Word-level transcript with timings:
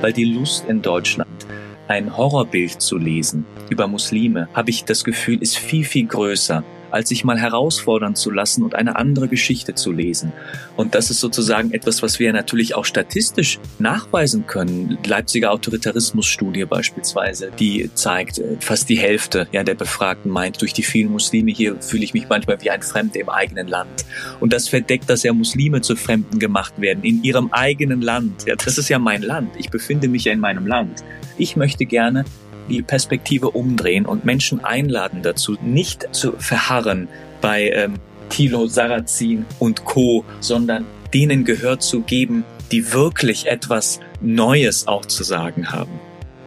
weil 0.00 0.12
die 0.12 0.24
Lust 0.24 0.64
in 0.68 0.82
Deutschland 0.82 1.46
ein 1.88 2.16
Horrorbild 2.16 2.80
zu 2.80 2.98
lesen 2.98 3.44
über 3.68 3.88
Muslime, 3.88 4.48
habe 4.54 4.70
ich 4.70 4.84
das 4.84 5.04
Gefühl, 5.04 5.42
ist 5.42 5.58
viel, 5.58 5.84
viel 5.84 6.06
größer 6.06 6.62
als 6.90 7.08
sich 7.08 7.24
mal 7.24 7.38
herausfordern 7.38 8.14
zu 8.14 8.30
lassen 8.30 8.62
und 8.62 8.74
eine 8.74 8.96
andere 8.96 9.28
Geschichte 9.28 9.74
zu 9.74 9.92
lesen. 9.92 10.32
Und 10.76 10.94
das 10.94 11.10
ist 11.10 11.20
sozusagen 11.20 11.72
etwas, 11.72 12.02
was 12.02 12.18
wir 12.18 12.32
natürlich 12.32 12.74
auch 12.74 12.84
statistisch 12.84 13.58
nachweisen 13.78 14.46
können. 14.46 14.98
Leipziger 15.04 15.52
Autoritarismusstudie 15.52 16.64
beispielsweise, 16.64 17.50
die 17.58 17.90
zeigt, 17.94 18.38
äh, 18.38 18.56
fast 18.60 18.88
die 18.88 18.98
Hälfte 18.98 19.46
ja, 19.52 19.62
der 19.62 19.74
Befragten 19.74 20.30
meint, 20.30 20.60
durch 20.60 20.72
die 20.72 20.82
vielen 20.82 21.10
Muslime 21.10 21.50
hier 21.50 21.80
fühle 21.80 22.04
ich 22.04 22.14
mich 22.14 22.28
manchmal 22.28 22.60
wie 22.62 22.70
ein 22.70 22.82
Fremder 22.82 23.20
im 23.20 23.28
eigenen 23.28 23.68
Land. 23.68 24.04
Und 24.40 24.52
das 24.52 24.68
verdeckt, 24.68 25.08
dass 25.08 25.22
ja 25.22 25.32
Muslime 25.32 25.80
zu 25.80 25.96
Fremden 25.96 26.38
gemacht 26.38 26.80
werden 26.80 27.04
in 27.04 27.22
ihrem 27.22 27.52
eigenen 27.52 28.00
Land. 28.00 28.44
Ja, 28.46 28.56
das 28.56 28.78
ist 28.78 28.88
ja 28.88 28.98
mein 28.98 29.22
Land. 29.22 29.50
Ich 29.58 29.70
befinde 29.70 30.08
mich 30.08 30.24
ja 30.24 30.32
in 30.32 30.40
meinem 30.40 30.66
Land. 30.66 31.04
Ich 31.38 31.56
möchte 31.56 31.86
gerne 31.86 32.24
die 32.70 32.82
Perspektive 32.82 33.50
umdrehen 33.50 34.06
und 34.06 34.24
Menschen 34.24 34.64
einladen 34.64 35.22
dazu, 35.22 35.56
nicht 35.60 36.08
zu 36.12 36.32
verharren 36.38 37.08
bei 37.40 37.70
ähm, 37.70 37.94
Thilo 38.30 38.66
Sarrazin 38.66 39.44
und 39.58 39.84
Co., 39.84 40.24
sondern 40.40 40.86
denen 41.12 41.44
Gehör 41.44 41.80
zu 41.80 42.00
geben, 42.00 42.44
die 42.70 42.92
wirklich 42.92 43.46
etwas 43.46 44.00
Neues 44.20 44.86
auch 44.86 45.04
zu 45.04 45.24
sagen 45.24 45.72
haben. 45.72 45.90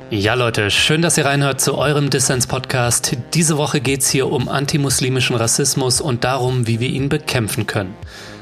Ja, 0.10 0.36
Leute, 0.36 0.70
schön, 0.70 1.02
dass 1.02 1.18
ihr 1.18 1.26
reinhört 1.26 1.60
zu 1.60 1.76
eurem 1.76 2.10
Dissens-Podcast. 2.10 3.18
Diese 3.34 3.58
Woche 3.58 3.82
geht 3.82 4.02
es 4.02 4.10
hier 4.10 4.32
um 4.32 4.48
antimuslimischen 4.48 5.36
Rassismus 5.36 6.02
und 6.02 6.24
darum, 6.24 6.68
wie 6.68 6.80
wir 6.80 6.90
ihn 6.90 7.10
bekämpfen 7.10 7.66
können. 7.66 7.96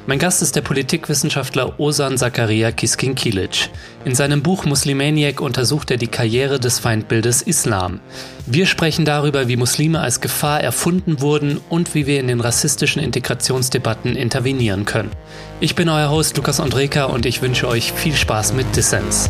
Mein 0.08 0.18
Gast 0.18 0.42
ist 0.42 0.56
der 0.56 0.62
Politikwissenschaftler 0.62 1.80
Osan 1.80 2.18
Zakaria 2.18 2.72
Kiskinkilic. 2.72 3.70
In 4.04 4.16
seinem 4.16 4.42
Buch 4.42 4.66
Muslimaniac 4.66 5.42
untersucht 5.42 5.92
er 5.92 5.98
die 5.98 6.08
Karriere 6.08 6.60
des 6.60 6.80
Feindbildes 6.80 7.44
Islam. 7.44 8.00
Wir 8.48 8.66
sprechen 8.66 9.06
darüber, 9.06 9.48
wie 9.48 9.58
Muslime 9.58 10.00
als 10.00 10.20
Gefahr 10.20 10.60
erfunden 10.60 11.22
wurden 11.22 11.62
und 11.70 11.94
wie 11.94 12.08
wir 12.08 12.20
in 12.20 12.28
den 12.28 12.42
rassistischen 12.42 13.02
Integrationsdebatten 13.02 14.16
intervenieren 14.16 14.86
können. 14.86 15.12
Ich 15.60 15.76
bin 15.76 15.88
euer 15.88 16.10
Host 16.10 16.36
Lukas 16.36 16.60
Andreka 16.60 17.06
und 17.06 17.28
ich 17.28 17.44
wünsche 17.44 17.68
euch 17.68 17.94
viel 17.94 18.16
Spaß 18.16 18.54
mit 18.54 18.76
Dissens. 18.76 19.30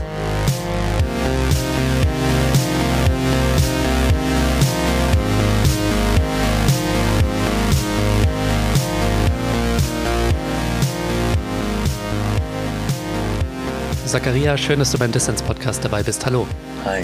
Zakaria, 14.11 14.57
schön, 14.57 14.79
dass 14.79 14.91
du 14.91 14.97
beim 14.97 15.13
Dissens-Podcast 15.13 15.85
dabei 15.85 16.03
bist. 16.03 16.25
Hallo. 16.25 16.45
Hi. 16.83 17.03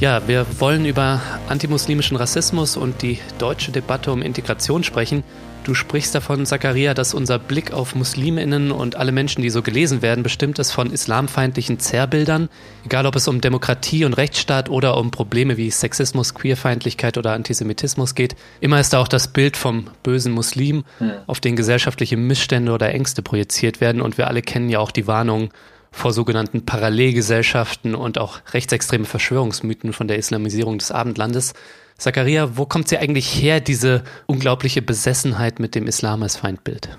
Ja, 0.00 0.26
wir 0.26 0.46
wollen 0.58 0.86
über 0.86 1.20
antimuslimischen 1.50 2.16
Rassismus 2.16 2.78
und 2.78 3.02
die 3.02 3.18
deutsche 3.36 3.72
Debatte 3.72 4.10
um 4.10 4.22
Integration 4.22 4.82
sprechen. 4.82 5.22
Du 5.64 5.74
sprichst 5.74 6.14
davon, 6.14 6.46
Zakaria, 6.46 6.94
dass 6.94 7.12
unser 7.12 7.38
Blick 7.38 7.74
auf 7.74 7.94
Musliminnen 7.94 8.70
und 8.72 8.96
alle 8.96 9.12
Menschen, 9.12 9.42
die 9.42 9.50
so 9.50 9.60
gelesen 9.60 10.00
werden, 10.00 10.22
bestimmt 10.22 10.58
ist 10.58 10.70
von 10.72 10.90
islamfeindlichen 10.90 11.78
Zerrbildern. 11.78 12.48
Egal, 12.86 13.04
ob 13.04 13.16
es 13.16 13.28
um 13.28 13.42
Demokratie 13.42 14.06
und 14.06 14.14
Rechtsstaat 14.14 14.70
oder 14.70 14.96
um 14.96 15.10
Probleme 15.10 15.58
wie 15.58 15.70
Sexismus, 15.70 16.32
Queerfeindlichkeit 16.32 17.18
oder 17.18 17.34
Antisemitismus 17.34 18.14
geht. 18.14 18.34
Immer 18.60 18.80
ist 18.80 18.94
da 18.94 19.00
auch 19.00 19.08
das 19.08 19.28
Bild 19.28 19.58
vom 19.58 19.90
bösen 20.02 20.32
Muslim, 20.32 20.84
hm. 21.00 21.12
auf 21.26 21.40
den 21.40 21.54
gesellschaftliche 21.54 22.16
Missstände 22.16 22.72
oder 22.72 22.94
Ängste 22.94 23.20
projiziert 23.20 23.82
werden. 23.82 24.00
Und 24.00 24.16
wir 24.16 24.28
alle 24.28 24.40
kennen 24.40 24.70
ja 24.70 24.78
auch 24.78 24.90
die 24.90 25.06
Warnung 25.06 25.50
vor 25.96 26.12
sogenannten 26.12 26.66
Parallelgesellschaften 26.66 27.94
und 27.94 28.18
auch 28.18 28.40
rechtsextreme 28.52 29.06
Verschwörungsmythen 29.06 29.94
von 29.94 30.08
der 30.08 30.18
Islamisierung 30.18 30.76
des 30.76 30.92
Abendlandes. 30.92 31.54
Zakaria, 31.96 32.58
wo 32.58 32.66
kommt 32.66 32.88
sie 32.88 32.98
eigentlich 32.98 33.42
her, 33.42 33.60
diese 33.60 34.04
unglaubliche 34.26 34.82
Besessenheit 34.82 35.58
mit 35.58 35.74
dem 35.74 35.86
Islam 35.86 36.22
als 36.22 36.36
Feindbild? 36.36 36.98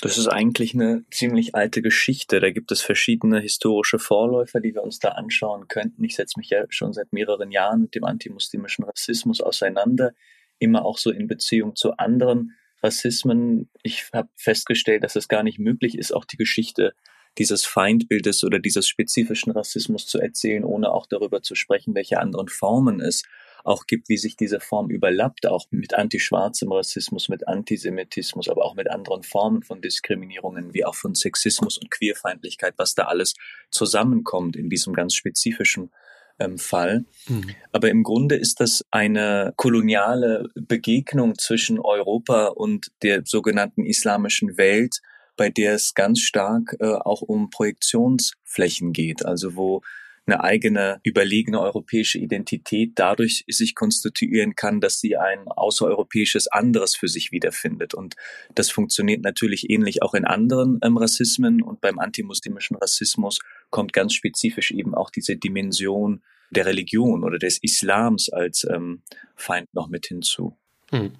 Das 0.00 0.16
ist 0.16 0.26
eigentlich 0.26 0.72
eine 0.72 1.04
ziemlich 1.10 1.54
alte 1.54 1.82
Geschichte. 1.82 2.40
Da 2.40 2.50
gibt 2.50 2.72
es 2.72 2.80
verschiedene 2.80 3.40
historische 3.40 3.98
Vorläufer, 3.98 4.60
die 4.60 4.74
wir 4.74 4.82
uns 4.82 4.98
da 4.98 5.10
anschauen 5.10 5.68
könnten. 5.68 6.02
Ich 6.02 6.16
setze 6.16 6.38
mich 6.38 6.48
ja 6.48 6.64
schon 6.70 6.94
seit 6.94 7.12
mehreren 7.12 7.50
Jahren 7.50 7.82
mit 7.82 7.94
dem 7.94 8.04
antimuslimischen 8.04 8.84
Rassismus 8.86 9.42
auseinander, 9.42 10.12
immer 10.58 10.86
auch 10.86 10.96
so 10.96 11.10
in 11.10 11.26
Beziehung 11.26 11.76
zu 11.76 11.92
anderen 11.98 12.52
Rassismen. 12.82 13.68
Ich 13.82 14.08
habe 14.14 14.30
festgestellt, 14.34 15.04
dass 15.04 15.14
es 15.14 15.28
gar 15.28 15.42
nicht 15.42 15.58
möglich 15.58 15.98
ist, 15.98 16.12
auch 16.12 16.24
die 16.24 16.38
Geschichte 16.38 16.94
dieses 17.38 17.64
Feindbildes 17.64 18.44
oder 18.44 18.58
dieses 18.58 18.88
spezifischen 18.88 19.52
Rassismus 19.52 20.06
zu 20.06 20.18
erzählen, 20.18 20.64
ohne 20.64 20.92
auch 20.92 21.06
darüber 21.06 21.42
zu 21.42 21.54
sprechen, 21.54 21.94
welche 21.94 22.20
anderen 22.20 22.48
Formen 22.48 23.00
es 23.00 23.22
auch 23.64 23.86
gibt, 23.86 24.08
wie 24.08 24.16
sich 24.16 24.36
diese 24.36 24.60
Form 24.60 24.90
überlappt, 24.90 25.46
auch 25.46 25.66
mit 25.70 25.94
antischwarzem 25.94 26.72
Rassismus, 26.72 27.28
mit 27.28 27.46
Antisemitismus, 27.46 28.48
aber 28.48 28.64
auch 28.64 28.74
mit 28.74 28.90
anderen 28.90 29.22
Formen 29.22 29.62
von 29.62 29.80
Diskriminierungen, 29.80 30.74
wie 30.74 30.84
auch 30.84 30.94
von 30.96 31.14
Sexismus 31.14 31.78
und 31.78 31.90
Queerfeindlichkeit, 31.90 32.74
was 32.76 32.94
da 32.94 33.04
alles 33.04 33.34
zusammenkommt 33.70 34.56
in 34.56 34.68
diesem 34.68 34.94
ganz 34.94 35.14
spezifischen 35.14 35.90
ähm, 36.38 36.58
Fall. 36.58 37.04
Mhm. 37.28 37.50
Aber 37.70 37.88
im 37.90 38.02
Grunde 38.02 38.36
ist 38.36 38.60
das 38.60 38.84
eine 38.90 39.52
koloniale 39.56 40.48
Begegnung 40.54 41.38
zwischen 41.38 41.78
Europa 41.78 42.46
und 42.46 42.88
der 43.02 43.22
sogenannten 43.24 43.84
islamischen 43.84 44.56
Welt, 44.56 45.00
bei 45.36 45.50
der 45.50 45.74
es 45.74 45.94
ganz 45.94 46.20
stark 46.20 46.76
äh, 46.80 46.86
auch 46.86 47.22
um 47.22 47.50
Projektionsflächen 47.50 48.92
geht, 48.92 49.24
also 49.24 49.56
wo 49.56 49.82
eine 50.26 50.44
eigene 50.44 51.00
überlegene 51.02 51.60
europäische 51.60 52.18
Identität 52.18 52.92
dadurch 52.94 53.44
sich 53.48 53.74
konstituieren 53.74 54.54
kann, 54.54 54.80
dass 54.80 55.00
sie 55.00 55.16
ein 55.16 55.48
außereuropäisches 55.48 56.46
anderes 56.48 56.94
für 56.94 57.08
sich 57.08 57.32
wiederfindet. 57.32 57.92
Und 57.92 58.14
das 58.54 58.70
funktioniert 58.70 59.22
natürlich 59.22 59.68
ähnlich 59.68 60.02
auch 60.02 60.14
in 60.14 60.24
anderen 60.24 60.78
ähm, 60.82 60.96
Rassismen 60.96 61.62
und 61.62 61.80
beim 61.80 61.98
antimuslimischen 61.98 62.76
Rassismus 62.76 63.40
kommt 63.70 63.92
ganz 63.92 64.14
spezifisch 64.14 64.70
eben 64.70 64.94
auch 64.94 65.10
diese 65.10 65.36
Dimension 65.36 66.22
der 66.50 66.66
Religion 66.66 67.24
oder 67.24 67.38
des 67.38 67.58
Islams 67.62 68.28
als 68.28 68.64
ähm, 68.70 69.02
Feind 69.34 69.72
noch 69.74 69.88
mit 69.88 70.06
hinzu. 70.06 70.56
Hm. 70.90 71.12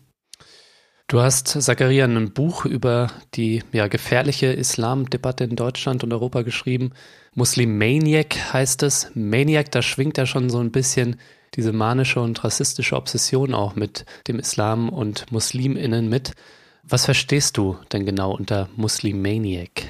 Du 1.13 1.21
hast, 1.21 1.49
Zakaria, 1.49 2.07
ein 2.07 2.33
Buch 2.33 2.65
über 2.65 3.09
die 3.35 3.63
ja, 3.73 3.87
gefährliche 3.87 4.47
Islamdebatte 4.47 5.45
in 5.45 5.57
Deutschland 5.57 6.03
und 6.03 6.11
Europa 6.11 6.41
geschrieben. 6.41 6.93
Muslim 7.35 7.77
Maniac 7.77 8.35
heißt 8.55 8.83
es. 8.83 9.11
Maniac, 9.13 9.71
da 9.73 9.83
schwingt 9.83 10.17
ja 10.17 10.25
schon 10.25 10.49
so 10.49 10.59
ein 10.59 10.73
bisschen 10.73 11.17
diese 11.55 11.75
manische 11.75 12.19
und 12.19 12.43
rassistische 12.43 12.97
Obsession 12.97 13.53
auch 13.53 13.77
mit 13.77 14.07
dem 14.27 14.39
Islam 14.39 14.89
und 14.89 15.31
MuslimInnen 15.31 16.09
mit. 16.09 16.33
Was 16.83 17.05
verstehst 17.05 17.59
du 17.59 17.77
denn 17.93 18.07
genau 18.07 18.35
unter 18.35 18.71
Muslim 18.77 19.21
Maniac? 19.21 19.83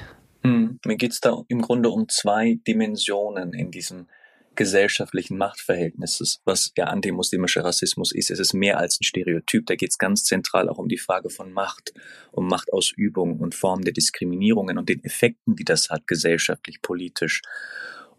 Hm, 0.43 0.77
mir 0.83 0.97
geht 0.97 1.13
es 1.13 1.21
da 1.21 1.41
im 1.47 1.61
Grunde 1.61 1.87
um 1.87 2.09
zwei 2.09 2.59
Dimensionen 2.67 3.53
in 3.53 3.71
diesem 3.71 4.07
gesellschaftlichen 4.55 5.37
Machtverhältnisses, 5.37 6.41
was 6.45 6.73
der 6.73 6.89
antimuslimische 6.89 7.63
Rassismus 7.63 8.11
ist. 8.11 8.31
Es 8.31 8.39
ist 8.39 8.53
mehr 8.53 8.77
als 8.77 8.99
ein 8.99 9.03
Stereotyp. 9.03 9.65
Da 9.65 9.75
geht 9.75 9.89
es 9.89 9.97
ganz 9.97 10.23
zentral 10.23 10.69
auch 10.69 10.77
um 10.77 10.87
die 10.87 10.97
Frage 10.97 11.29
von 11.29 11.51
Macht, 11.51 11.93
um 12.31 12.47
Machtausübung 12.47 13.39
und 13.39 13.55
Formen 13.55 13.83
der 13.83 13.93
Diskriminierungen 13.93 14.77
und 14.77 14.89
den 14.89 15.03
Effekten, 15.03 15.55
die 15.55 15.65
das 15.65 15.89
hat, 15.89 16.07
gesellschaftlich, 16.07 16.81
politisch. 16.81 17.41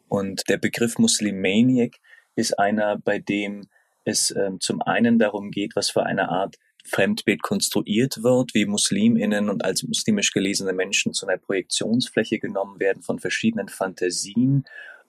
Und 0.08 0.48
der 0.48 0.58
Begriff 0.58 0.98
Muslimaniac 0.98 1.96
ist 2.36 2.58
einer, 2.58 2.98
bei 2.98 3.18
dem 3.18 3.68
es 4.04 4.30
äh, 4.30 4.50
zum 4.60 4.82
einen 4.82 5.18
darum 5.18 5.50
geht, 5.50 5.76
was 5.76 5.90
für 5.90 6.04
eine 6.04 6.28
Art 6.28 6.56
Fremdbild 6.86 7.42
konstruiert 7.42 8.22
wird, 8.22 8.54
wie 8.54 8.66
Musliminnen 8.66 9.48
und 9.48 9.64
als 9.64 9.82
muslimisch 9.84 10.32
gelesene 10.32 10.74
Menschen 10.74 11.14
zu 11.14 11.26
einer 11.26 11.38
Projektionsfläche 11.38 12.38
genommen 12.38 12.78
werden 12.78 13.02
von 13.02 13.18
verschiedenen 13.18 13.68
Fantasien 13.68 14.64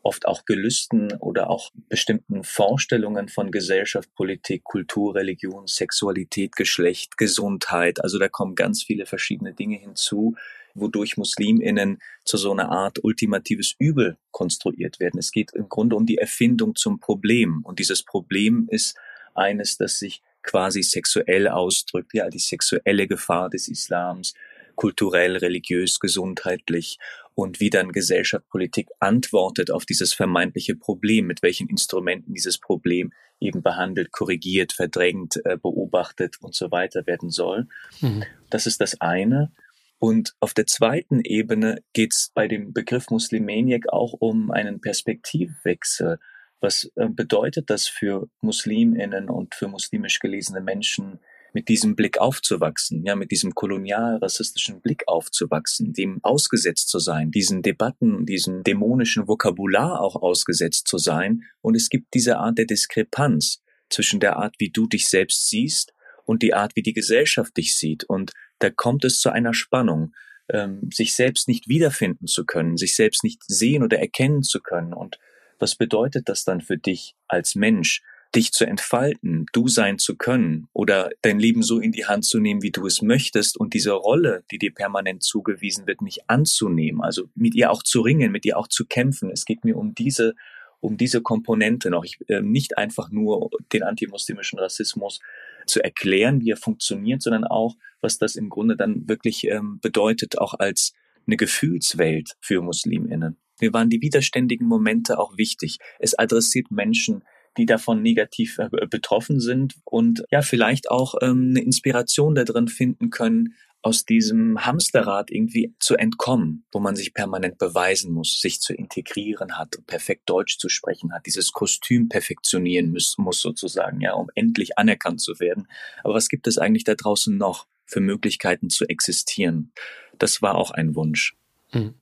oft 0.06 0.28
auch 0.28 0.46
Gelüsten 0.46 1.14
oder 1.20 1.50
auch 1.50 1.72
bestimmten 1.90 2.44
Vorstellungen 2.44 3.28
von 3.28 3.50
Gesellschaft, 3.50 4.14
Politik, 4.14 4.64
Kultur, 4.64 5.16
Religion, 5.16 5.66
Sexualität, 5.66 6.56
Geschlecht, 6.56 7.18
Gesundheit. 7.18 8.04
Also 8.04 8.20
da 8.20 8.30
kommen 8.30 8.54
ganz 8.54 8.84
viele 8.84 9.08
verschiedene 9.08 9.54
Dinge 9.54 9.78
hinzu, 9.78 10.36
wodurch 10.76 11.18
Musliminnen 11.18 11.98
zu 12.24 12.38
so 12.38 12.52
einer 12.52 12.70
Art 12.70 13.04
ultimatives 13.04 13.76
Übel 13.80 14.18
konstruiert 14.30 15.00
werden. 15.00 15.18
Es 15.18 15.32
geht 15.32 15.54
im 15.54 15.70
Grunde 15.70 15.96
um 15.96 16.06
die 16.06 16.20
Erfindung 16.20 16.76
zum 16.76 17.00
Problem. 17.00 17.62
Und 17.64 17.80
dieses 17.80 18.04
Problem 18.04 18.68
ist 18.70 18.96
eines, 19.34 19.78
das 19.78 19.98
sich 19.98 20.22
quasi 20.44 20.84
sexuell 20.84 21.48
ausdrückt, 21.48 22.14
ja, 22.14 22.30
die 22.30 22.38
sexuelle 22.38 23.08
Gefahr 23.08 23.50
des 23.50 23.68
Islams, 23.68 24.36
kulturell, 24.76 25.38
religiös, 25.38 26.00
gesundheitlich 26.00 27.00
und 27.36 27.60
wie 27.60 27.70
dann 27.70 27.92
Gesellschaft, 27.92 28.48
Politik 28.50 28.90
antwortet 29.00 29.70
auf 29.70 29.86
dieses 29.86 30.14
vermeintliche 30.14 30.76
Problem, 30.76 31.28
mit 31.28 31.44
welchen 31.44 31.68
Instrumenten 31.70 32.34
dieses 32.34 32.58
Problem 32.58 33.12
eben 33.42 33.62
behandelt, 33.62 34.12
korrigiert, 34.12 34.72
verdrängt, 34.72 35.42
äh, 35.44 35.58
beobachtet 35.58 36.38
und 36.42 36.56
so 36.56 36.72
weiter 36.72 37.06
werden 37.06 37.30
soll. 37.30 37.68
Mhm. 38.00 38.24
Das 38.50 38.66
ist 38.66 38.80
das 38.80 39.02
eine. 39.02 39.52
Und 40.00 40.34
auf 40.40 40.54
der 40.54 40.66
zweiten 40.66 41.20
Ebene 41.22 41.84
geht 41.94 42.14
es 42.14 42.32
bei 42.34 42.48
dem 42.48 42.74
Begriff 42.74 43.10
Muslimeniak 43.10 43.90
auch 43.92 44.14
um 44.14 44.52
einen 44.52 44.80
Perspektivwechsel. 44.80 46.20
Was 46.62 46.90
äh, 46.96 47.10
bedeutet 47.10 47.70
das 47.70 47.88
für 47.88 48.30
Musliminnen 48.40 49.30
und 49.30 49.56
für 49.56 49.68
muslimisch 49.68 50.20
gelesene 50.20 50.62
Menschen, 50.62 51.20
mit 51.56 51.70
diesem 51.70 51.96
Blick 51.96 52.18
aufzuwachsen, 52.18 53.06
ja, 53.06 53.16
mit 53.16 53.32
diesem 53.32 53.56
kolonial-rassistischen 53.56 54.82
Blick 54.82 55.08
aufzuwachsen, 55.08 55.94
dem 55.94 56.20
ausgesetzt 56.22 56.90
zu 56.90 57.00
sein, 57.00 57.32
diesen 57.32 57.62
Debatten, 57.62 58.26
diesem 58.26 58.64
dämonischen 58.64 59.30
Vokabular 59.30 60.02
auch 60.02 60.18
ausgesetzt 60.18 60.90
zu 60.90 60.98
sein. 60.98 61.44
Und 61.62 61.76
es 61.76 61.90
gibt 61.90 62.14
diese 62.14 62.40
Art 62.40 62.58
der 62.58 62.66
Diskrepanz 62.66 63.62
zwischen 63.90 64.20
der 64.20 64.36
Art, 64.36 64.56
wie 64.60 64.70
du 64.70 64.86
dich 64.86 65.08
selbst 65.08 65.50
siehst 65.50 65.94
und 66.26 66.44
die 66.44 66.54
Art, 66.54 66.76
wie 66.76 66.84
die 66.84 66.92
Gesellschaft 66.92 67.56
dich 67.56 67.78
sieht. 67.78 68.04
Und 68.04 68.34
da 68.60 68.70
kommt 68.70 69.06
es 69.06 69.22
zu 69.22 69.30
einer 69.30 69.54
Spannung, 69.54 70.12
ähm, 70.50 70.90
sich 70.94 71.14
selbst 71.14 71.48
nicht 71.48 71.70
wiederfinden 71.70 72.28
zu 72.28 72.46
können, 72.46 72.76
sich 72.76 72.98
selbst 72.98 73.24
nicht 73.24 73.42
sehen 73.48 73.82
oder 73.82 73.98
erkennen 73.98 74.44
zu 74.44 74.60
können. 74.60 74.94
Und 74.94 75.20
was 75.58 75.76
bedeutet 75.76 76.28
das 76.28 76.44
dann 76.44 76.60
für 76.60 76.78
dich 76.78 77.16
als 77.30 77.56
Mensch? 77.56 78.02
Dich 78.36 78.52
zu 78.52 78.66
entfalten, 78.66 79.46
du 79.54 79.68
sein 79.68 79.98
zu 79.98 80.16
können 80.16 80.68
oder 80.74 81.10
dein 81.22 81.40
Leben 81.40 81.64
so 81.64 81.80
in 81.80 81.92
die 81.92 82.06
Hand 82.06 82.26
zu 82.26 82.40
nehmen, 82.40 82.62
wie 82.62 82.72
du 82.72 82.86
es 82.86 83.02
möchtest 83.02 83.58
und 83.58 83.74
diese 83.74 83.92
Rolle, 83.94 84.44
die 84.52 84.58
dir 84.58 84.74
permanent 84.74 85.24
zugewiesen 85.24 85.88
wird, 85.88 86.02
nicht 86.02 86.30
anzunehmen, 86.30 87.02
also 87.02 87.30
mit 87.36 87.56
ihr 87.56 87.72
auch 87.72 87.84
zu 87.84 88.02
ringen, 88.02 88.32
mit 88.32 88.46
ihr 88.46 88.58
auch 88.58 88.68
zu 88.68 88.86
kämpfen. 88.86 89.32
Es 89.32 89.46
geht 89.46 89.64
mir 89.64 89.78
um 89.78 89.96
diese 89.96 90.36
um 90.82 90.98
diese 90.98 91.22
Komponente 91.22 91.90
noch, 91.90 92.06
ich, 92.06 92.20
äh, 92.28 92.42
nicht 92.42 92.78
einfach 92.78 93.10
nur 93.10 93.50
den 93.74 93.82
antimuslimischen 93.82 94.60
Rassismus 94.60 95.20
zu 95.66 95.84
erklären, 95.84 96.42
wie 96.42 96.52
er 96.52 96.58
funktioniert, 96.58 97.24
sondern 97.24 97.44
auch, 97.44 97.76
was 98.02 98.20
das 98.20 98.36
im 98.36 98.50
Grunde 98.50 98.76
dann 98.76 99.08
wirklich 99.08 99.46
ähm, 99.46 99.80
bedeutet, 99.82 100.38
auch 100.38 100.54
als 100.54 100.94
eine 101.26 101.38
Gefühlswelt 101.38 102.36
für 102.40 102.62
Musliminnen. 102.62 103.38
Mir 103.60 103.74
waren 103.74 103.90
die 103.90 104.02
widerständigen 104.02 104.68
Momente 104.68 105.18
auch 105.18 105.38
wichtig. 105.38 105.80
Es 105.98 106.18
adressiert 106.18 106.70
Menschen, 106.70 107.24
die 107.58 107.66
davon 107.66 108.02
negativ 108.02 108.60
äh, 108.60 108.70
betroffen 108.88 109.40
sind 109.40 109.76
und 109.84 110.24
ja, 110.32 110.42
vielleicht 110.42 110.90
auch 110.90 111.16
ähm, 111.22 111.52
eine 111.52 111.64
Inspiration 111.64 112.36
da 112.36 112.44
drin 112.44 112.68
finden 112.68 113.10
können, 113.10 113.56
aus 113.86 114.04
diesem 114.04 114.66
Hamsterrad 114.66 115.30
irgendwie 115.30 115.76
zu 115.80 115.96
entkommen, 115.96 116.66
wo 116.72 116.80
man 116.80 116.96
sich 116.96 117.14
permanent 117.14 117.60
beweisen 117.60 118.14
muss, 118.14 118.42
sich 118.42 118.60
zu 118.60 118.74
integrieren 118.74 119.60
hat, 119.60 119.78
perfekt 119.86 120.24
Deutsch 120.26 120.58
zu 120.58 120.70
sprechen 120.70 121.14
hat, 121.14 121.28
dieses 121.28 121.52
Kostüm 121.52 122.10
perfektionieren 122.10 122.92
muss, 122.92 123.16
muss 123.20 123.42
sozusagen, 123.42 124.02
ja, 124.02 124.14
um 124.14 124.30
endlich 124.34 124.80
anerkannt 124.80 125.22
zu 125.22 125.40
werden. 125.40 125.68
Aber 126.04 126.16
was 126.16 126.30
gibt 126.30 126.48
es 126.48 126.58
eigentlich 126.58 126.84
da 126.84 126.96
draußen 126.96 127.38
noch 127.38 127.68
für 127.86 128.00
Möglichkeiten 128.00 128.72
zu 128.72 128.86
existieren? 128.86 129.72
Das 130.18 130.42
war 130.42 130.56
auch 130.56 130.72
ein 130.72 130.96
Wunsch. 130.96 131.38
Mhm. 131.72 131.94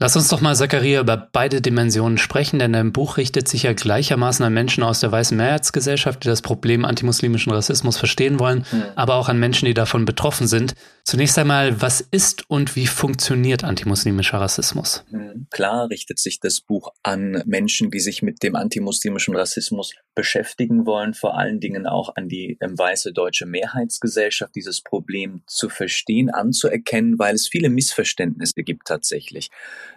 Lass 0.00 0.16
uns 0.16 0.28
doch 0.28 0.40
mal, 0.40 0.56
Zachariah, 0.56 1.02
über 1.02 1.16
beide 1.16 1.60
Dimensionen 1.60 2.18
sprechen, 2.18 2.58
denn 2.58 2.72
dein 2.72 2.92
Buch 2.92 3.16
richtet 3.16 3.46
sich 3.46 3.62
ja 3.62 3.72
gleichermaßen 3.72 4.44
an 4.44 4.52
Menschen 4.52 4.82
aus 4.82 4.98
der 4.98 5.12
weißen 5.12 5.36
Mehrheitsgesellschaft, 5.36 6.24
die 6.24 6.28
das 6.28 6.42
Problem 6.42 6.84
antimuslimischen 6.84 7.52
Rassismus 7.52 7.96
verstehen 7.96 8.40
wollen, 8.40 8.66
mhm. 8.72 8.82
aber 8.96 9.14
auch 9.14 9.28
an 9.28 9.38
Menschen, 9.38 9.66
die 9.66 9.74
davon 9.74 10.04
betroffen 10.04 10.48
sind. 10.48 10.74
Zunächst 11.04 11.38
einmal, 11.38 11.80
was 11.80 12.00
ist 12.00 12.50
und 12.50 12.74
wie 12.74 12.88
funktioniert 12.88 13.62
antimuslimischer 13.62 14.40
Rassismus? 14.40 15.04
Mhm. 15.12 15.46
Klar 15.50 15.88
richtet 15.90 16.18
sich 16.18 16.40
das 16.40 16.60
Buch 16.60 16.92
an 17.04 17.44
Menschen, 17.46 17.92
die 17.92 18.00
sich 18.00 18.20
mit 18.20 18.42
dem 18.42 18.56
antimuslimischen 18.56 19.36
Rassismus 19.36 19.94
beschäftigen 20.16 20.86
wollen, 20.86 21.14
vor 21.14 21.38
allen 21.38 21.60
Dingen 21.60 21.86
auch 21.86 22.16
an 22.16 22.28
die 22.28 22.58
ähm, 22.60 22.76
weiße 22.76 23.12
deutsche 23.12 23.46
Mehrheitsgesellschaft, 23.46 24.56
dieses 24.56 24.80
Problem 24.80 25.42
zu 25.46 25.68
verstehen, 25.68 26.30
anzuerkennen, 26.30 27.16
weil 27.18 27.36
es 27.36 27.46
viele 27.46 27.68
Missverständnisse 27.68 28.64
gibt 28.64 28.88
tatsächlich. 28.88 29.50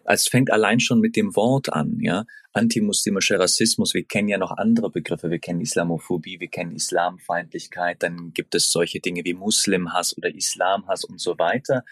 Es 0.05 0.27
fängt 0.27 0.51
allein 0.51 0.79
schon 0.79 0.99
mit 0.99 1.15
dem 1.15 1.35
Wort 1.35 1.71
an, 1.71 1.99
ja. 2.01 2.25
Antimuslimischer 2.53 3.39
Rassismus, 3.39 3.93
wir 3.93 4.03
kennen 4.03 4.29
ja 4.29 4.37
noch 4.37 4.51
andere 4.51 4.89
Begriffe, 4.89 5.29
wir 5.29 5.39
kennen 5.39 5.61
Islamophobie, 5.61 6.39
wir 6.39 6.47
kennen 6.47 6.75
Islamfeindlichkeit, 6.75 8.01
dann 8.01 8.33
gibt 8.33 8.55
es 8.55 8.71
solche 8.71 8.99
Dinge 8.99 9.23
wie 9.25 9.35
Muslimhass 9.35 10.17
oder 10.17 10.33
Islamhass 10.33 11.03
und 11.03 11.21
so 11.21 11.37
weiter. 11.37 11.83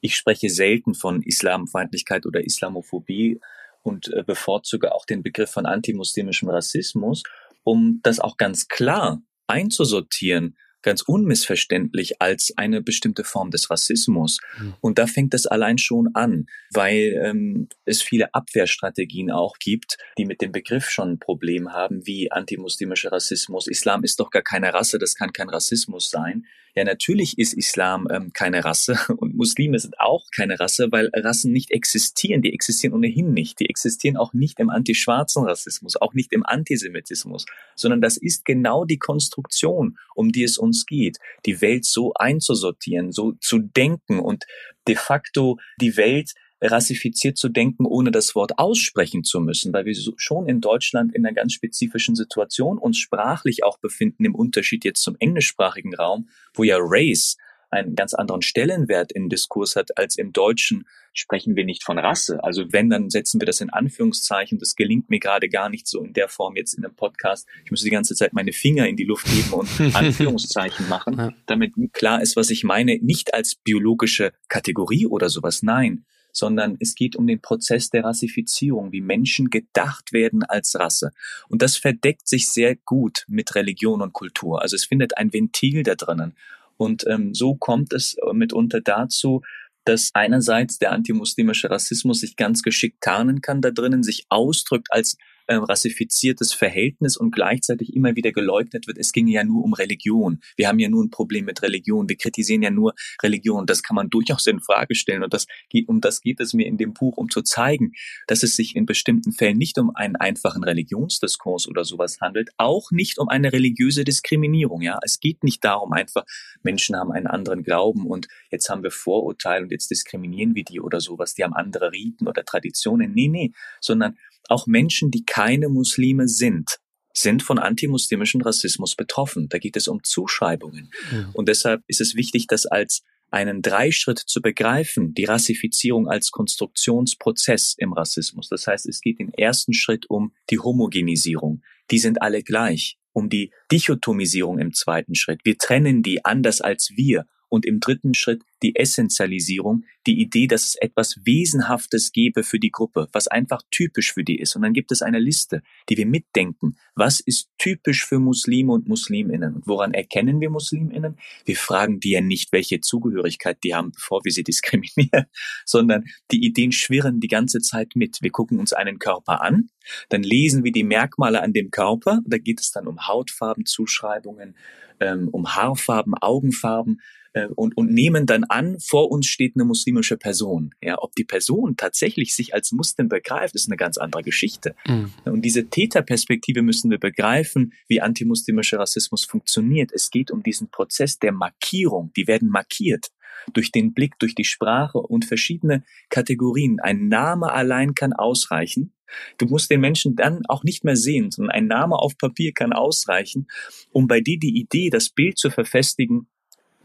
Ich 0.00 0.16
spreche 0.16 0.48
selten 0.48 0.94
von 0.94 1.22
Islamfeindlichkeit 1.22 2.24
oder 2.24 2.44
Islamophobie 2.44 3.40
und 3.82 4.12
äh, 4.12 4.22
bevorzuge 4.22 4.94
auch 4.94 5.04
den 5.04 5.22
Begriff 5.22 5.50
von 5.50 5.66
antimuslimischem 5.66 6.48
Rassismus, 6.48 7.22
um 7.62 8.00
das 8.02 8.20
auch 8.20 8.36
ganz 8.36 8.68
klar 8.68 9.22
einzusortieren 9.46 10.56
ganz 10.86 11.02
unmissverständlich 11.02 12.22
als 12.22 12.54
eine 12.56 12.80
bestimmte 12.80 13.24
Form 13.24 13.50
des 13.50 13.70
Rassismus. 13.70 14.38
Mhm. 14.56 14.74
Und 14.80 14.98
da 14.98 15.08
fängt 15.08 15.34
es 15.34 15.46
allein 15.46 15.78
schon 15.78 16.10
an, 16.14 16.46
weil 16.72 17.20
ähm, 17.22 17.68
es 17.84 18.02
viele 18.02 18.32
Abwehrstrategien 18.32 19.32
auch 19.32 19.58
gibt, 19.58 19.98
die 20.16 20.24
mit 20.24 20.40
dem 20.40 20.52
Begriff 20.52 20.88
schon 20.88 21.14
ein 21.14 21.18
Problem 21.18 21.72
haben, 21.72 22.06
wie 22.06 22.30
antimuslimischer 22.30 23.10
Rassismus. 23.10 23.66
Islam 23.66 24.04
ist 24.04 24.20
doch 24.20 24.30
gar 24.30 24.42
keine 24.42 24.72
Rasse, 24.72 24.98
das 24.98 25.16
kann 25.16 25.32
kein 25.32 25.50
Rassismus 25.50 26.08
sein. 26.08 26.46
Ja, 26.76 26.84
natürlich 26.84 27.38
ist 27.38 27.54
Islam 27.54 28.06
ähm, 28.10 28.34
keine 28.34 28.62
Rasse 28.62 28.98
und 29.16 29.34
Muslime 29.34 29.78
sind 29.78 29.98
auch 29.98 30.26
keine 30.30 30.60
Rasse, 30.60 30.88
weil 30.90 31.08
Rassen 31.14 31.50
nicht 31.50 31.70
existieren. 31.70 32.42
Die 32.42 32.52
existieren 32.52 32.92
ohnehin 32.92 33.32
nicht. 33.32 33.60
Die 33.60 33.70
existieren 33.70 34.18
auch 34.18 34.34
nicht 34.34 34.60
im 34.60 34.68
antischwarzen 34.68 35.44
Rassismus, 35.44 35.96
auch 35.96 36.12
nicht 36.12 36.34
im 36.34 36.44
Antisemitismus, 36.44 37.46
sondern 37.76 38.02
das 38.02 38.18
ist 38.18 38.44
genau 38.44 38.84
die 38.84 38.98
Konstruktion, 38.98 39.96
um 40.14 40.32
die 40.32 40.42
es 40.42 40.58
uns 40.58 40.84
geht, 40.84 41.16
die 41.46 41.62
Welt 41.62 41.86
so 41.86 42.12
einzusortieren, 42.12 43.10
so 43.10 43.32
zu 43.40 43.58
denken 43.58 44.20
und 44.20 44.44
de 44.86 44.96
facto 44.96 45.56
die 45.80 45.96
Welt 45.96 46.34
rassifiziert 46.70 47.36
zu 47.36 47.48
denken, 47.48 47.86
ohne 47.86 48.10
das 48.10 48.34
Wort 48.34 48.58
aussprechen 48.58 49.24
zu 49.24 49.40
müssen, 49.40 49.72
weil 49.72 49.84
wir 49.84 49.94
schon 50.16 50.48
in 50.48 50.60
Deutschland 50.60 51.14
in 51.14 51.24
einer 51.24 51.34
ganz 51.34 51.52
spezifischen 51.52 52.14
Situation 52.14 52.78
uns 52.78 52.98
sprachlich 52.98 53.64
auch 53.64 53.78
befinden, 53.78 54.24
im 54.24 54.34
Unterschied 54.34 54.84
jetzt 54.84 55.02
zum 55.02 55.16
englischsprachigen 55.18 55.94
Raum, 55.94 56.28
wo 56.54 56.62
ja 56.62 56.76
Race 56.78 57.36
einen 57.70 57.94
ganz 57.94 58.14
anderen 58.14 58.42
Stellenwert 58.42 59.12
im 59.12 59.28
Diskurs 59.28 59.76
hat 59.76 59.98
als 59.98 60.16
im 60.16 60.32
Deutschen 60.32 60.86
sprechen 61.12 61.56
wir 61.56 61.64
nicht 61.64 61.82
von 61.82 61.98
Rasse. 61.98 62.42
Also 62.44 62.72
wenn, 62.72 62.90
dann 62.90 63.10
setzen 63.10 63.40
wir 63.40 63.46
das 63.46 63.60
in 63.60 63.70
Anführungszeichen. 63.70 64.58
Das 64.58 64.76
gelingt 64.76 65.08
mir 65.10 65.18
gerade 65.18 65.48
gar 65.48 65.68
nicht 65.68 65.86
so 65.86 66.02
in 66.02 66.12
der 66.12 66.28
Form 66.28 66.56
jetzt 66.56 66.74
in 66.74 66.84
einem 66.84 66.94
Podcast. 66.94 67.48
Ich 67.64 67.70
muss 67.70 67.82
die 67.82 67.90
ganze 67.90 68.14
Zeit 68.14 68.32
meine 68.32 68.52
Finger 68.52 68.86
in 68.86 68.96
die 68.96 69.04
Luft 69.04 69.26
heben 69.28 69.52
und 69.52 69.68
Anführungszeichen 69.94 70.88
machen, 70.88 71.34
damit 71.46 71.72
klar 71.92 72.20
ist, 72.22 72.36
was 72.36 72.50
ich 72.50 72.64
meine. 72.64 72.98
Nicht 72.98 73.34
als 73.34 73.54
biologische 73.54 74.32
Kategorie 74.48 75.06
oder 75.06 75.28
sowas. 75.28 75.62
Nein, 75.62 76.04
sondern 76.36 76.76
es 76.80 76.94
geht 76.94 77.16
um 77.16 77.26
den 77.26 77.40
Prozess 77.40 77.90
der 77.90 78.04
Rassifizierung, 78.04 78.92
wie 78.92 79.00
Menschen 79.00 79.50
gedacht 79.50 80.12
werden 80.12 80.42
als 80.42 80.74
Rasse. 80.78 81.12
Und 81.48 81.62
das 81.62 81.76
verdeckt 81.76 82.28
sich 82.28 82.48
sehr 82.48 82.76
gut 82.76 83.24
mit 83.26 83.54
Religion 83.54 84.02
und 84.02 84.12
Kultur. 84.12 84.62
Also 84.62 84.76
es 84.76 84.84
findet 84.84 85.16
ein 85.16 85.32
Ventil 85.32 85.82
da 85.82 85.94
drinnen. 85.94 86.34
Und 86.76 87.06
ähm, 87.06 87.34
so 87.34 87.54
kommt 87.54 87.92
es 87.92 88.16
mitunter 88.32 88.80
dazu, 88.82 89.42
dass 89.86 90.10
einerseits 90.14 90.78
der 90.78 90.92
antimuslimische 90.92 91.70
Rassismus 91.70 92.20
sich 92.20 92.36
ganz 92.36 92.62
geschickt 92.62 93.00
tarnen 93.00 93.40
kann 93.40 93.62
da 93.62 93.70
drinnen, 93.70 94.02
sich 94.02 94.26
ausdrückt 94.28 94.88
als 94.90 95.16
äh, 95.46 95.54
rassifiziertes 95.54 96.52
Verhältnis 96.52 97.16
und 97.16 97.30
gleichzeitig 97.30 97.94
immer 97.94 98.16
wieder 98.16 98.32
geleugnet 98.32 98.86
wird, 98.86 98.98
es 98.98 99.12
ginge 99.12 99.32
ja 99.32 99.44
nur 99.44 99.64
um 99.64 99.72
Religion. 99.72 100.40
Wir 100.56 100.68
haben 100.68 100.78
ja 100.78 100.88
nur 100.88 101.04
ein 101.04 101.10
Problem 101.10 101.44
mit 101.44 101.62
Religion. 101.62 102.08
Wir 102.08 102.16
kritisieren 102.16 102.62
ja 102.62 102.70
nur 102.70 102.94
Religion. 103.22 103.66
Das 103.66 103.82
kann 103.82 103.94
man 103.94 104.10
durchaus 104.10 104.46
in 104.46 104.60
Frage 104.60 104.94
stellen. 104.94 105.22
Und 105.22 105.34
das 105.34 105.46
geht, 105.68 105.88
um 105.88 106.00
das 106.00 106.20
geht 106.20 106.40
es 106.40 106.52
mir 106.54 106.66
in 106.66 106.76
dem 106.76 106.92
Buch, 106.94 107.16
um 107.16 107.30
zu 107.30 107.42
zeigen, 107.42 107.92
dass 108.26 108.42
es 108.42 108.56
sich 108.56 108.76
in 108.76 108.86
bestimmten 108.86 109.32
Fällen 109.32 109.58
nicht 109.58 109.78
um 109.78 109.94
einen 109.94 110.16
einfachen 110.16 110.64
Religionsdiskurs 110.64 111.68
oder 111.68 111.84
sowas 111.84 112.18
handelt, 112.20 112.50
auch 112.56 112.90
nicht 112.90 113.18
um 113.18 113.28
eine 113.28 113.52
religiöse 113.52 114.04
Diskriminierung. 114.04 114.82
Ja, 114.82 114.98
es 115.02 115.20
geht 115.20 115.44
nicht 115.44 115.64
darum, 115.64 115.92
einfach 115.92 116.24
Menschen 116.62 116.96
haben 116.96 117.12
einen 117.12 117.26
anderen 117.26 117.62
Glauben 117.62 118.06
und 118.06 118.28
jetzt 118.50 118.68
haben 118.68 118.82
wir 118.82 118.90
Vorurteile 118.90 119.64
und 119.64 119.70
jetzt 119.70 119.90
diskriminieren 119.90 120.54
wir 120.54 120.64
die 120.64 120.80
oder 120.80 121.00
sowas. 121.00 121.34
Die 121.34 121.44
haben 121.44 121.54
andere 121.54 121.92
Riten 121.92 122.26
oder 122.28 122.44
Traditionen. 122.44 123.12
Nee, 123.12 123.28
nee, 123.28 123.52
sondern 123.80 124.16
auch 124.50 124.66
Menschen, 124.66 125.10
die 125.10 125.24
keine 125.24 125.68
Muslime 125.68 126.28
sind, 126.28 126.78
sind 127.12 127.42
von 127.42 127.58
antimuslimischem 127.58 128.42
Rassismus 128.42 128.94
betroffen. 128.94 129.48
Da 129.48 129.58
geht 129.58 129.76
es 129.76 129.88
um 129.88 130.02
Zuschreibungen. 130.04 130.90
Mhm. 131.10 131.30
Und 131.32 131.48
deshalb 131.48 131.82
ist 131.86 132.00
es 132.00 132.14
wichtig, 132.14 132.46
das 132.46 132.66
als 132.66 133.02
einen 133.30 133.62
Dreischritt 133.62 134.18
zu 134.18 134.40
begreifen, 134.40 135.14
die 135.14 135.24
Rassifizierung 135.24 136.08
als 136.08 136.30
Konstruktionsprozess 136.30 137.74
im 137.78 137.92
Rassismus. 137.92 138.48
Das 138.48 138.66
heißt, 138.66 138.86
es 138.86 139.00
geht 139.00 139.18
im 139.18 139.32
ersten 139.32 139.72
Schritt 139.72 140.08
um 140.08 140.32
die 140.50 140.58
Homogenisierung. 140.58 141.62
Die 141.90 141.98
sind 141.98 142.22
alle 142.22 142.42
gleich. 142.42 142.98
Um 143.12 143.30
die 143.30 143.50
Dichotomisierung 143.72 144.58
im 144.58 144.74
zweiten 144.74 145.14
Schritt. 145.14 145.40
Wir 145.44 145.56
trennen 145.56 146.02
die 146.02 146.26
anders 146.26 146.60
als 146.60 146.90
wir 146.96 147.24
Und 147.56 147.64
im 147.64 147.80
dritten 147.80 148.14
Schritt 148.14 148.42
die 148.62 148.76
Essentialisierung, 148.76 149.84
die 150.06 150.20
Idee, 150.20 150.46
dass 150.46 150.66
es 150.66 150.76
etwas 150.76 151.16
Wesenhaftes 151.24 152.12
gäbe 152.12 152.42
für 152.42 152.58
die 152.58 152.70
Gruppe, 152.70 153.08
was 153.12 153.28
einfach 153.28 153.62
typisch 153.70 154.12
für 154.12 154.24
die 154.24 154.38
ist. 154.38 154.56
Und 154.56 154.62
dann 154.62 154.72
gibt 154.72 154.92
es 154.92 155.02
eine 155.02 155.18
Liste, 155.18 155.62
die 155.88 155.96
wir 155.96 156.06
mitdenken. 156.06 156.76
Was 156.94 157.20
ist 157.20 157.50
typisch 157.58 158.04
für 158.04 158.18
Muslime 158.18 158.72
und 158.72 158.88
Musliminnen? 158.88 159.54
Und 159.54 159.66
woran 159.66 159.94
erkennen 159.94 160.40
wir 160.40 160.50
Musliminnen? 160.50 161.18
Wir 161.44 161.56
fragen 161.56 161.98
die 162.00 162.10
ja 162.10 162.20
nicht, 162.20 162.52
welche 162.52 162.80
Zugehörigkeit 162.80 163.58
die 163.64 163.74
haben, 163.74 163.92
bevor 163.92 164.24
wir 164.24 164.32
sie 164.32 164.44
diskriminieren, 164.44 165.26
sondern 165.64 166.04
die 166.30 166.44
Ideen 166.44 166.72
schwirren 166.72 167.20
die 167.20 167.28
ganze 167.28 167.60
Zeit 167.60 167.92
mit. 167.94 168.18
Wir 168.20 168.30
gucken 168.30 168.58
uns 168.58 168.72
einen 168.72 168.98
Körper 168.98 169.42
an, 169.42 169.70
dann 170.08 170.22
lesen 170.22 170.64
wir 170.64 170.72
die 170.72 170.84
Merkmale 170.84 171.42
an 171.42 171.52
dem 171.52 171.70
Körper. 171.70 172.20
Da 172.26 172.38
geht 172.38 172.60
es 172.60 172.70
dann 172.70 172.86
um 172.86 173.06
Hautfarbenzuschreibungen, 173.06 174.56
ähm, 175.00 175.28
um 175.28 175.54
Haarfarben, 175.54 176.14
Augenfarben 176.14 177.00
äh, 177.36 177.48
und, 177.54 177.76
und 177.76 177.92
nehmen 177.92 178.24
dann 178.24 178.44
an, 178.44 178.78
vor 178.80 179.10
uns 179.10 179.26
steht 179.26 179.56
eine 179.56 179.64
muslimische 179.64 180.16
Person. 180.16 180.74
Ja, 180.80 180.96
ob 180.98 181.14
die 181.14 181.24
Person 181.24 181.76
tatsächlich 181.76 182.34
sich 182.34 182.54
als 182.54 182.72
Muslim 182.72 183.08
begreift, 183.08 183.54
ist 183.54 183.68
eine 183.68 183.76
ganz 183.76 183.98
andere 183.98 184.22
Geschichte. 184.22 184.74
Mhm. 184.86 185.12
Und 185.24 185.42
diese 185.42 185.68
Täterperspektive 185.68 186.62
müssen 186.62 186.90
wir 186.90 186.98
begreifen, 186.98 187.74
wie 187.88 188.00
antimuslimischer 188.00 188.78
Rassismus 188.78 189.24
funktioniert. 189.24 189.92
Es 189.92 190.10
geht 190.10 190.30
um 190.30 190.42
diesen 190.42 190.70
Prozess 190.70 191.18
der 191.18 191.32
Markierung. 191.32 192.10
Die 192.16 192.26
werden 192.26 192.48
markiert 192.48 193.08
durch 193.52 193.70
den 193.70 193.92
Blick, 193.92 194.18
durch 194.18 194.34
die 194.34 194.44
Sprache 194.44 194.98
und 194.98 195.26
verschiedene 195.26 195.84
Kategorien. 196.08 196.80
Ein 196.80 197.08
Name 197.08 197.52
allein 197.52 197.94
kann 197.94 198.14
ausreichen. 198.14 198.94
Du 199.36 199.44
musst 199.46 199.70
den 199.70 199.80
Menschen 199.80 200.16
dann 200.16 200.40
auch 200.48 200.64
nicht 200.64 200.84
mehr 200.84 200.96
sehen, 200.96 201.30
sondern 201.30 201.54
ein 201.54 201.66
Name 201.66 201.96
auf 201.96 202.16
Papier 202.16 202.52
kann 202.52 202.72
ausreichen, 202.72 203.46
um 203.92 204.08
bei 204.08 204.20
dir 204.20 204.38
die 204.38 204.58
Idee, 204.58 204.88
das 204.88 205.10
Bild 205.10 205.38
zu 205.38 205.50
verfestigen, 205.50 206.28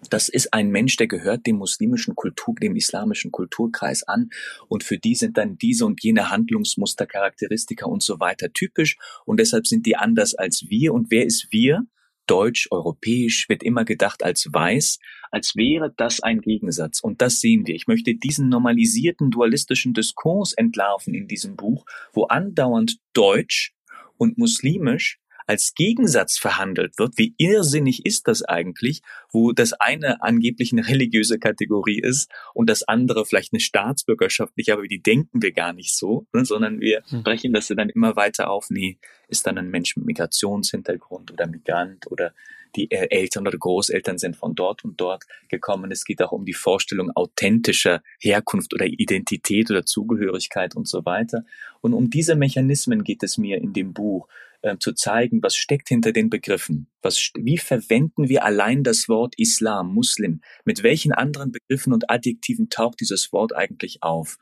das 0.09 0.29
ist 0.29 0.53
ein 0.53 0.69
Mensch, 0.69 0.97
der 0.97 1.07
gehört 1.07 1.45
dem 1.45 1.57
muslimischen 1.57 2.15
Kultur, 2.15 2.55
dem 2.61 2.75
islamischen 2.75 3.31
Kulturkreis 3.31 4.03
an. 4.03 4.29
Und 4.67 4.83
für 4.83 4.97
die 4.97 5.15
sind 5.15 5.37
dann 5.37 5.57
diese 5.57 5.85
und 5.85 6.03
jene 6.03 6.29
Handlungsmuster, 6.29 7.05
Charakteristika 7.05 7.85
und 7.85 8.01
so 8.03 8.19
weiter 8.19 8.51
typisch. 8.51 8.97
Und 9.25 9.39
deshalb 9.39 9.67
sind 9.67 9.85
die 9.85 9.95
anders 9.95 10.33
als 10.35 10.65
wir. 10.69 10.93
Und 10.93 11.11
wer 11.11 11.25
ist 11.25 11.47
wir? 11.51 11.85
Deutsch, 12.27 12.67
europäisch, 12.71 13.49
wird 13.49 13.63
immer 13.63 13.83
gedacht 13.83 14.23
als 14.23 14.47
weiß, 14.51 14.99
als 15.31 15.55
wäre 15.55 15.93
das 15.97 16.21
ein 16.21 16.39
Gegensatz. 16.39 17.01
Und 17.01 17.21
das 17.21 17.41
sehen 17.41 17.67
wir. 17.67 17.75
Ich 17.75 17.87
möchte 17.87 18.15
diesen 18.15 18.47
normalisierten 18.47 19.31
dualistischen 19.31 19.93
Diskurs 19.93 20.53
entlarven 20.53 21.13
in 21.13 21.27
diesem 21.27 21.55
Buch, 21.55 21.85
wo 22.13 22.25
andauernd 22.25 22.99
Deutsch 23.13 23.73
und 24.17 24.37
muslimisch 24.37 25.19
als 25.47 25.73
Gegensatz 25.73 26.37
verhandelt 26.37 26.97
wird. 26.97 27.17
Wie 27.17 27.33
irrsinnig 27.37 28.05
ist 28.05 28.27
das 28.27 28.43
eigentlich, 28.43 29.01
wo 29.31 29.51
das 29.51 29.73
eine 29.73 30.21
angeblich 30.21 30.71
eine 30.71 30.87
religiöse 30.87 31.39
Kategorie 31.39 31.99
ist 31.99 32.31
und 32.53 32.69
das 32.69 32.83
andere 32.83 33.25
vielleicht 33.25 33.53
eine 33.53 33.59
staatsbürgerschaftliche, 33.59 34.73
aber 34.73 34.87
die 34.87 35.01
denken 35.01 35.41
wir 35.41 35.51
gar 35.51 35.73
nicht 35.73 35.95
so, 35.95 36.27
ne, 36.33 36.45
sondern 36.45 36.79
wir 36.79 37.03
hm. 37.09 37.23
brechen 37.23 37.53
das 37.53 37.67
dann 37.67 37.89
immer 37.89 38.15
weiter 38.15 38.49
auf. 38.49 38.69
Nee, 38.69 38.97
ist 39.27 39.47
dann 39.47 39.57
ein 39.57 39.69
Mensch 39.69 39.95
mit 39.95 40.05
Migrationshintergrund 40.05 41.31
oder 41.31 41.47
Migrant 41.47 42.11
oder 42.11 42.33
die 42.75 42.89
Eltern 42.91 43.47
oder 43.47 43.57
Großeltern 43.57 44.17
sind 44.17 44.35
von 44.35 44.55
dort 44.55 44.83
und 44.83 44.99
dort 44.99 45.25
gekommen. 45.49 45.91
Es 45.91 46.05
geht 46.05 46.21
auch 46.21 46.31
um 46.31 46.45
die 46.45 46.53
Vorstellung 46.53 47.11
authentischer 47.15 48.01
Herkunft 48.19 48.73
oder 48.73 48.85
Identität 48.85 49.69
oder 49.69 49.85
Zugehörigkeit 49.85 50.75
und 50.75 50.87
so 50.87 51.05
weiter. 51.05 51.43
Und 51.81 51.93
um 51.93 52.09
diese 52.09 52.35
Mechanismen 52.35 53.03
geht 53.03 53.23
es 53.23 53.37
mir 53.37 53.57
in 53.57 53.73
dem 53.73 53.93
Buch 53.93 54.27
äh, 54.61 54.77
zu 54.77 54.93
zeigen, 54.93 55.41
was 55.41 55.55
steckt 55.55 55.89
hinter 55.89 56.11
den 56.11 56.29
Begriffen. 56.29 56.87
Was, 57.01 57.31
wie 57.35 57.57
verwenden 57.57 58.29
wir 58.29 58.45
allein 58.45 58.83
das 58.83 59.09
Wort 59.09 59.33
Islam, 59.37 59.93
Muslim? 59.93 60.41
Mit 60.65 60.83
welchen 60.83 61.11
anderen 61.11 61.51
Begriffen 61.51 61.93
und 61.93 62.09
Adjektiven 62.09 62.69
taucht 62.69 62.99
dieses 62.99 63.33
Wort 63.33 63.55
eigentlich 63.55 64.03
auf? 64.03 64.37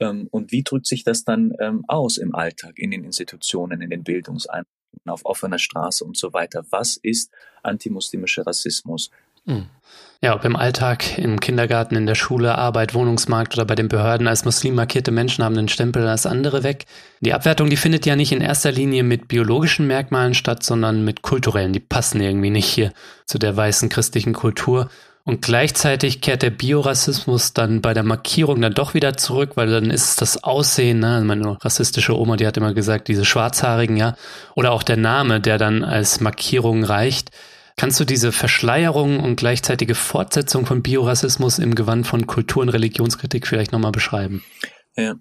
Ähm, 0.00 0.28
und 0.30 0.52
wie 0.52 0.62
drückt 0.62 0.86
sich 0.86 1.04
das 1.04 1.24
dann 1.24 1.52
ähm, 1.60 1.84
aus 1.88 2.18
im 2.18 2.34
Alltag, 2.34 2.78
in 2.78 2.90
den 2.90 3.04
Institutionen, 3.04 3.80
in 3.80 3.90
den 3.90 4.04
Bildungseinrichtungen, 4.04 4.68
auf 5.06 5.24
offener 5.24 5.58
Straße 5.58 6.04
und 6.04 6.16
so 6.16 6.32
weiter? 6.32 6.64
Was 6.70 6.96
ist 6.96 7.32
antimuslimischer 7.62 8.46
Rassismus? 8.46 9.10
Mhm. 9.44 9.66
Ja, 10.24 10.34
ob 10.34 10.46
im 10.46 10.56
Alltag, 10.56 11.18
im 11.18 11.38
Kindergarten, 11.38 11.96
in 11.96 12.06
der 12.06 12.14
Schule, 12.14 12.56
Arbeit, 12.56 12.94
Wohnungsmarkt 12.94 13.54
oder 13.54 13.66
bei 13.66 13.74
den 13.74 13.88
Behörden 13.88 14.26
als 14.26 14.46
Muslim 14.46 14.74
markierte 14.74 15.10
Menschen 15.10 15.44
haben 15.44 15.54
den 15.54 15.68
Stempel 15.68 16.08
als 16.08 16.24
andere 16.24 16.62
weg. 16.62 16.86
Die 17.20 17.34
Abwertung, 17.34 17.68
die 17.68 17.76
findet 17.76 18.06
ja 18.06 18.16
nicht 18.16 18.32
in 18.32 18.40
erster 18.40 18.72
Linie 18.72 19.02
mit 19.02 19.28
biologischen 19.28 19.86
Merkmalen 19.86 20.32
statt, 20.32 20.62
sondern 20.62 21.04
mit 21.04 21.20
kulturellen. 21.20 21.74
Die 21.74 21.80
passen 21.80 22.22
irgendwie 22.22 22.48
nicht 22.48 22.64
hier 22.64 22.94
zu 23.26 23.38
der 23.38 23.54
weißen 23.54 23.90
christlichen 23.90 24.32
Kultur. 24.32 24.88
Und 25.24 25.42
gleichzeitig 25.42 26.22
kehrt 26.22 26.40
der 26.40 26.50
Biorassismus 26.50 27.52
dann 27.52 27.82
bei 27.82 27.92
der 27.92 28.02
Markierung 28.02 28.62
dann 28.62 28.72
doch 28.72 28.94
wieder 28.94 29.18
zurück, 29.18 29.52
weil 29.56 29.68
dann 29.68 29.90
ist 29.90 30.04
es 30.04 30.16
das 30.16 30.44
Aussehen, 30.44 31.00
ne? 31.00 31.16
Also 31.16 31.26
meine 31.26 31.64
rassistische 31.64 32.18
Oma, 32.18 32.36
die 32.36 32.46
hat 32.46 32.56
immer 32.56 32.72
gesagt, 32.72 33.08
diese 33.08 33.26
Schwarzhaarigen, 33.26 33.98
ja. 33.98 34.16
Oder 34.54 34.72
auch 34.72 34.82
der 34.82 34.96
Name, 34.96 35.40
der 35.42 35.58
dann 35.58 35.84
als 35.84 36.20
Markierung 36.20 36.82
reicht. 36.82 37.30
Kannst 37.76 37.98
du 37.98 38.04
diese 38.04 38.30
Verschleierung 38.30 39.20
und 39.20 39.36
gleichzeitige 39.36 39.94
Fortsetzung 39.94 40.64
von 40.64 40.82
Biorassismus 40.82 41.58
im 41.58 41.74
Gewand 41.74 42.06
von 42.06 42.26
Kultur- 42.26 42.62
und 42.62 42.68
Religionskritik 42.68 43.46
vielleicht 43.46 43.72
nochmal 43.72 43.92
beschreiben? 43.92 44.44
Ja, 44.96 45.16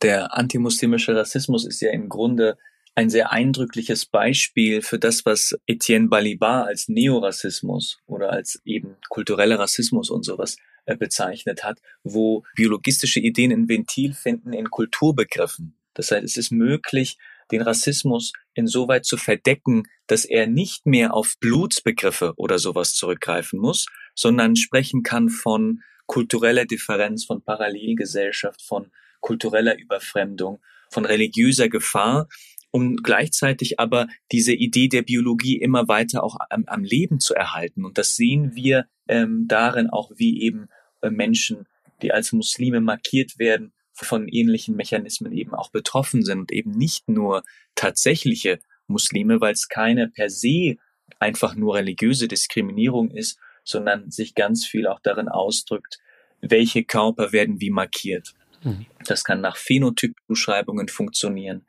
der 0.00 0.36
antimuslimische 0.36 1.14
Rassismus 1.14 1.66
ist 1.66 1.80
ja 1.80 1.90
im 1.90 2.08
Grunde 2.08 2.56
ein 2.94 3.10
sehr 3.10 3.30
eindrückliches 3.30 4.06
Beispiel 4.06 4.82
für 4.82 4.98
das, 4.98 5.24
was 5.24 5.56
Etienne 5.66 6.08
Balibar 6.08 6.66
als 6.66 6.88
Neorassismus 6.88 7.98
oder 8.06 8.32
als 8.32 8.60
eben 8.64 8.96
kultureller 9.08 9.58
Rassismus 9.58 10.10
und 10.10 10.24
sowas 10.24 10.56
äh, 10.86 10.96
bezeichnet 10.96 11.62
hat, 11.62 11.78
wo 12.02 12.42
biologistische 12.56 13.20
Ideen 13.20 13.52
ein 13.52 13.68
Ventil 13.68 14.14
finden 14.14 14.52
in 14.52 14.70
Kulturbegriffen. 14.70 15.76
Das 15.94 16.10
heißt, 16.10 16.24
es 16.24 16.36
ist 16.36 16.50
möglich, 16.50 17.18
den 17.52 17.62
Rassismus 17.62 18.32
insoweit 18.54 19.04
zu 19.04 19.16
verdecken, 19.16 19.84
dass 20.08 20.24
er 20.24 20.48
nicht 20.48 20.86
mehr 20.86 21.14
auf 21.14 21.34
Blutsbegriffe 21.38 22.32
oder 22.36 22.58
sowas 22.58 22.94
zurückgreifen 22.94 23.60
muss, 23.60 23.86
sondern 24.14 24.56
sprechen 24.56 25.04
kann 25.04 25.28
von 25.28 25.82
kultureller 26.06 26.64
Differenz, 26.64 27.24
von 27.24 27.42
Parallelgesellschaft, 27.42 28.62
von 28.62 28.90
kultureller 29.20 29.78
Überfremdung, 29.78 30.60
von 30.90 31.04
religiöser 31.04 31.68
Gefahr, 31.68 32.28
um 32.70 32.96
gleichzeitig 32.96 33.78
aber 33.78 34.08
diese 34.32 34.52
Idee 34.52 34.88
der 34.88 35.02
Biologie 35.02 35.56
immer 35.60 35.88
weiter 35.88 36.24
auch 36.24 36.36
am, 36.50 36.64
am 36.66 36.84
Leben 36.84 37.20
zu 37.20 37.34
erhalten. 37.34 37.84
Und 37.84 37.98
das 37.98 38.16
sehen 38.16 38.54
wir 38.54 38.86
ähm, 39.06 39.46
darin 39.48 39.90
auch, 39.90 40.10
wie 40.16 40.42
eben 40.42 40.68
äh, 41.02 41.10
Menschen, 41.10 41.66
die 42.02 42.12
als 42.12 42.32
Muslime 42.32 42.80
markiert 42.80 43.38
werden, 43.38 43.72
von 43.92 44.28
ähnlichen 44.28 44.76
Mechanismen 44.76 45.32
eben 45.32 45.54
auch 45.54 45.70
betroffen 45.70 46.24
sind 46.24 46.38
und 46.38 46.52
eben 46.52 46.70
nicht 46.70 47.08
nur 47.08 47.42
tatsächliche 47.74 48.60
Muslime, 48.88 49.40
weil 49.40 49.52
es 49.52 49.68
keine 49.68 50.08
per 50.08 50.30
se 50.30 50.76
einfach 51.18 51.54
nur 51.54 51.76
religiöse 51.76 52.28
Diskriminierung 52.28 53.10
ist, 53.10 53.38
sondern 53.64 54.10
sich 54.10 54.34
ganz 54.34 54.66
viel 54.66 54.86
auch 54.86 55.00
darin 55.00 55.28
ausdrückt, 55.28 55.98
welche 56.40 56.84
Körper 56.84 57.32
werden 57.32 57.60
wie 57.60 57.70
markiert. 57.70 58.34
Mhm. 58.62 58.86
Das 59.06 59.24
kann 59.24 59.40
nach 59.40 59.56
Phänotypbeschreibungen 59.56 60.88
funktionieren. 60.88 61.66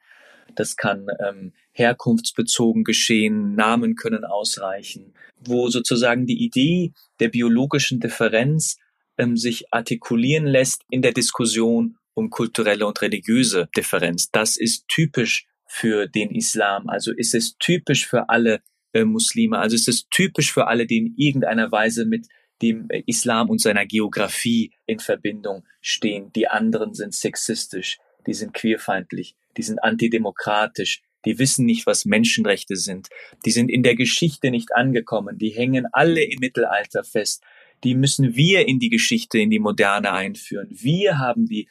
Das 0.55 0.75
kann 0.75 1.07
ähm, 1.19 1.53
herkunftsbezogen 1.73 2.83
geschehen. 2.83 3.55
Namen 3.55 3.95
können 3.95 4.25
ausreichen, 4.25 5.13
wo 5.39 5.69
sozusagen 5.69 6.25
die 6.25 6.43
Idee 6.43 6.93
der 7.19 7.29
biologischen 7.29 7.99
Differenz 7.99 8.77
ähm, 9.17 9.37
sich 9.37 9.71
artikulieren 9.73 10.45
lässt 10.45 10.83
in 10.89 11.01
der 11.01 11.13
Diskussion 11.13 11.97
um 12.13 12.29
kulturelle 12.29 12.85
und 12.85 13.01
religiöse 13.01 13.69
Differenz. 13.75 14.31
Das 14.31 14.57
ist 14.57 14.87
typisch 14.87 15.45
für 15.69 16.07
den 16.07 16.31
Islam. 16.31 16.89
Also 16.89 17.13
ist 17.13 17.35
es 17.35 17.55
typisch 17.59 18.07
für 18.07 18.27
alle 18.29 18.61
äh, 18.91 19.05
Muslime. 19.05 19.59
Also 19.59 19.75
ist 19.75 19.87
es 19.87 20.09
typisch 20.09 20.51
für 20.51 20.67
alle, 20.67 20.87
die 20.87 20.97
in 20.97 21.13
irgendeiner 21.15 21.71
Weise 21.71 22.05
mit 22.05 22.27
dem 22.63 22.87
äh, 22.89 23.03
Islam 23.05 23.49
und 23.49 23.61
seiner 23.61 23.85
Geografie 23.85 24.73
in 24.87 24.99
Verbindung 24.99 25.63
stehen. 25.79 26.33
Die 26.33 26.47
anderen 26.47 26.95
sind 26.95 27.13
sexistisch, 27.13 27.99
die 28.25 28.33
sind 28.33 28.55
queerfeindlich, 28.55 29.35
die 29.57 29.61
sind 29.61 29.83
antidemokratisch, 29.83 31.03
die 31.25 31.37
wissen 31.37 31.67
nicht, 31.67 31.85
was 31.85 32.05
Menschenrechte 32.05 32.75
sind, 32.75 33.09
die 33.45 33.51
sind 33.51 33.69
in 33.69 33.83
der 33.83 33.95
Geschichte 33.95 34.49
nicht 34.49 34.73
angekommen, 34.73 35.37
die 35.37 35.49
hängen 35.49 35.85
alle 35.91 36.23
im 36.23 36.39
Mittelalter 36.39 37.03
fest. 37.03 37.43
Die 37.83 37.95
müssen 37.95 38.35
wir 38.35 38.67
in 38.67 38.79
die 38.79 38.89
Geschichte, 38.89 39.37
in 39.37 39.51
die 39.51 39.59
Moderne 39.59 40.11
einführen. 40.11 40.67
Wir 40.71 41.19
haben 41.19 41.45
die 41.45 41.69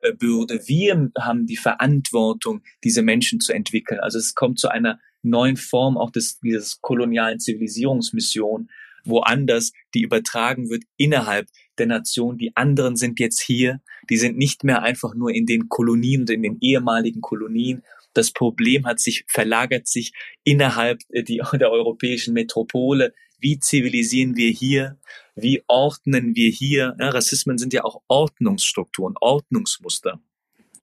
Zivilisationsbürde. 0.00 0.60
Wir 0.66 1.10
haben 1.18 1.46
die 1.46 1.56
Verantwortung, 1.56 2.62
diese 2.84 3.02
Menschen 3.02 3.40
zu 3.40 3.52
entwickeln. 3.52 4.00
Also 4.00 4.18
es 4.18 4.34
kommt 4.34 4.58
zu 4.58 4.68
einer 4.68 4.98
neuen 5.22 5.56
Form 5.56 5.98
auch 5.98 6.10
des, 6.10 6.40
dieses 6.40 6.80
kolonialen 6.80 7.40
Zivilisierungsmission, 7.40 8.70
woanders, 9.04 9.72
die 9.94 10.02
übertragen 10.02 10.68
wird 10.70 10.84
innerhalb 10.96 11.48
der 11.78 11.86
Nation. 11.86 12.38
Die 12.38 12.56
anderen 12.56 12.96
sind 12.96 13.18
jetzt 13.18 13.40
hier. 13.40 13.80
Die 14.08 14.16
sind 14.16 14.36
nicht 14.36 14.64
mehr 14.64 14.82
einfach 14.82 15.14
nur 15.14 15.30
in 15.30 15.46
den 15.46 15.68
Kolonien 15.68 16.22
und 16.22 16.30
in 16.30 16.42
den 16.42 16.58
ehemaligen 16.60 17.20
Kolonien. 17.20 17.82
Das 18.12 18.32
Problem 18.32 18.86
hat 18.86 19.00
sich 19.00 19.24
verlagert 19.28 19.86
sich 19.86 20.12
innerhalb 20.44 21.00
der 21.10 21.70
europäischen 21.70 22.34
Metropole 22.34 23.14
wie 23.40 23.58
zivilisieren 23.58 24.36
wir 24.36 24.50
hier, 24.50 24.98
wie 25.34 25.62
ordnen 25.66 26.34
wir 26.34 26.50
hier. 26.50 26.96
Ja, 26.98 27.10
Rassismen 27.10 27.58
sind 27.58 27.72
ja 27.72 27.84
auch 27.84 28.02
Ordnungsstrukturen, 28.08 29.14
Ordnungsmuster. 29.20 30.20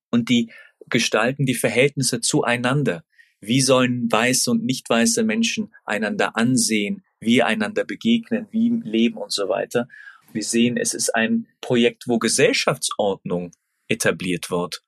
Und 0.09 0.29
die 0.29 0.51
gestalten 0.89 1.45
die 1.45 1.55
Verhältnisse 1.55 2.21
zueinander. 2.21 3.03
Wie 3.39 3.61
sollen 3.61 4.11
weiße 4.11 4.49
und 4.49 4.63
nicht 4.63 4.89
weiße 4.89 5.23
Menschen 5.23 5.73
einander 5.85 6.35
ansehen, 6.35 7.03
wie 7.19 7.43
einander 7.43 7.83
begegnen, 7.83 8.47
wie 8.51 8.69
leben 8.69 9.17
und 9.17 9.31
so 9.31 9.49
weiter. 9.49 9.87
Wir 10.33 10.43
sehen, 10.43 10.77
es 10.77 10.93
ist 10.93 11.15
ein 11.15 11.47
Projekt, 11.61 12.07
wo 12.07 12.19
Gesellschaftsordnung 12.19 13.51
etabliert 13.87 14.51
wird. 14.51 14.83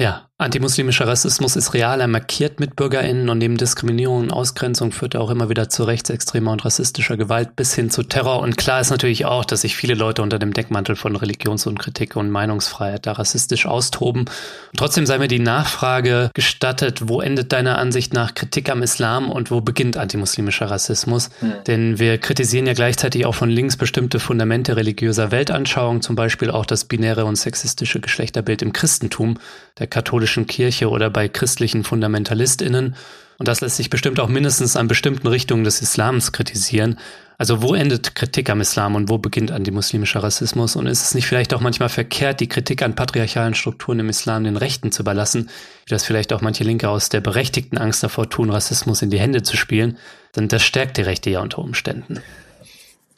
Ja, 0.00 0.26
antimuslimischer 0.38 1.06
Rassismus 1.06 1.54
ist 1.54 1.74
real, 1.74 2.00
er 2.00 2.08
markiert 2.08 2.60
MitbürgerInnen 2.60 3.28
und 3.28 3.36
neben 3.36 3.58
Diskriminierung 3.58 4.20
und 4.20 4.32
Ausgrenzung 4.32 4.90
führt 4.90 5.14
er 5.14 5.20
auch 5.20 5.28
immer 5.28 5.50
wieder 5.50 5.68
zu 5.68 5.84
rechtsextremer 5.84 6.50
und 6.50 6.64
rassistischer 6.64 7.18
Gewalt 7.18 7.56
bis 7.56 7.74
hin 7.74 7.90
zu 7.90 8.02
Terror. 8.02 8.40
Und 8.40 8.56
klar 8.56 8.80
ist 8.80 8.88
natürlich 8.88 9.26
auch, 9.26 9.44
dass 9.44 9.60
sich 9.60 9.76
viele 9.76 9.92
Leute 9.92 10.22
unter 10.22 10.38
dem 10.38 10.54
Deckmantel 10.54 10.96
von 10.96 11.14
Religionsunkritik 11.14 12.16
und 12.16 12.30
Meinungsfreiheit 12.30 13.06
da 13.06 13.12
rassistisch 13.12 13.66
austoben. 13.66 14.22
Und 14.22 14.78
trotzdem 14.78 15.04
sei 15.04 15.18
mir 15.18 15.28
die 15.28 15.38
Nachfrage 15.38 16.30
gestattet, 16.32 17.08
wo 17.08 17.20
endet 17.20 17.52
deiner 17.52 17.76
Ansicht 17.76 18.14
nach 18.14 18.34
Kritik 18.34 18.70
am 18.70 18.82
Islam 18.82 19.30
und 19.30 19.50
wo 19.50 19.60
beginnt 19.60 19.98
antimuslimischer 19.98 20.70
Rassismus? 20.70 21.28
Hm. 21.40 21.52
Denn 21.66 21.98
wir 21.98 22.16
kritisieren 22.16 22.66
ja 22.66 22.72
gleichzeitig 22.72 23.26
auch 23.26 23.34
von 23.34 23.50
links 23.50 23.76
bestimmte 23.76 24.20
Fundamente 24.20 24.74
religiöser 24.74 25.30
Weltanschauung, 25.30 26.00
zum 26.00 26.16
Beispiel 26.16 26.50
auch 26.50 26.64
das 26.64 26.86
binäre 26.86 27.26
und 27.26 27.36
sexistische 27.36 28.00
Geschlechterbild 28.00 28.62
im 28.62 28.72
Christentum 28.72 29.38
der 29.78 29.86
katholischen 29.92 30.46
Kirche 30.46 30.88
oder 30.88 31.10
bei 31.10 31.28
christlichen 31.28 31.84
FundamentalistInnen. 31.84 32.96
Und 33.38 33.48
das 33.48 33.60
lässt 33.60 33.76
sich 33.76 33.90
bestimmt 33.90 34.20
auch 34.20 34.28
mindestens 34.28 34.74
an 34.74 34.88
bestimmten 34.88 35.26
Richtungen 35.26 35.64
des 35.64 35.82
Islams 35.82 36.32
kritisieren. 36.32 36.98
Also 37.38 37.60
wo 37.60 37.74
endet 37.74 38.14
Kritik 38.14 38.48
am 38.50 38.60
Islam 38.60 38.94
und 38.94 39.10
wo 39.10 39.18
beginnt 39.18 39.50
antimuslimischer 39.50 40.22
Rassismus? 40.22 40.76
Und 40.76 40.86
ist 40.86 41.02
es 41.02 41.14
nicht 41.14 41.26
vielleicht 41.26 41.52
auch 41.52 41.60
manchmal 41.60 41.88
verkehrt, 41.88 42.40
die 42.40 42.48
Kritik 42.48 42.82
an 42.82 42.94
patriarchalen 42.94 43.54
Strukturen 43.54 43.98
im 43.98 44.08
Islam 44.08 44.44
den 44.44 44.56
Rechten 44.56 44.92
zu 44.92 45.02
überlassen, 45.02 45.50
wie 45.86 45.90
das 45.90 46.04
vielleicht 46.04 46.32
auch 46.32 46.40
manche 46.40 46.64
Linke 46.64 46.88
aus 46.88 47.08
der 47.08 47.20
berechtigten 47.20 47.78
Angst 47.78 48.02
davor 48.02 48.30
tun, 48.30 48.50
Rassismus 48.50 49.02
in 49.02 49.10
die 49.10 49.20
Hände 49.20 49.42
zu 49.42 49.56
spielen? 49.56 49.98
Denn 50.36 50.48
das 50.48 50.62
stärkt 50.62 50.96
die 50.96 51.02
Rechte 51.02 51.30
ja 51.30 51.40
unter 51.40 51.58
Umständen. 51.58 52.20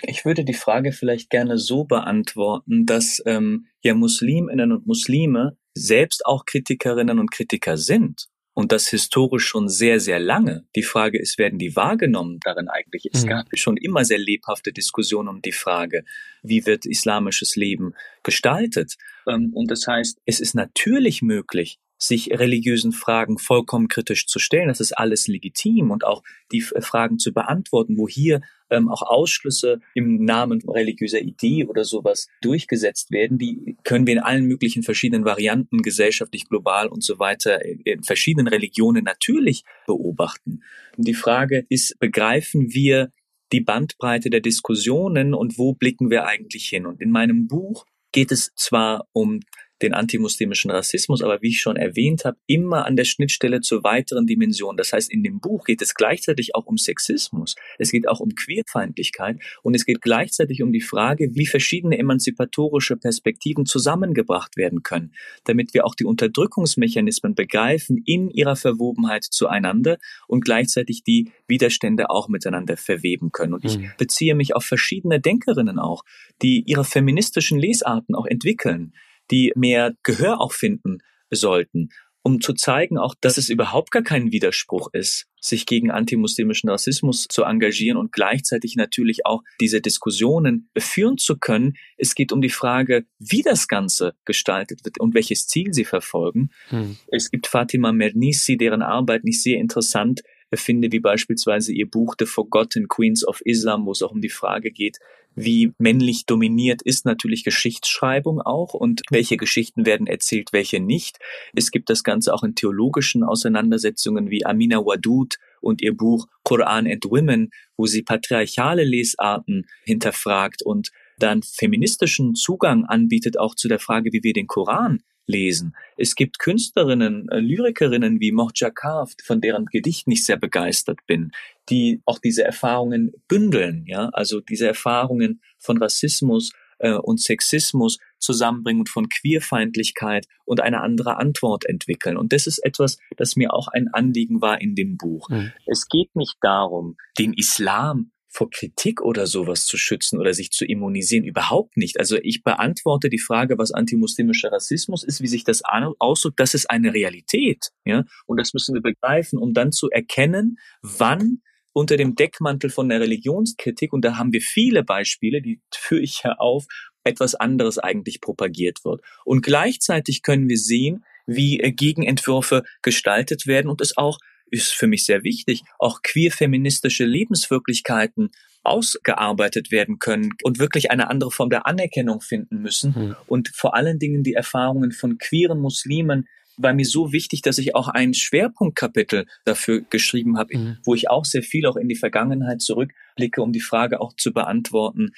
Ich 0.01 0.25
würde 0.25 0.45
die 0.45 0.55
Frage 0.55 0.93
vielleicht 0.93 1.31
gerne 1.31 1.59
so 1.59 1.85
beantworten, 1.85 2.87
dass 2.87 3.23
ähm, 3.27 3.67
ja 3.83 3.95
Musliminnen 3.95 4.73
und 4.73 4.87
Muslime 4.87 5.57
selbst 5.75 6.25
auch 6.27 6.45
Kritikerinnen 6.45 7.19
und 7.19 7.31
Kritiker 7.31 7.77
sind 7.77 8.27
und 8.55 8.71
das 8.71 8.89
historisch 8.89 9.47
schon 9.47 9.69
sehr, 9.69 9.99
sehr 10.01 10.21
lange. 10.21 10.65
Die 10.77 10.83
Frage 10.83 11.19
ist, 11.21 11.39
werden 11.39 11.59
die 11.59 11.75
wahrgenommen 11.75 12.39
darin 12.43 12.69
eigentlich? 12.69 13.09
Es 13.13 13.25
mhm. 13.25 13.29
gab 13.29 13.47
schon 13.55 13.77
immer 13.77 14.05
sehr 14.05 14.19
lebhafte 14.19 14.73
Diskussionen 14.73 15.29
um 15.29 15.43
die 15.43 15.53
Frage, 15.53 16.05
wie 16.43 16.65
wird 16.65 16.87
islamisches 16.87 17.57
Leben 17.57 17.95
gestaltet? 18.23 18.95
Ähm, 19.27 19.51
und 19.53 19.71
das 19.71 19.87
heißt, 19.87 20.19
es 20.25 20.41
ist 20.41 20.55
natürlich 20.55 21.21
möglich, 21.21 21.79
sich 21.99 22.31
religiösen 22.31 22.93
Fragen 22.93 23.39
vollkommen 23.39 23.89
kritisch 23.89 24.27
zu 24.27 24.39
stellen. 24.39 24.69
Das 24.69 24.81
ist 24.81 24.93
alles 24.93 25.29
legitim 25.29 25.91
und 25.91 26.05
auch 26.05 26.23
die 26.53 26.61
Fragen 26.61 27.19
zu 27.19 27.33
beantworten, 27.33 27.97
wo 27.97 28.09
hier 28.09 28.41
ähm, 28.71 28.89
auch 28.89 29.03
Ausschlüsse 29.03 29.81
im 29.95 30.25
Namen 30.25 30.61
religiöser 30.69 31.21
Idee 31.21 31.65
oder 31.65 31.85
sowas 31.85 32.29
durchgesetzt 32.41 33.11
werden, 33.11 33.39
die 33.39 33.77
können 33.85 34.07
wir 34.07 34.15
in 34.15 34.21
allen 34.21 34.47
möglichen 34.47 34.83
verschiedenen 34.83 35.25
Varianten, 35.25 35.83
gesellschaftlich, 35.83 36.49
global 36.49 36.89
und 36.89 37.03
so 37.05 37.19
weiter, 37.19 37.65
in 37.65 38.03
verschiedenen 38.03 38.49
Religionen 38.49 39.05
natürlich 39.05 39.65
beobachten. 39.87 40.63
Und 40.97 41.07
die 41.07 41.15
Frage 41.15 41.67
ist, 41.69 41.99
begreifen 41.99 42.73
wir 42.73 43.11
die 43.53 43.61
Bandbreite 43.61 44.31
der 44.31 44.41
Diskussionen 44.41 45.35
und 45.35 45.59
wo 45.59 45.75
blicken 45.75 46.11
wir 46.11 46.27
eigentlich 46.27 46.69
hin? 46.69 46.87
Und 46.87 47.01
in 47.01 47.11
meinem 47.11 47.47
Buch 47.47 47.85
geht 48.13 48.33
es 48.33 48.53
zwar 48.57 49.07
um 49.13 49.41
den 49.85 49.95
antimuslimischen 49.95 50.71
Rassismus, 50.71 51.23
aber 51.23 51.43
wie 51.43 51.49
ich 51.49 51.61
schon 51.61 51.77
erwähnt 51.77 52.25
habe, 52.25 52.39
immer 52.47 52.87
an 52.87 52.97
der 52.97 53.05
Schnittstelle 53.05 53.61
zur 53.61 53.85
weiteren 53.85 54.27
Dimension. 54.27 54.77
Das 54.77 54.93
heißt, 54.93 55.13
in 55.13 55.23
dem 55.23 55.41
Buch 55.41 55.65
geht 55.65 55.83
es 55.83 55.95
gleichzeitig 55.95 56.55
auch 56.55 56.67
um 56.67 56.79
Sexismus, 56.79 57.55
es 57.79 57.91
geht 57.91 58.09
auch 58.09 58.21
um 58.21 58.35
Queerfeindlichkeit 58.35 59.39
und 59.63 59.75
es 59.75 59.85
geht 59.85 60.01
gleichzeitig 60.01 60.63
um 60.63 60.73
die 60.73 60.81
Frage, 60.81 61.35
wie 61.35 61.47
verschiedene 61.47 61.99
emanzipatorische 61.99 62.97
Perspektiven 62.97 63.67
zusammengebracht 63.67 64.57
werden 64.57 64.83
können, 64.83 65.13
damit 65.45 65.75
wir 65.75 65.85
auch 65.85 65.95
die 65.95 66.07
Unterdrückungsmechanismen 66.07 67.35
begreifen 67.35 68.03
in 68.07 68.31
ihrer 68.31 68.57
Verwobenheit 68.57 69.25
zueinander 69.25 69.99
und 70.27 70.45
gleichzeitig 70.45 71.05
die 71.05 71.31
Widerstände 71.47 72.09
auch 72.09 72.29
miteinander 72.29 72.79
verweben 72.79 73.33
können. 73.33 73.53
Und 73.53 73.65
ich 73.65 73.79
mhm. 73.79 73.91
beziehe 73.99 74.35
mich 74.35 74.57
auf 74.57 74.65
verschiedene 74.65 75.21
Denkerinnen 75.21 75.79
auch, 75.79 76.05
die 76.41 76.65
ihre 76.67 76.85
feministischen 76.85 77.59
Lesarten 77.59 78.15
auch 78.15 78.27
entwickeln 78.27 78.95
die 79.31 79.53
mehr 79.57 79.95
Gehör 80.03 80.41
auch 80.41 80.53
finden 80.53 80.99
sollten, 81.31 81.91
um 82.25 82.41
zu 82.41 82.55
zeigen 82.55 82.97
auch, 82.97 83.15
dass 83.21 83.37
es 83.37 83.51
überhaupt 83.51 83.91
gar 83.91 84.03
kein 84.03 84.33
Widerspruch 84.33 84.89
ist, 84.95 85.27
sich 85.41 85.67
gegen 85.67 85.91
antimuslimischen 85.91 86.71
Rassismus 86.71 87.27
zu 87.29 87.43
engagieren 87.45 87.99
und 87.99 88.13
gleichzeitig 88.13 88.77
natürlich 88.77 89.27
auch 89.27 89.43
diese 89.61 89.83
Diskussionen 89.83 90.71
führen 90.77 91.19
zu 91.19 91.37
können. 91.39 91.75
Es 91.99 92.15
geht 92.15 92.33
um 92.33 92.41
die 92.41 92.49
Frage, 92.49 93.05
wie 93.19 93.43
das 93.43 93.69
Ganze 93.69 94.15
gestaltet 94.25 94.87
wird 94.87 94.99
und 94.99 95.15
welches 95.15 95.47
Ziel 95.47 95.75
sie 95.75 95.85
verfolgen. 95.85 96.49
Hm. 96.69 96.97
Es 97.09 97.31
gibt 97.31 97.47
Fatima 97.47 97.93
Mernissi, 97.93 98.57
deren 98.57 98.81
Arbeit 98.81 99.21
ich 99.25 99.43
sehr 99.43 99.59
interessant 99.59 100.23
finde, 100.55 100.93
wie 100.93 101.01
beispielsweise 101.01 101.75
ihr 101.75 101.91
Buch 101.91 102.15
The 102.19 102.27
Forgotten 102.27 102.89
Queens 102.89 103.27
of 103.27 103.43
Islam, 103.45 103.85
wo 103.85 103.93
es 103.93 104.03
auch 104.03 104.13
um 104.13 104.21
die 104.23 104.31
Frage 104.31 104.71
geht, 104.71 104.99
wie 105.35 105.73
männlich 105.79 106.27
dominiert 106.27 106.83
ist 106.83 107.05
natürlich 107.05 107.45
Geschichtsschreibung 107.45 108.41
auch 108.41 108.75
und 108.75 109.03
welche 109.11 109.37
Geschichten 109.37 109.87
werden 109.87 110.07
erzählt, 110.07 110.53
welche 110.53 110.81
nicht. 110.81 111.19
Es 111.55 111.71
gibt 111.71 111.91
das 111.91 112.05
Ganze 112.05 112.35
auch 112.35 112.43
in 112.43 112.55
theologischen 112.55 113.25
Auseinandersetzungen 113.25 114.31
wie 114.31 114.45
Amina 114.45 114.79
Wadud 114.79 115.37
und 115.61 115.83
ihr 115.83 115.97
Buch 115.97 116.27
Quran 116.45 116.87
and 116.87 117.05
Women, 117.07 117.51
wo 117.77 117.87
sie 117.87 118.03
patriarchale 118.03 118.85
Lesarten 118.85 119.67
hinterfragt 119.85 120.63
und 120.63 120.91
dann 121.19 121.43
feministischen 121.43 122.35
Zugang 122.35 122.85
anbietet 122.85 123.39
auch 123.39 123.55
zu 123.55 123.69
der 123.69 123.79
Frage, 123.79 124.13
wie 124.13 124.23
wir 124.23 124.33
den 124.33 124.47
Koran 124.47 125.03
lesen. 125.27 125.75
Es 125.97 126.15
gibt 126.15 126.39
Künstlerinnen, 126.39 127.29
äh, 127.31 127.39
Lyrikerinnen 127.39 128.21
wie 128.21 128.33
Mohja 128.33 128.71
Kaf, 128.71 129.13
von 129.25 129.41
deren 129.41 129.67
Gedichten 129.67 130.11
ich 130.11 130.25
sehr 130.25 130.37
begeistert 130.37 131.01
bin, 131.07 131.33
die 131.69 132.03
auch 132.05 132.19
diese 132.19 132.45
Erfahrungen 132.45 133.13
bündeln, 133.29 133.85
ja, 133.87 134.11
also 134.13 134.41
diese 134.41 134.67
Erfahrungen 134.67 135.41
von 135.59 135.79
Rassismus 135.79 136.51
äh, 136.79 136.93
und 136.93 137.21
Sexismus 137.21 137.99
zusammenbringen 138.19 138.81
und 138.81 138.89
von 138.89 139.09
Queerfeindlichkeit 139.09 140.27
und 140.45 140.61
eine 140.61 140.81
andere 140.81 141.17
Antwort 141.17 141.65
entwickeln. 141.67 142.17
Und 142.17 142.33
das 142.33 142.47
ist 142.47 142.59
etwas, 142.59 142.99
das 143.17 143.37
mir 143.37 143.53
auch 143.53 143.69
ein 143.69 143.89
Anliegen 143.93 144.41
war 144.41 144.61
in 144.61 144.75
dem 144.75 144.97
Buch. 144.97 145.29
Mhm. 145.29 145.53
Es 145.67 145.89
geht 145.89 146.15
nicht 146.17 146.37
darum, 146.41 146.97
den 147.19 147.33
Islam 147.35 148.11
vor 148.35 148.51
Kritik 148.51 149.01
oder 149.01 149.27
sowas 149.27 149.65
zu 149.65 149.77
schützen 149.77 150.19
oder 150.19 150.35
sich 150.35 150.51
zu 150.51 150.65
immunisieren. 150.65 151.25
Überhaupt 151.25 151.77
nicht. 151.77 152.01
Also 152.01 152.17
ich 152.21 152.43
beantworte 152.43 153.09
die 153.09 153.21
Frage, 153.21 153.59
was 153.59 153.71
antimuslimischer 153.71 154.51
Rassismus 154.51 155.05
ist, 155.05 155.23
wie 155.23 155.29
sich 155.29 155.45
das 155.45 155.63
ausdrückt. 155.99 156.41
Das 156.41 156.53
ist 156.55 156.69
eine 156.69 156.93
Realität. 156.93 157.71
Ja? 157.85 158.05
Und 158.27 158.41
das 158.41 158.53
müssen 158.53 158.75
wir 158.75 158.83
begreifen, 158.83 159.39
um 159.39 159.55
dann 159.55 159.71
zu 159.71 159.89
erkennen, 159.89 160.59
wann 160.83 161.43
unter 161.73 161.97
dem 161.97 162.17
Deckmantel 162.17 162.71
von 162.71 162.89
der 162.89 163.01
Religionskritik, 163.01 163.93
und 163.93 164.05
da 164.05 164.17
haben 164.17 164.33
wir 164.33 164.41
viele 164.41 164.85
Beispiele, 164.85 165.41
die 165.41 165.61
führe 165.73 166.03
ich 166.03 166.23
ja 166.25 166.33
auf, 166.39 166.67
etwas 167.05 167.35
anderes 167.35 167.79
eigentlich 167.79 168.21
propagiert 168.21 168.85
wird. 168.85 169.01
Und 169.25 169.43
gleichzeitig 169.43 170.23
können 170.23 170.49
wir 170.49 170.59
sehen, 170.59 171.05
wie 171.27 171.61
äh, 171.61 171.73
Gegenentwürfe 171.73 172.65
gestaltet 172.83 173.47
werden 173.47 173.69
und 173.71 173.81
es 173.81 173.97
auch 173.97 174.19
ist 174.55 174.73
für 174.73 174.87
mich 174.87 175.05
sehr 175.05 175.25
wichtig, 175.25 175.63
auch 175.79 176.03
queer-feministische 176.03 177.05
Lebenswirklichkeiten 177.05 178.31
ausgearbeitet 178.63 179.71
werden 179.71 179.99
können 179.99 180.31
und 180.43 180.59
wirklich 180.59 180.91
eine 180.91 181.11
andere 181.11 181.31
Form 181.31 181.51
der 181.51 181.67
Anerkennung 181.67 182.23
finden 182.23 182.63
müssen. 182.63 182.95
Mhm. 182.97 183.17
Und 183.27 183.49
vor 183.55 183.75
allen 183.75 183.99
Dingen 183.99 184.23
die 184.23 184.33
Erfahrungen 184.33 184.93
von 184.93 185.19
queeren 185.19 185.61
Muslimen 185.61 186.27
war 186.57 186.73
mir 186.73 186.87
so 186.87 187.13
wichtig, 187.13 187.43
dass 187.43 187.59
ich 187.59 187.75
auch 187.75 187.89
ein 187.89 188.15
Schwerpunktkapitel 188.15 189.27
dafür 189.45 189.83
geschrieben 189.91 190.39
habe, 190.39 190.57
mhm. 190.57 190.79
wo 190.85 190.95
ich 190.95 191.11
auch 191.11 191.25
sehr 191.25 191.43
viel 191.43 191.67
auch 191.67 191.77
in 191.77 191.89
die 191.89 191.97
Vergangenheit 191.97 192.63
zurückblicke, 192.63 193.43
um 193.43 193.53
die 193.53 193.61
Frage 193.61 194.01
auch 194.01 194.15
zu 194.17 194.33
beantworten, 194.33 195.11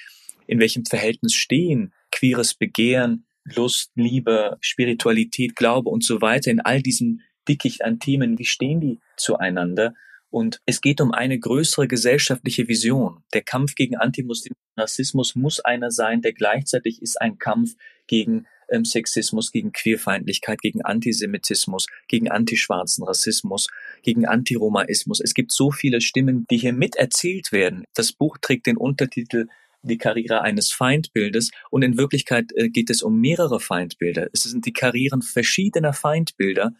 in 0.47 0.59
welchem 0.59 0.85
Verhältnis 0.85 1.33
stehen 1.33 1.93
queeres 2.11 2.53
Begehren, 2.53 3.25
Lust, 3.55 3.91
Liebe, 3.95 4.57
Spiritualität, 4.59 5.55
Glaube 5.55 5.89
und 5.89 6.03
so 6.03 6.21
weiter 6.21 6.51
in 6.51 6.59
all 6.59 6.81
diesen 6.81 7.21
Dickicht 7.47 7.83
an 7.83 7.99
Themen, 7.99 8.37
wie 8.37 8.45
stehen 8.45 8.79
die 8.79 8.99
zueinander? 9.15 9.93
Und 10.29 10.61
es 10.65 10.81
geht 10.81 10.99
um 10.99 11.13
eine 11.13 11.39
größere 11.39 11.87
gesellschaftliche 11.87 12.67
Vision. 12.67 13.23
Der 13.33 13.41
Kampf 13.41 13.75
gegen 13.75 13.95
antimuslimischen 13.95 14.57
Rassismus 14.75 15.35
muss 15.35 15.59
einer 15.59 15.89
sein, 15.89 16.21
der 16.21 16.33
gleichzeitig 16.33 17.01
ist 17.01 17.19
ein 17.21 17.37
Kampf 17.37 17.75
gegen 18.07 18.45
ähm, 18.69 18.83
Sexismus, 18.83 19.51
gegen 19.51 19.71
Queerfeindlichkeit, 19.71 20.59
gegen 20.59 20.81
Antisemitismus, 20.81 21.87
gegen 22.07 22.29
antischwarzen 22.29 23.05
Rassismus, 23.05 23.67
gegen 24.03 24.25
Antiromaismus. 24.25 25.21
Es 25.21 25.33
gibt 25.33 25.51
so 25.51 25.71
viele 25.71 26.01
Stimmen, 26.01 26.45
die 26.51 26.57
hier 26.57 26.73
miterzählt 26.73 27.51
werden. 27.51 27.85
Das 27.93 28.11
Buch 28.11 28.37
trägt 28.41 28.67
den 28.67 28.77
Untertitel 28.77 29.47
die 29.83 29.97
Karriere 29.97 30.41
eines 30.41 30.71
Feindbildes 30.71 31.51
und 31.69 31.83
in 31.83 31.97
Wirklichkeit 31.97 32.51
äh, 32.55 32.69
geht 32.69 32.89
es 32.89 33.03
um 33.03 33.19
mehrere 33.19 33.59
Feindbilder. 33.59 34.27
Es 34.33 34.43
sind 34.43 34.65
die 34.65 34.73
Karrieren 34.73 35.21
verschiedener 35.21 35.93
Feindbilder 35.93 36.73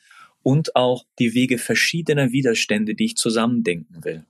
und 0.47 0.77
auch 0.77 1.03
die 1.19 1.33
Wege 1.33 1.57
verschiedener 1.57 2.31
Widerstände, 2.31 2.95
die 2.95 3.03
ich 3.03 3.17
zusammendenken 3.17 4.05
will. 4.05 4.23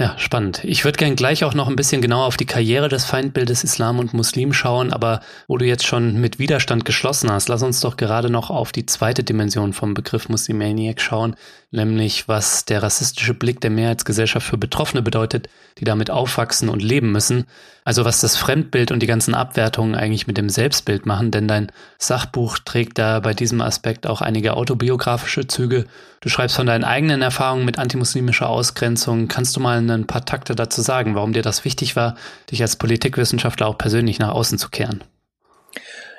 Ja, 0.00 0.14
spannend. 0.16 0.64
Ich 0.64 0.86
würde 0.86 0.96
gern 0.96 1.14
gleich 1.14 1.44
auch 1.44 1.52
noch 1.52 1.68
ein 1.68 1.76
bisschen 1.76 2.00
genauer 2.00 2.24
auf 2.24 2.38
die 2.38 2.46
Karriere 2.46 2.88
des 2.88 3.04
Feindbildes 3.04 3.64
Islam 3.64 3.98
und 3.98 4.14
Muslim 4.14 4.54
schauen, 4.54 4.94
aber 4.94 5.20
wo 5.46 5.58
du 5.58 5.66
jetzt 5.66 5.86
schon 5.86 6.18
mit 6.18 6.38
Widerstand 6.38 6.86
geschlossen 6.86 7.30
hast, 7.30 7.50
lass 7.50 7.62
uns 7.62 7.80
doch 7.80 7.98
gerade 7.98 8.30
noch 8.30 8.48
auf 8.48 8.72
die 8.72 8.86
zweite 8.86 9.24
Dimension 9.24 9.74
vom 9.74 9.92
Begriff 9.92 10.30
Muslimaniac 10.30 11.02
schauen, 11.02 11.36
nämlich 11.70 12.28
was 12.28 12.64
der 12.64 12.82
rassistische 12.82 13.34
Blick 13.34 13.60
der 13.60 13.70
Mehrheitsgesellschaft 13.70 14.46
für 14.46 14.56
Betroffene 14.56 15.02
bedeutet, 15.02 15.50
die 15.76 15.84
damit 15.84 16.10
aufwachsen 16.10 16.70
und 16.70 16.82
leben 16.82 17.12
müssen. 17.12 17.44
Also 17.84 18.04
was 18.06 18.20
das 18.20 18.36
Fremdbild 18.36 18.92
und 18.92 19.00
die 19.02 19.06
ganzen 19.06 19.34
Abwertungen 19.34 19.94
eigentlich 19.94 20.26
mit 20.26 20.38
dem 20.38 20.48
Selbstbild 20.48 21.06
machen, 21.06 21.30
denn 21.30 21.46
dein 21.46 21.72
Sachbuch 21.98 22.58
trägt 22.58 22.98
da 22.98 23.20
bei 23.20 23.34
diesem 23.34 23.60
Aspekt 23.60 24.06
auch 24.06 24.20
einige 24.20 24.54
autobiografische 24.54 25.46
Züge. 25.46 25.86
Du 26.20 26.28
schreibst 26.28 26.56
von 26.56 26.66
deinen 26.66 26.84
eigenen 26.84 27.22
Erfahrungen 27.22 27.64
mit 27.64 27.78
antimuslimischer 27.78 28.48
Ausgrenzung. 28.48 29.28
Kannst 29.28 29.56
du 29.56 29.60
mal 29.60 29.78
ein 29.90 30.06
paar 30.06 30.24
Takte 30.24 30.54
dazu 30.54 30.82
sagen, 30.82 31.14
warum 31.14 31.32
dir 31.32 31.42
das 31.42 31.64
wichtig 31.64 31.96
war, 31.96 32.16
dich 32.50 32.62
als 32.62 32.76
Politikwissenschaftler 32.76 33.66
auch 33.66 33.78
persönlich 33.78 34.18
nach 34.18 34.32
außen 34.32 34.58
zu 34.58 34.70
kehren? 34.70 35.04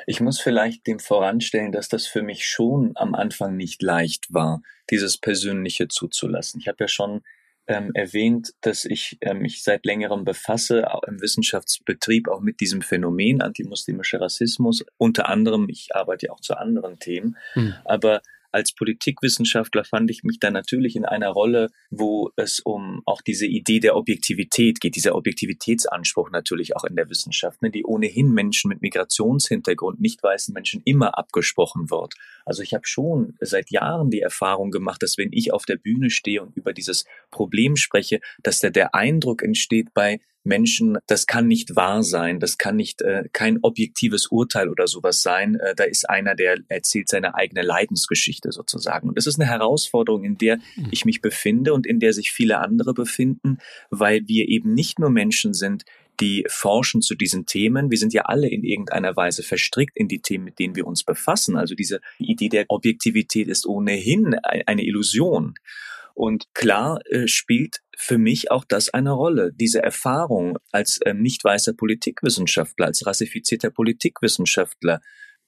Ich 0.08 0.20
muss 0.20 0.40
vielleicht 0.40 0.88
dem 0.88 1.00
voranstellen, 1.00 1.72
dass 1.72 1.88
das 1.88 2.08
für 2.08 2.24
mich 2.24 2.48
schon 2.48 2.92
am 2.96 3.16
Anfang 3.16 3.56
nicht 3.56 3.82
leicht 3.82 4.34
war, 4.34 4.62
dieses 4.90 5.18
Persönliche 5.18 5.88
zuzulassen. 5.88 6.60
Ich 6.60 6.68
habe 6.68 6.78
ja 6.82 6.88
schon 6.88 7.22
ähm, 7.68 7.92
erwähnt, 7.94 8.54
dass 8.62 8.86
ich 8.86 9.18
äh, 9.22 9.34
mich 9.34 9.64
seit 9.64 9.86
längerem 9.86 10.26
befasse, 10.26 10.94
auch 10.94 11.04
im 11.04 11.22
Wissenschaftsbetrieb, 11.22 12.28
auch 12.28 12.42
mit 12.42 12.60
diesem 12.60 12.82
Phänomen 12.82 13.42
antimuslimischer 13.42 14.20
Rassismus. 14.20 14.84
Unter 14.98 15.30
anderem, 15.30 15.70
ich 15.70 15.90
arbeite 15.94 16.28
ja 16.28 16.34
auch 16.34 16.42
zu 16.42 16.58
anderen 16.58 17.00
Themen, 17.00 17.38
mhm. 17.56 17.76
aber 17.86 18.22
als 18.52 18.74
Politikwissenschaftler 18.74 19.84
fand 19.84 20.12
ich 20.12 20.24
mich 20.24 20.40
da 20.40 20.52
natürlich 20.52 20.96
in 20.96 21.06
einer 21.06 21.30
Rolle, 21.30 21.70
wo 21.90 22.32
es 22.36 22.60
um 22.60 23.02
auch 23.06 23.22
diese 23.22 23.46
Idee 23.46 23.80
der 23.80 23.96
Objektivität 23.96 24.82
geht, 24.82 24.96
dieser 24.96 25.16
Objektivitätsanspruch 25.16 26.32
natürlich 26.32 26.76
auch 26.76 26.84
in 26.84 26.96
der 26.96 27.10
Wissenschaft, 27.10 27.62
ne, 27.62 27.72
die 27.72 27.86
ohnehin 27.86 28.32
Menschen 28.32 28.70
mit 28.70 28.82
Migrationshintergrund, 28.82 30.02
nicht 30.02 30.22
weißen 30.22 30.54
Menschen 30.54 30.82
immer 30.86 31.18
abgesprochen 31.18 31.90
wird. 31.90 32.14
Also 32.46 32.62
ich 32.64 32.74
habe 32.74 32.86
schon 32.86 33.36
seit 33.40 33.72
Jahren 33.72 34.10
die 34.10 34.22
Erfahrung 34.22 34.72
gemacht, 34.72 35.02
dass 35.04 35.18
wenn 35.18 35.32
ich 35.32 35.54
auf 35.54 35.66
der 35.66 35.78
Bühne 35.78 36.10
stehe 36.10 36.42
und 36.42 36.56
über 36.56 36.74
dieses 36.74 37.06
Problem 37.30 37.76
spreche, 37.76 38.20
dass 38.44 38.60
da 38.60 38.70
der 38.70 38.96
Eindruck 38.96 39.44
entsteht 39.44 39.94
bei 39.94 40.20
Menschen, 40.44 40.98
das 41.08 41.28
kann 41.28 41.48
nicht 41.48 41.76
wahr 41.76 42.04
sein, 42.04 42.40
das 42.40 42.58
kann 42.58 42.76
nicht 42.76 43.02
äh, 43.02 43.26
kein 43.32 43.60
objektives 43.62 44.28
Urteil 44.28 44.70
oder 44.70 44.88
sowas 44.88 45.22
sein. 45.22 45.56
Äh, 45.56 45.76
da 45.76 45.84
ist 45.84 46.10
einer, 46.10 46.36
der 46.36 46.58
erzählt 46.68 47.10
seine 47.10 47.36
eigene 47.36 47.62
Leidensgeschichte 47.62 48.52
sozusagen. 48.52 49.10
Und 49.10 49.18
das 49.18 49.28
ist 49.28 49.40
eine 49.40 49.50
Herausforderung, 49.50 50.24
in 50.24 50.38
der 50.38 50.58
mhm. 50.76 50.88
ich 50.92 51.06
mich 51.06 51.22
befinde 51.22 51.74
und 51.74 51.86
in 51.86 52.00
der 52.00 52.14
sich 52.14 52.32
viele 52.32 52.60
andere 52.60 52.94
befinden, 52.94 53.60
weil 53.90 54.28
wir 54.28 54.48
eben 54.48 54.74
nicht 54.74 55.00
nur 55.00 55.10
Menschen 55.10 55.54
sind, 55.54 55.84
die 56.20 56.46
forschen 56.48 57.02
zu 57.02 57.16
diesen 57.16 57.46
Themen. 57.46 57.90
Wir 57.90 57.98
sind 57.98 58.14
ja 58.14 58.24
alle 58.24 58.48
in 58.48 58.64
irgendeiner 58.64 59.16
Weise 59.16 59.44
verstrickt 59.44 59.98
in 59.98 60.08
die 60.08 60.22
Themen, 60.22 60.46
mit 60.46 60.60
denen 60.60 60.76
wir 60.76 60.86
uns 60.86 61.04
befassen. 61.04 61.58
Also 61.58 61.76
diese 61.76 62.00
Idee 62.20 62.50
der 62.50 62.66
Objektivität 62.70 63.48
ist 63.48 63.66
ohnehin 63.66 64.36
eine 64.36 64.84
Illusion. 64.84 65.56
Und 66.14 66.54
klar 66.54 67.00
äh, 67.06 67.28
spielt 67.28 67.82
für 67.98 68.18
mich 68.18 68.52
auch 68.52 68.66
das 68.66 68.94
eine 68.94 69.12
Rolle. 69.12 69.52
Diese 69.54 69.82
Erfahrung 69.82 70.58
als 70.72 71.00
ähm, 71.06 71.22
nicht 71.22 71.44
weißer 71.44 71.74
Politikwissenschaftler, 71.74 72.88
als 72.88 73.06
rassifizierter 73.06 73.70
Politikwissenschaftler, 73.70 75.02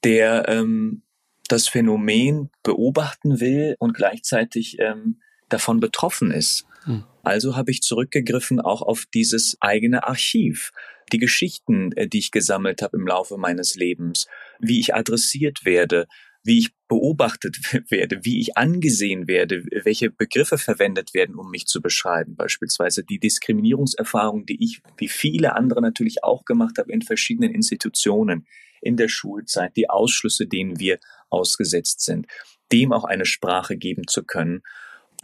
der 0.03 0.47
ähm, 0.47 1.03
das 1.47 1.67
Phänomen 1.67 2.49
beobachten 2.63 3.39
will 3.39 3.75
und 3.79 3.93
gleichzeitig 3.93 4.77
ähm, 4.79 5.19
davon 5.49 5.79
betroffen 5.79 6.31
ist. 6.31 6.65
Hm. 6.85 7.03
Also 7.23 7.55
habe 7.55 7.71
ich 7.71 7.81
zurückgegriffen 7.81 8.59
auch 8.59 8.81
auf 8.81 9.05
dieses 9.13 9.57
eigene 9.61 10.05
Archiv, 10.05 10.71
die 11.11 11.19
Geschichten, 11.19 11.91
äh, 11.93 12.07
die 12.07 12.19
ich 12.19 12.31
gesammelt 12.31 12.81
habe 12.81 12.97
im 12.97 13.07
Laufe 13.07 13.37
meines 13.37 13.75
Lebens, 13.75 14.27
wie 14.59 14.79
ich 14.79 14.95
adressiert 14.95 15.65
werde, 15.65 16.07
wie 16.43 16.59
ich 16.59 16.71
beobachtet 16.93 17.57
werde, 17.89 18.19
wie 18.23 18.39
ich 18.39 18.55
angesehen 18.55 19.27
werde, 19.27 19.63
welche 19.83 20.11
Begriffe 20.11 20.59
verwendet 20.59 21.15
werden, 21.15 21.35
um 21.35 21.49
mich 21.49 21.65
zu 21.65 21.81
beschreiben. 21.81 22.35
Beispielsweise 22.35 23.03
die 23.03 23.17
Diskriminierungserfahrung, 23.17 24.45
die 24.45 24.63
ich, 24.63 24.81
wie 24.97 25.07
viele 25.07 25.55
andere 25.55 25.81
natürlich 25.81 26.23
auch 26.23 26.45
gemacht 26.45 26.77
habe 26.77 26.91
in 26.91 27.01
verschiedenen 27.01 27.51
Institutionen, 27.51 28.45
in 28.79 28.95
der 28.95 29.07
Schulzeit, 29.07 29.75
die 29.75 29.89
Ausschlüsse, 29.89 30.45
denen 30.45 30.79
wir 30.79 30.99
ausgesetzt 31.31 32.01
sind, 32.01 32.27
dem 32.71 32.93
auch 32.93 33.05
eine 33.05 33.25
Sprache 33.25 33.75
geben 33.75 34.05
zu 34.07 34.23
können 34.23 34.61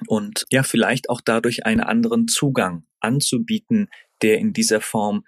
und 0.07 0.47
ja, 0.49 0.63
vielleicht 0.63 1.09
auch 1.11 1.21
dadurch 1.21 1.67
einen 1.67 1.81
anderen 1.81 2.27
Zugang 2.27 2.83
anzubieten, 2.99 3.89
der 4.23 4.39
in 4.39 4.53
dieser 4.53 4.81
Form 4.81 5.23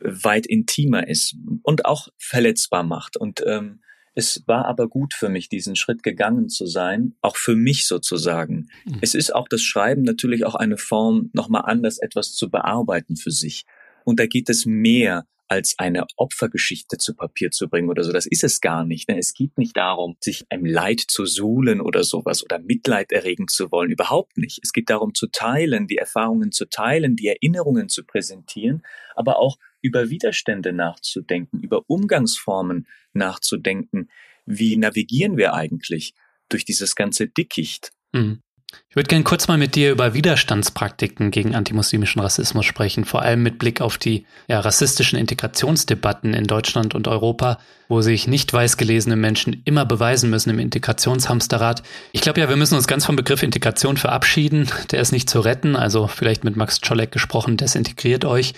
weit 0.00 0.46
intimer 0.46 1.06
ist 1.06 1.36
und 1.62 1.84
auch 1.84 2.08
verletzbar 2.18 2.82
macht. 2.82 3.16
Und 3.16 3.44
ähm, 3.46 3.80
es 4.14 4.44
war 4.46 4.66
aber 4.66 4.88
gut 4.88 5.14
für 5.14 5.28
mich, 5.28 5.48
diesen 5.48 5.76
Schritt 5.76 6.02
gegangen 6.02 6.48
zu 6.48 6.66
sein, 6.66 7.14
auch 7.20 7.36
für 7.36 7.56
mich 7.56 7.86
sozusagen. 7.86 8.68
Mhm. 8.84 8.98
Es 9.00 9.14
ist 9.14 9.34
auch 9.34 9.48
das 9.48 9.62
Schreiben 9.62 10.02
natürlich 10.02 10.44
auch 10.44 10.54
eine 10.54 10.76
Form, 10.76 11.30
nochmal 11.32 11.62
anders 11.66 11.98
etwas 11.98 12.34
zu 12.34 12.50
bearbeiten 12.50 13.16
für 13.16 13.32
sich. 13.32 13.64
Und 14.04 14.20
da 14.20 14.26
geht 14.26 14.48
es 14.48 14.66
mehr 14.66 15.26
als 15.48 15.74
eine 15.78 16.06
Opfergeschichte 16.16 16.96
zu 16.96 17.14
Papier 17.14 17.50
zu 17.50 17.68
bringen 17.68 17.90
oder 17.90 18.02
so. 18.02 18.12
Das 18.12 18.26
ist 18.26 18.44
es 18.44 18.60
gar 18.60 18.84
nicht. 18.84 19.08
Ne? 19.08 19.18
Es 19.18 19.34
geht 19.34 19.58
nicht 19.58 19.76
darum, 19.76 20.16
sich 20.20 20.44
einem 20.48 20.64
Leid 20.64 21.00
zu 21.06 21.26
suhlen 21.26 21.80
oder 21.80 22.02
sowas 22.02 22.42
oder 22.42 22.58
Mitleid 22.58 23.12
erregen 23.12 23.48
zu 23.48 23.70
wollen. 23.70 23.90
Überhaupt 23.90 24.38
nicht. 24.38 24.60
Es 24.62 24.72
geht 24.72 24.90
darum 24.90 25.14
zu 25.14 25.26
teilen, 25.26 25.86
die 25.86 25.98
Erfahrungen 25.98 26.50
zu 26.50 26.66
teilen, 26.66 27.16
die 27.16 27.28
Erinnerungen 27.28 27.88
zu 27.88 28.04
präsentieren, 28.04 28.82
aber 29.14 29.38
auch 29.38 29.58
über 29.84 30.08
Widerstände 30.08 30.72
nachzudenken, 30.72 31.60
über 31.60 31.82
Umgangsformen 31.88 32.86
nachzudenken. 33.12 34.08
Wie 34.46 34.78
navigieren 34.78 35.36
wir 35.36 35.52
eigentlich 35.52 36.14
durch 36.48 36.64
dieses 36.64 36.96
ganze 36.96 37.28
Dickicht? 37.28 37.92
Mhm. 38.12 38.40
Ich 38.88 38.96
würde 38.96 39.08
gerne 39.08 39.24
kurz 39.24 39.46
mal 39.46 39.58
mit 39.58 39.76
dir 39.76 39.92
über 39.92 40.14
Widerstandspraktiken 40.14 41.30
gegen 41.30 41.54
antimuslimischen 41.54 42.20
Rassismus 42.20 42.64
sprechen, 42.66 43.04
vor 43.04 43.22
allem 43.22 43.42
mit 43.42 43.58
Blick 43.58 43.80
auf 43.80 43.98
die 43.98 44.26
ja, 44.48 44.58
rassistischen 44.58 45.16
Integrationsdebatten 45.18 46.34
in 46.34 46.46
Deutschland 46.46 46.94
und 46.94 47.06
Europa, 47.06 47.58
wo 47.88 48.00
sich 48.00 48.26
nicht 48.26 48.52
weiß 48.52 48.76
gelesene 48.76 49.14
Menschen 49.14 49.62
immer 49.64 49.84
beweisen 49.84 50.28
müssen 50.30 50.50
im 50.50 50.58
Integrationshamsterrad. 50.58 51.84
Ich 52.10 52.22
glaube 52.22 52.40
ja, 52.40 52.48
wir 52.48 52.56
müssen 52.56 52.74
uns 52.74 52.88
ganz 52.88 53.04
vom 53.04 53.14
Begriff 53.14 53.44
Integration 53.44 53.96
verabschieden. 53.96 54.68
Der 54.90 55.00
ist 55.00 55.12
nicht 55.12 55.30
zu 55.30 55.40
retten, 55.40 55.76
also 55.76 56.08
vielleicht 56.08 56.42
mit 56.42 56.56
Max 56.56 56.80
Czolek 56.80 57.12
gesprochen, 57.12 57.56
desintegriert 57.56 58.24
euch 58.24 58.54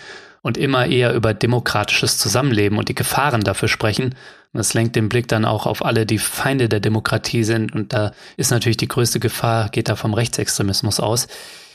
und 0.46 0.56
immer 0.56 0.86
eher 0.86 1.12
über 1.12 1.34
demokratisches 1.34 2.18
Zusammenleben 2.18 2.78
und 2.78 2.88
die 2.88 2.94
Gefahren 2.94 3.40
dafür 3.40 3.66
sprechen. 3.66 4.14
Das 4.52 4.74
lenkt 4.74 4.94
den 4.94 5.08
Blick 5.08 5.26
dann 5.26 5.44
auch 5.44 5.66
auf 5.66 5.84
alle, 5.84 6.06
die 6.06 6.18
Feinde 6.18 6.68
der 6.68 6.78
Demokratie 6.78 7.42
sind. 7.42 7.74
Und 7.74 7.92
da 7.92 8.12
ist 8.36 8.52
natürlich 8.52 8.76
die 8.76 8.86
größte 8.86 9.18
Gefahr, 9.18 9.70
geht 9.70 9.88
da 9.88 9.96
vom 9.96 10.14
Rechtsextremismus 10.14 11.00
aus. 11.00 11.26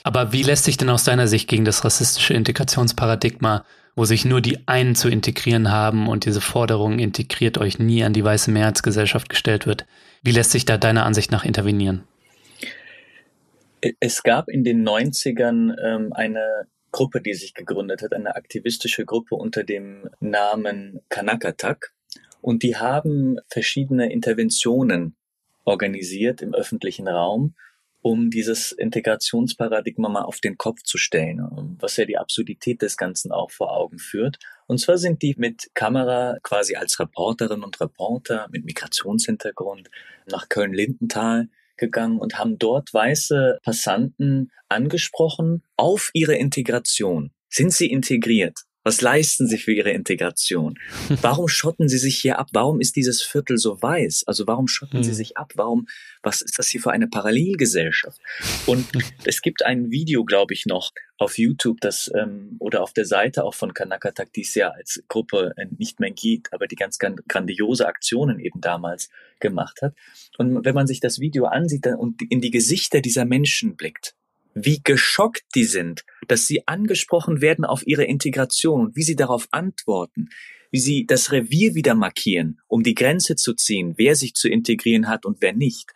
Aber 0.03 0.31
wie 0.31 0.41
lässt 0.41 0.63
sich 0.63 0.77
denn 0.77 0.89
aus 0.89 1.03
deiner 1.03 1.27
Sicht 1.27 1.49
gegen 1.49 1.65
das 1.65 1.83
rassistische 1.83 2.33
Integrationsparadigma, 2.33 3.65
wo 3.97 4.05
sich 4.05 4.23
nur 4.23 4.39
die 4.39 4.65
einen 4.69 4.95
zu 4.95 5.09
integrieren 5.09 5.69
haben 5.69 6.07
und 6.07 6.23
diese 6.23 6.39
Forderung 6.39 6.99
integriert 6.99 7.57
euch 7.57 7.77
nie 7.77 8.05
an 8.05 8.13
die 8.13 8.23
weiße 8.23 8.51
Mehrheitsgesellschaft 8.51 9.27
gestellt 9.27 9.67
wird, 9.67 9.85
wie 10.23 10.31
lässt 10.31 10.51
sich 10.51 10.63
da 10.63 10.77
deiner 10.77 11.05
Ansicht 11.05 11.29
nach 11.29 11.43
intervenieren? 11.43 12.05
Es 13.99 14.23
gab 14.23 14.47
in 14.47 14.63
den 14.63 14.87
90ern 14.87 15.75
ähm, 15.83 16.13
eine 16.13 16.67
Gruppe, 16.91 17.21
die 17.21 17.33
sich 17.33 17.53
gegründet 17.53 18.01
hat, 18.01 18.13
eine 18.13 18.35
aktivistische 18.35 19.05
Gruppe 19.05 19.35
unter 19.35 19.63
dem 19.63 20.09
Namen 20.19 21.01
Kanakatak. 21.09 21.93
Und 22.41 22.63
die 22.63 22.75
haben 22.75 23.37
verschiedene 23.47 24.11
Interventionen 24.11 25.15
organisiert 25.63 26.41
im 26.41 26.53
öffentlichen 26.53 27.07
Raum, 27.07 27.55
um 28.01 28.31
dieses 28.31 28.71
Integrationsparadigma 28.71 30.09
mal 30.09 30.23
auf 30.23 30.39
den 30.39 30.57
Kopf 30.57 30.81
zu 30.81 30.97
stellen, 30.97 31.77
was 31.79 31.97
ja 31.97 32.05
die 32.05 32.17
Absurdität 32.17 32.81
des 32.81 32.97
Ganzen 32.97 33.31
auch 33.31 33.51
vor 33.51 33.71
Augen 33.77 33.99
führt. 33.99 34.39
Und 34.65 34.79
zwar 34.79 34.97
sind 34.97 35.21
die 35.21 35.35
mit 35.37 35.69
Kamera 35.75 36.37
quasi 36.41 36.75
als 36.75 36.99
Reporterinnen 36.99 37.63
und 37.63 37.79
Reporter 37.79 38.47
mit 38.51 38.65
Migrationshintergrund 38.65 39.89
nach 40.25 40.49
Köln-Lindenthal 40.49 41.47
gegangen 41.81 42.19
und 42.19 42.39
haben 42.39 42.57
dort 42.57 42.93
weiße 42.93 43.57
Passanten 43.63 44.51
angesprochen 44.69 45.63
auf 45.75 46.11
ihre 46.13 46.35
Integration. 46.35 47.31
Sind 47.49 47.73
sie 47.73 47.91
integriert? 47.91 48.61
Was 48.83 49.01
leisten 49.01 49.47
sie 49.47 49.59
für 49.59 49.73
ihre 49.73 49.91
Integration? 49.91 50.79
Warum 51.21 51.47
schotten 51.47 51.87
sie 51.87 51.99
sich 51.99 52.17
hier 52.17 52.39
ab? 52.39 52.49
Warum 52.53 52.81
ist 52.81 52.95
dieses 52.95 53.21
Viertel 53.21 53.57
so 53.57 53.79
weiß? 53.79 54.23
Also 54.25 54.47
warum 54.47 54.67
schotten 54.67 54.99
hm. 54.99 55.03
sie 55.03 55.13
sich 55.13 55.37
ab? 55.37 55.51
Warum, 55.55 55.87
was 56.23 56.41
ist 56.41 56.57
das 56.57 56.67
hier 56.67 56.81
für 56.81 56.91
eine 56.91 57.07
Parallelgesellschaft? 57.07 58.19
Und 58.65 58.87
es 59.25 59.41
gibt 59.41 59.63
ein 59.63 59.91
Video, 59.91 60.25
glaube 60.25 60.53
ich, 60.53 60.65
noch 60.65 60.91
auf 61.19 61.37
YouTube, 61.37 61.79
das 61.81 62.09
ähm, 62.15 62.55
oder 62.57 62.81
auf 62.81 62.93
der 62.93 63.05
Seite 63.05 63.43
auch 63.43 63.53
von 63.53 63.75
Kanakatak, 63.75 64.33
die 64.33 64.41
es 64.41 64.55
ja 64.55 64.69
als 64.69 65.03
Gruppe 65.07 65.53
äh, 65.57 65.67
nicht 65.77 65.99
mehr 65.99 66.11
gibt, 66.11 66.51
aber 66.51 66.65
die 66.65 66.75
ganz, 66.75 66.97
ganz 66.97 67.21
grandiose 67.27 67.87
Aktionen 67.87 68.39
eben 68.39 68.61
damals 68.61 69.09
gemacht 69.39 69.83
hat. 69.83 69.93
Und 70.39 70.65
wenn 70.65 70.73
man 70.73 70.87
sich 70.87 70.99
das 70.99 71.19
Video 71.19 71.45
ansieht 71.45 71.85
dann, 71.85 71.95
und 71.95 72.21
in 72.31 72.41
die 72.41 72.49
Gesichter 72.49 73.01
dieser 73.01 73.25
Menschen 73.25 73.75
blickt, 73.75 74.15
wie 74.53 74.81
geschockt 74.83 75.43
die 75.55 75.63
sind, 75.63 76.03
dass 76.27 76.47
sie 76.47 76.67
angesprochen 76.67 77.41
werden 77.41 77.65
auf 77.65 77.85
ihre 77.85 78.05
Integration 78.05 78.81
und 78.81 78.95
wie 78.95 79.03
sie 79.03 79.15
darauf 79.15 79.47
antworten, 79.51 80.29
wie 80.71 80.79
sie 80.79 81.05
das 81.05 81.31
Revier 81.31 81.75
wieder 81.75 81.95
markieren, 81.95 82.59
um 82.67 82.83
die 82.83 82.95
Grenze 82.95 83.35
zu 83.35 83.53
ziehen, 83.53 83.93
wer 83.97 84.15
sich 84.15 84.33
zu 84.33 84.49
integrieren 84.49 85.07
hat 85.07 85.25
und 85.25 85.41
wer 85.41 85.53
nicht. 85.53 85.91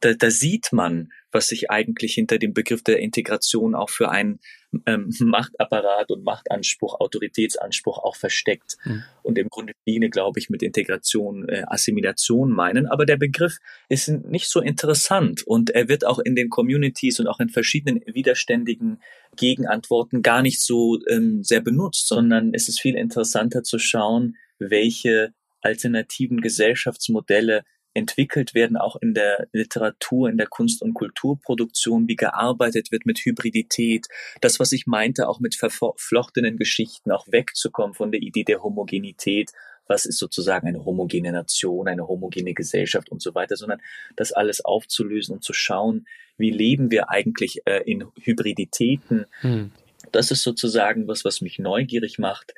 Da, 0.00 0.14
da 0.14 0.30
sieht 0.30 0.72
man, 0.72 1.12
was 1.32 1.48
sich 1.48 1.70
eigentlich 1.70 2.14
hinter 2.14 2.38
dem 2.38 2.54
Begriff 2.54 2.82
der 2.82 2.98
Integration 2.98 3.74
auch 3.74 3.90
für 3.90 4.10
einen 4.10 4.40
ähm, 4.86 5.14
Machtapparat 5.20 6.10
und 6.10 6.24
Machtanspruch, 6.24 7.00
Autoritätsanspruch 7.00 7.98
auch 7.98 8.16
versteckt. 8.16 8.76
Mhm. 8.84 9.02
Und 9.22 9.38
im 9.38 9.48
Grunde 9.48 9.74
viele, 9.84 10.10
glaube 10.10 10.38
ich, 10.38 10.50
mit 10.50 10.62
Integration 10.62 11.48
äh, 11.48 11.64
Assimilation 11.66 12.50
meinen. 12.50 12.86
Aber 12.86 13.06
der 13.06 13.16
Begriff 13.16 13.58
ist 13.88 14.08
nicht 14.08 14.48
so 14.48 14.60
interessant 14.60 15.42
und 15.46 15.70
er 15.70 15.88
wird 15.88 16.04
auch 16.04 16.18
in 16.18 16.34
den 16.34 16.48
Communities 16.48 17.20
und 17.20 17.26
auch 17.26 17.40
in 17.40 17.48
verschiedenen 17.48 18.02
widerständigen 18.06 19.00
Gegenantworten 19.36 20.22
gar 20.22 20.42
nicht 20.42 20.60
so 20.60 20.98
ähm, 21.08 21.42
sehr 21.44 21.60
benutzt, 21.60 22.08
sondern 22.08 22.52
es 22.54 22.68
ist 22.68 22.80
viel 22.80 22.96
interessanter 22.96 23.62
zu 23.62 23.78
schauen, 23.78 24.36
welche 24.58 25.32
alternativen 25.62 26.40
Gesellschaftsmodelle 26.40 27.64
entwickelt 27.94 28.54
werden, 28.54 28.76
auch 28.76 28.96
in 28.96 29.14
der 29.14 29.48
Literatur, 29.52 30.28
in 30.28 30.36
der 30.36 30.46
Kunst- 30.46 30.82
und 30.82 30.94
Kulturproduktion, 30.94 32.08
wie 32.08 32.16
gearbeitet 32.16 32.92
wird 32.92 33.06
mit 33.06 33.18
Hybridität. 33.18 34.06
Das, 34.40 34.60
was 34.60 34.72
ich 34.72 34.86
meinte, 34.86 35.28
auch 35.28 35.40
mit 35.40 35.56
verflochtenen 35.56 36.56
Geschichten, 36.56 37.10
auch 37.10 37.26
wegzukommen 37.28 37.94
von 37.94 38.12
der 38.12 38.20
Idee 38.20 38.44
der 38.44 38.62
Homogenität. 38.62 39.50
Was 39.86 40.06
ist 40.06 40.18
sozusagen 40.18 40.68
eine 40.68 40.84
homogene 40.84 41.32
Nation, 41.32 41.88
eine 41.88 42.06
homogene 42.06 42.54
Gesellschaft 42.54 43.10
und 43.10 43.20
so 43.20 43.34
weiter, 43.34 43.56
sondern 43.56 43.80
das 44.14 44.30
alles 44.30 44.64
aufzulösen 44.64 45.34
und 45.34 45.42
zu 45.42 45.52
schauen, 45.52 46.06
wie 46.36 46.50
leben 46.50 46.92
wir 46.92 47.10
eigentlich 47.10 47.62
äh, 47.64 47.82
in 47.90 48.06
Hybriditäten. 48.22 49.26
Hm. 49.40 49.72
Das 50.12 50.30
ist 50.30 50.42
sozusagen 50.42 51.08
was, 51.08 51.24
was 51.24 51.40
mich 51.40 51.58
neugierig 51.58 52.20
macht, 52.20 52.54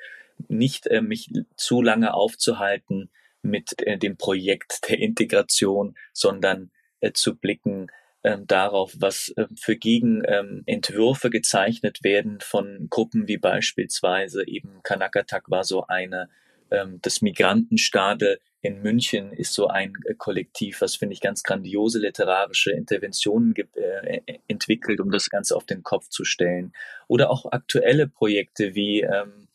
nicht 0.49 0.87
äh, 0.89 1.01
mich 1.01 1.31
zu 1.57 1.81
lange 1.81 2.13
aufzuhalten 2.13 3.11
mit 3.43 3.81
äh, 3.83 3.99
dem 3.99 4.17
Projekt 4.17 4.89
der 4.89 4.99
Integration, 4.99 5.97
sondern 6.13 6.71
äh, 7.01 7.13
zu 7.13 7.37
blicken 7.37 7.89
ähm, 8.25 8.47
darauf, 8.47 8.95
was 8.99 9.31
äh, 9.37 9.47
für 9.57 9.77
Gegenentwürfe 9.77 11.27
ähm, 11.27 11.33
gezeichnet 11.33 12.05
werden 12.05 12.39
von 12.41 12.87
Gruppen 12.89 13.27
wie 13.27 13.39
beispielsweise 13.39 14.47
eben 14.47 14.83
Kanakatak 14.83 15.51
war 15.51 15.65
so 15.65 15.87
eine, 15.87 16.29
ähm, 16.71 17.01
das 17.03 17.21
Migrantenstadel 17.21 18.39
in 18.65 18.81
München 18.81 19.33
ist 19.33 19.55
so 19.55 19.67
ein 19.67 19.93
Kollektiv, 20.19 20.83
was 20.83 20.95
finde 20.95 21.15
ich 21.15 21.21
ganz 21.21 21.43
grandiose 21.43 21.99
literarische 21.99 22.71
Interventionen 22.71 23.55
äh, 23.57 24.21
entwickelt, 24.47 25.01
um 25.01 25.11
das 25.11 25.31
Ganze 25.31 25.57
auf 25.57 25.67
den 25.67 25.83
Kopf 25.83 26.09
zu 26.09 26.25
stellen. 26.25 26.73
Oder 27.09 27.29
auch 27.29 27.51
aktuelle 27.51 28.07
Projekte 28.07 28.77
wie 28.77 29.01
ähm, 29.01 29.49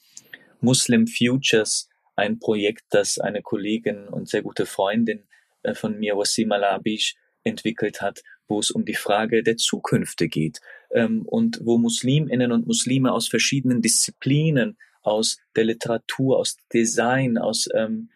Muslim 0.60 1.08
Futures, 1.08 1.88
ein 2.18 2.40
Projekt, 2.40 2.84
das 2.90 3.20
eine 3.20 3.42
Kollegin 3.42 4.08
und 4.10 4.28
sehr 4.28 4.42
gute 4.42 4.66
Freundin 4.66 5.28
äh, 5.64 5.74
von 5.74 5.98
mir, 5.98 6.18
Wasima 6.18 6.58
Labish, 6.58 7.16
entwickelt 7.44 8.02
hat, 8.02 8.24
wo 8.48 8.60
es 8.60 8.72
um 8.72 8.84
die 8.84 8.96
Frage 8.96 9.44
der 9.44 9.56
Zukünfte 9.56 10.28
geht. 10.28 10.60
Ähm, 10.92 11.24
und 11.26 11.62
wo 11.64 11.78
Musliminnen 11.78 12.52
und 12.52 12.68
Muslime 12.68 13.14
aus 13.14 13.30
verschiedenen 13.30 13.82
Disziplinen, 13.82 14.78
aus 15.04 15.38
der 15.56 15.66
Literatur, 15.66 16.38
aus 16.38 16.58
Design, 16.74 17.38
aus 17.38 17.70
ähm, 17.74 18.10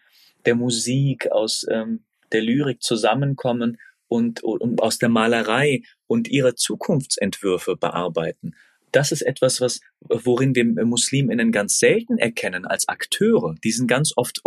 der 0.45 0.55
Musik, 0.55 1.31
aus 1.31 1.65
ähm, 1.69 2.03
der 2.31 2.41
Lyrik 2.41 2.81
zusammenkommen 2.81 3.77
und, 4.07 4.43
und 4.43 4.81
aus 4.81 4.97
der 4.97 5.09
Malerei 5.09 5.83
und 6.07 6.27
ihre 6.27 6.55
Zukunftsentwürfe 6.55 7.77
bearbeiten 7.77 8.55
das 8.91 9.11
ist 9.11 9.21
etwas, 9.21 9.61
was, 9.61 9.81
worin 10.01 10.55
wir 10.55 10.65
Musliminnen 10.85 11.51
ganz 11.51 11.79
selten 11.79 12.17
erkennen 12.17 12.65
als 12.65 12.87
Akteure. 12.87 13.55
Die 13.63 13.71
sind 13.71 13.87
ganz 13.87 14.13
oft 14.15 14.41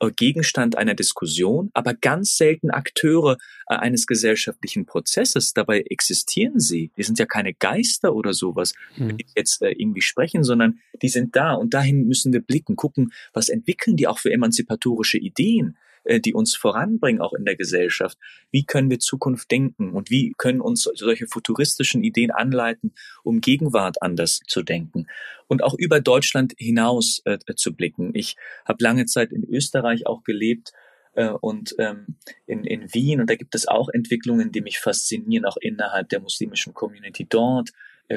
äh, 0.00 0.10
Gegenstand 0.10 0.76
einer 0.76 0.94
Diskussion, 0.94 1.70
aber 1.72 1.94
ganz 1.94 2.36
selten 2.36 2.70
Akteure 2.70 3.38
äh, 3.68 3.76
eines 3.76 4.06
gesellschaftlichen 4.06 4.86
Prozesses. 4.86 5.54
Dabei 5.54 5.80
existieren 5.88 6.60
sie. 6.60 6.90
Die 6.96 7.02
sind 7.02 7.18
ja 7.18 7.26
keine 7.26 7.54
Geister 7.54 8.14
oder 8.14 8.34
sowas, 8.34 8.74
hm. 8.94 9.16
die 9.16 9.26
jetzt 9.34 9.62
äh, 9.62 9.70
irgendwie 9.70 10.02
sprechen, 10.02 10.44
sondern 10.44 10.80
die 11.02 11.08
sind 11.08 11.34
da 11.34 11.54
und 11.54 11.74
dahin 11.74 12.06
müssen 12.06 12.32
wir 12.32 12.40
blicken, 12.40 12.76
gucken, 12.76 13.12
was 13.32 13.48
entwickeln 13.48 13.96
die 13.96 14.06
auch 14.06 14.18
für 14.18 14.32
emanzipatorische 14.32 15.18
Ideen 15.18 15.76
die 16.24 16.34
uns 16.34 16.54
voranbringen, 16.54 17.20
auch 17.20 17.32
in 17.32 17.44
der 17.44 17.56
Gesellschaft. 17.56 18.18
Wie 18.50 18.64
können 18.64 18.90
wir 18.90 18.98
Zukunft 18.98 19.50
denken 19.50 19.90
und 19.90 20.10
wie 20.10 20.34
können 20.38 20.60
uns 20.60 20.82
solche 20.94 21.26
futuristischen 21.26 22.04
Ideen 22.04 22.30
anleiten, 22.30 22.94
um 23.22 23.40
Gegenwart 23.40 24.02
anders 24.02 24.40
zu 24.46 24.62
denken 24.62 25.06
und 25.48 25.62
auch 25.62 25.74
über 25.74 26.00
Deutschland 26.00 26.54
hinaus 26.58 27.22
äh, 27.24 27.38
zu 27.56 27.74
blicken. 27.74 28.10
Ich 28.14 28.36
habe 28.64 28.82
lange 28.82 29.06
Zeit 29.06 29.32
in 29.32 29.44
Österreich 29.44 30.06
auch 30.06 30.24
gelebt 30.24 30.72
äh, 31.14 31.28
und 31.28 31.74
ähm, 31.78 32.16
in, 32.46 32.64
in 32.64 32.92
Wien 32.92 33.20
und 33.20 33.30
da 33.30 33.34
gibt 33.34 33.54
es 33.54 33.68
auch 33.68 33.88
Entwicklungen, 33.88 34.52
die 34.52 34.60
mich 34.60 34.78
faszinieren, 34.78 35.44
auch 35.44 35.56
innerhalb 35.56 36.08
der 36.08 36.20
muslimischen 36.20 36.74
Community 36.74 37.26
dort 37.28 37.70
äh, 37.70 37.72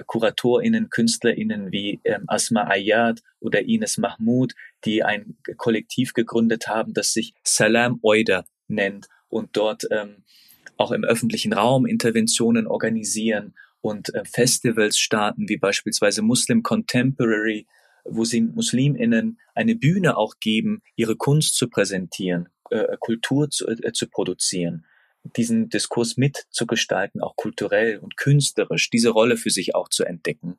KuratorInnen, 0.06 0.89
KünstlerInnen 0.89 1.71
wie 1.71 1.99
ähm, 2.04 2.23
Asma 2.28 2.67
Ayad 2.67 3.21
oder 3.39 3.62
Ines 3.62 3.97
Mahmoud, 3.97 4.54
die 4.86 5.04
ein 5.04 5.38
Kollektiv 5.58 6.13
gegründet 6.13 6.67
haben, 6.67 6.93
das 6.93 7.13
sich 7.13 7.34
Salam 7.43 7.99
Oida 8.02 8.45
nennt 8.67 9.08
und 9.30 9.49
dort 9.54 9.84
ähm, 9.91 10.23
auch 10.78 10.91
im 10.91 11.04
öffentlichen 11.04 11.54
Raum 11.54 11.86
Interventionen 11.86 12.67
organisieren 12.67 13.54
und 13.82 14.13
äh, 14.13 14.23
Festivals 14.25 14.97
starten, 14.97 15.49
wie 15.49 15.58
beispielsweise 15.58 16.21
Muslim 16.21 16.63
Contemporary, 16.63 17.67
wo 18.06 18.25
sie 18.25 18.41
MuslimInnen 18.41 19.39
eine 19.56 19.75
Bühne 19.75 20.17
auch 20.17 20.36
geben, 20.39 20.82
ihre 20.95 21.15
Kunst 21.15 21.56
zu 21.56 21.69
präsentieren, 21.69 22.49
äh, 22.69 22.97
Kultur 22.99 23.49
zu, 23.49 23.67
äh, 23.67 23.91
zu 23.93 24.08
produzieren 24.08 24.86
diesen 25.36 25.70
Diskurs 25.70 26.18
mitzugestalten, 26.18 27.22
auch 27.22 27.36
kulturell 27.36 27.98
und 27.98 28.18
künstlerisch, 28.18 28.89
diese 28.89 29.10
Rolle 29.10 29.38
für 29.38 29.50
sich 29.50 29.76
auch 29.76 29.89
zu 29.89 30.04
entdecken. 30.04 30.58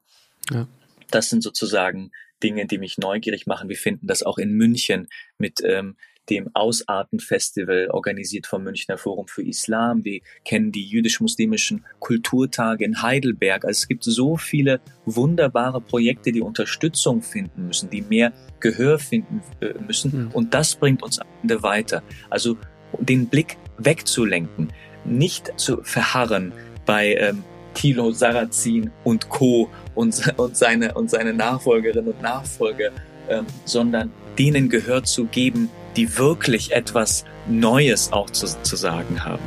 Ja. 0.51 0.69
Das 1.11 1.29
sind 1.29 1.43
sozusagen 1.43 2.13
Dinge, 2.43 2.67
die 2.67 2.79
mich 2.79 2.99
neugierig 2.99 3.47
machen. 3.47 3.69
Wir 3.69 3.77
finden 3.77 4.07
das 4.07 4.23
auch 4.23 4.39
in 4.39 4.53
München 4.53 5.09
mit 5.39 5.61
ähm, 5.63 5.97
dem 6.31 6.49
Ausarten-Festival, 6.55 7.89
organisiert 7.91 8.47
vom 8.47 8.63
Münchner 8.63 8.97
Forum 8.97 9.27
für 9.27 9.43
Islam. 9.43 10.05
Wir 10.05 10.21
kennen 10.45 10.71
die 10.71 10.87
jüdisch-muslimischen 10.87 11.85
Kulturtage 11.99 12.85
in 12.85 13.03
Heidelberg. 13.03 13.65
Also 13.65 13.81
es 13.81 13.89
gibt 13.89 14.05
so 14.05 14.37
viele 14.37 14.81
wunderbare 15.05 15.81
Projekte, 15.81 16.31
die 16.33 16.41
Unterstützung 16.41 17.23
finden 17.23 17.67
müssen, 17.67 17.91
die 17.91 18.03
mehr 18.03 18.33
Gehör 18.61 18.99
finden 18.99 19.43
äh, 19.61 19.75
müssen. 19.87 20.27
Mhm. 20.27 20.31
Und 20.31 20.55
das 20.55 20.77
bringt 20.77 21.03
uns 21.03 21.19
am 21.19 21.27
Ende 21.43 21.63
weiter. 21.63 22.03
Also 22.29 22.57
den 22.99 23.27
Blick 23.27 23.57
wegzulenken, 23.85 24.73
nicht 25.05 25.53
zu 25.57 25.83
verharren 25.83 26.53
bei 26.87 27.15
ähm, 27.15 27.45
Thilo 27.75 28.11
Sarrazin 28.13 28.91
und 29.05 29.29
Co. 29.29 29.69
und, 29.95 30.33
und, 30.37 30.57
seine, 30.57 30.95
und 30.95 31.11
seine 31.11 31.33
Nachfolgerinnen 31.33 32.13
und 32.13 32.23
Nachfolger, 32.23 32.91
ähm, 33.29 33.47
sondern 33.65 34.13
denen 34.39 34.69
Gehör 34.69 35.03
zu 35.05 35.27
geben, 35.27 35.71
die 35.97 36.19
wirklich 36.19 36.73
etwas 36.73 37.25
Neues 37.49 38.13
auch 38.13 38.31
zu, 38.31 38.47
zu 38.63 38.77
sagen 38.77 39.25
haben. 39.25 39.43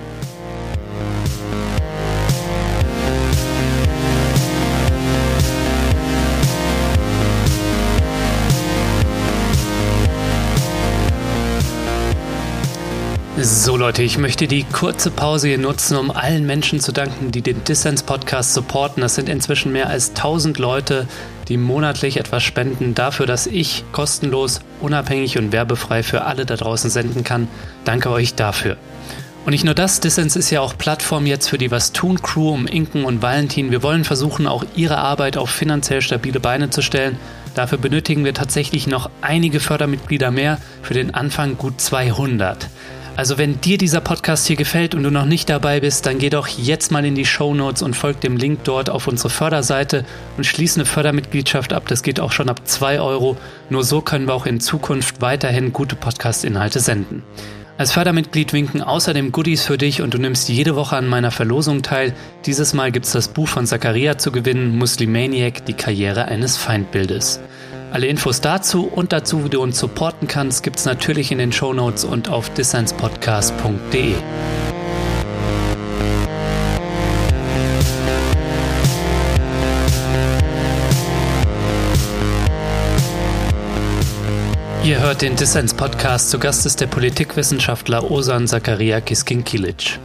So 13.46 13.76
Leute, 13.76 14.04
ich 14.04 14.18
möchte 14.18 14.48
die 14.48 14.64
kurze 14.64 15.12
Pause 15.12 15.50
hier 15.50 15.58
nutzen, 15.58 15.98
um 15.98 16.12
allen 16.12 16.46
Menschen 16.46 16.80
zu 16.80 16.94
danken, 16.94 17.34
die 17.34 17.42
den 17.42 17.62
Dissens 17.66 18.02
Podcast 18.02 18.54
supporten. 18.54 19.02
Das 19.02 19.16
sind 19.16 19.28
inzwischen 19.28 19.74
mehr 19.74 19.90
als 19.90 20.12
1000 20.12 20.60
Leute, 20.60 21.10
die 21.50 21.58
monatlich 21.58 22.16
etwas 22.16 22.42
spenden 22.42 22.96
dafür, 22.96 23.26
dass 23.26 23.46
ich 23.46 23.84
kostenlos, 23.92 24.62
unabhängig 24.80 25.38
und 25.38 25.52
werbefrei 25.52 26.04
für 26.04 26.24
alle 26.24 26.46
da 26.46 26.56
draußen 26.56 26.90
senden 26.90 27.26
kann. 27.26 27.50
Danke 27.84 28.12
euch 28.12 28.34
dafür. 28.34 28.78
Und 29.46 29.52
nicht 29.52 29.66
nur 29.66 29.76
das, 29.76 30.00
Dissens 30.00 30.38
ist 30.38 30.50
ja 30.50 30.62
auch 30.62 30.78
Plattform 30.78 31.26
jetzt 31.26 31.50
für 31.50 31.58
die 31.58 31.70
Was 31.70 31.92
tun 31.92 32.22
Crew 32.22 32.50
um 32.50 32.66
Inken 32.66 33.04
und 33.04 33.22
Valentin. 33.22 33.72
Wir 33.72 33.84
wollen 33.84 34.06
versuchen, 34.06 34.48
auch 34.48 34.64
ihre 34.74 35.00
Arbeit 35.00 35.36
auf 35.36 35.50
finanziell 35.50 36.02
stabile 36.02 36.40
Beine 36.40 36.70
zu 36.70 36.82
stellen 36.82 37.20
Dafür 37.54 37.78
benötigen 37.78 38.26
wir 38.26 38.34
tatsächlich 38.34 38.88
noch 38.88 39.10
einige 39.22 39.60
Fördermitglieder 39.60 40.32
mehr, 40.32 40.58
für 40.82 40.96
den 40.96 41.14
Anfang 41.14 41.58
gut 41.58 41.80
200. 41.80 42.68
Also 43.16 43.38
wenn 43.38 43.62
dir 43.62 43.78
dieser 43.78 44.02
Podcast 44.02 44.48
hier 44.48 44.56
gefällt 44.56 44.96
und 44.96 45.04
du 45.04 45.12
noch 45.12 45.26
nicht 45.26 45.48
dabei 45.48 45.80
bist, 45.80 46.08
dann 46.08 46.18
geh 46.18 46.32
doch 46.32 46.48
jetzt 46.48 46.92
mal 46.92 47.06
in 47.06 47.14
die 47.14 47.28
Show 47.28 47.54
Notes 47.54 47.84
und 47.84 47.96
folg 47.96 48.20
dem 48.22 48.38
Link 48.38 48.64
dort 48.64 48.90
auf 48.90 49.08
unsere 49.08 49.30
Förderseite 49.30 50.04
und 50.36 50.46
schließ 50.46 50.78
eine 50.78 50.86
Fördermitgliedschaft 50.86 51.74
ab. 51.74 51.84
Das 51.88 52.02
geht 52.02 52.20
auch 52.20 52.32
schon 52.32 52.50
ab 52.50 52.62
2 52.68 53.00
Euro. 53.00 53.38
Nur 53.70 53.84
so 53.84 54.02
können 54.02 54.28
wir 54.28 54.34
auch 54.34 54.48
in 54.48 54.60
Zukunft 54.60 55.22
weiterhin 55.22 55.74
gute 55.74 55.96
Podcast-Inhalte 55.96 56.80
senden. 56.80 57.22
Als 57.78 57.92
Fördermitglied 57.92 58.52
winken 58.52 58.82
außerdem 58.82 59.32
Goodies 59.32 59.64
für 59.64 59.78
dich 59.78 60.02
und 60.02 60.14
du 60.16 60.18
nimmst 60.18 60.50
jede 60.50 60.76
Woche 60.76 60.96
an 60.96 61.08
meiner 61.08 61.32
Verlosung 61.32 61.84
teil. 61.84 62.14
Dieses 62.46 62.74
Mal 62.74 62.92
gibt's 62.92 63.12
das 63.12 63.28
Buch 63.28 63.48
von 63.48 63.68
Zakaria 63.68 64.18
zu 64.18 64.32
gewinnen, 64.32 64.78
Muslimaniac, 64.78 65.66
die 65.66 65.74
Karriere 65.74 66.26
eines 66.26 66.58
Feindbildes. 66.58 67.40
Alle 67.94 68.08
Infos 68.08 68.42
dazu 68.42 68.88
und 68.88 69.14
dazu, 69.14 69.46
wie 69.46 69.50
du 69.50 69.62
uns 69.62 69.78
supporten 69.78 70.28
kannst, 70.28 70.64
gibt's 70.64 70.84
natürlich 70.86 71.32
in 71.32 71.38
den 71.38 71.52
Show 71.52 71.74
Notes 71.74 72.04
und 72.04 72.28
auf 72.28 72.50
dissenspodcast.de. 72.50 74.16
Ihr 84.84 85.00
hört 85.00 85.22
den 85.22 85.36
Dissens-Podcast. 85.36 86.32
Zu 86.32 86.40
Gast 86.40 86.66
ist 86.66 86.82
der 86.82 86.88
Politikwissenschaftler 86.88 88.10
Osan 88.10 88.48
Zakaria 88.48 89.02
Kiskinkilic. 89.02 90.00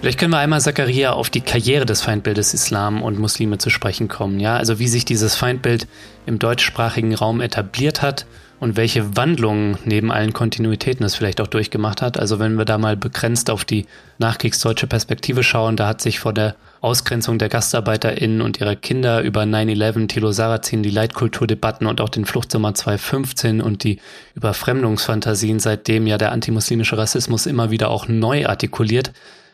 Vielleicht 0.00 0.20
können 0.20 0.32
wir 0.32 0.38
einmal, 0.38 0.60
Zakaria, 0.60 1.12
auf 1.12 1.28
die 1.28 1.40
Karriere 1.40 1.84
des 1.84 2.02
Feindbildes 2.02 2.54
Islam 2.54 3.02
und 3.02 3.18
Muslime 3.18 3.58
zu 3.58 3.68
sprechen 3.68 4.06
kommen. 4.06 4.38
Ja, 4.38 4.56
also 4.56 4.78
wie 4.78 4.86
sich 4.86 5.04
dieses 5.04 5.34
Feindbild 5.34 5.88
im 6.24 6.38
deutschsprachigen 6.38 7.14
Raum 7.16 7.40
etabliert 7.40 8.00
hat 8.00 8.24
und 8.60 8.76
welche 8.76 9.16
Wandlungen 9.16 9.76
neben 9.84 10.12
allen 10.12 10.32
Kontinuitäten 10.32 11.04
es 11.04 11.16
vielleicht 11.16 11.40
auch 11.40 11.48
durchgemacht 11.48 12.00
hat. 12.00 12.18
Also 12.18 12.38
wenn 12.38 12.54
wir 12.54 12.64
da 12.64 12.78
mal 12.78 12.96
begrenzt 12.96 13.50
auf 13.50 13.64
die 13.64 13.86
nachkriegsdeutsche 14.18 14.86
Perspektive 14.86 15.42
schauen, 15.42 15.76
da 15.76 15.88
hat 15.88 16.00
sich 16.00 16.20
vor 16.20 16.32
der 16.32 16.54
Ausgrenzung 16.80 17.38
der 17.38 17.48
GastarbeiterInnen 17.48 18.40
und 18.40 18.60
ihrer 18.60 18.76
Kinder 18.76 19.22
über 19.22 19.42
9-11, 19.42 20.06
Thilo 20.06 20.30
Sarrazin, 20.30 20.84
die 20.84 20.90
Leitkulturdebatten 20.90 21.88
und 21.88 22.00
auch 22.00 22.08
den 22.08 22.24
Fluchtsommer 22.24 22.72
2015 22.72 23.60
und 23.60 23.82
die 23.82 23.98
Überfremdungsfantasien, 24.36 25.58
seitdem 25.58 26.06
ja 26.06 26.18
der 26.18 26.30
antimuslimische 26.30 26.96
Rassismus 26.96 27.46
immer 27.46 27.72
wieder 27.72 27.90
auch 27.90 28.06
neu 28.06 28.46
artikuliert. 28.46 29.12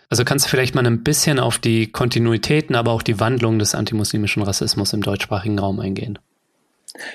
Also 0.09 0.25
kannst 0.25 0.47
du 0.47 0.51
vielleicht 0.51 0.75
mal 0.75 0.87
ein 0.87 1.03
bisschen 1.03 1.38
auf 1.38 1.59
die 1.59 1.90
Kontinuitäten, 1.90 2.77
aber 2.77 2.93
auch 2.93 3.03
die 3.03 3.21
Wandlung 3.21 3.59
des 3.59 3.75
antimuslimischen 3.75 4.43
Rassismus 4.43 4.93
im 4.93 5.03
deutschsprachigen 5.03 5.59
Raum 5.59 5.81
eingehen? 5.81 6.19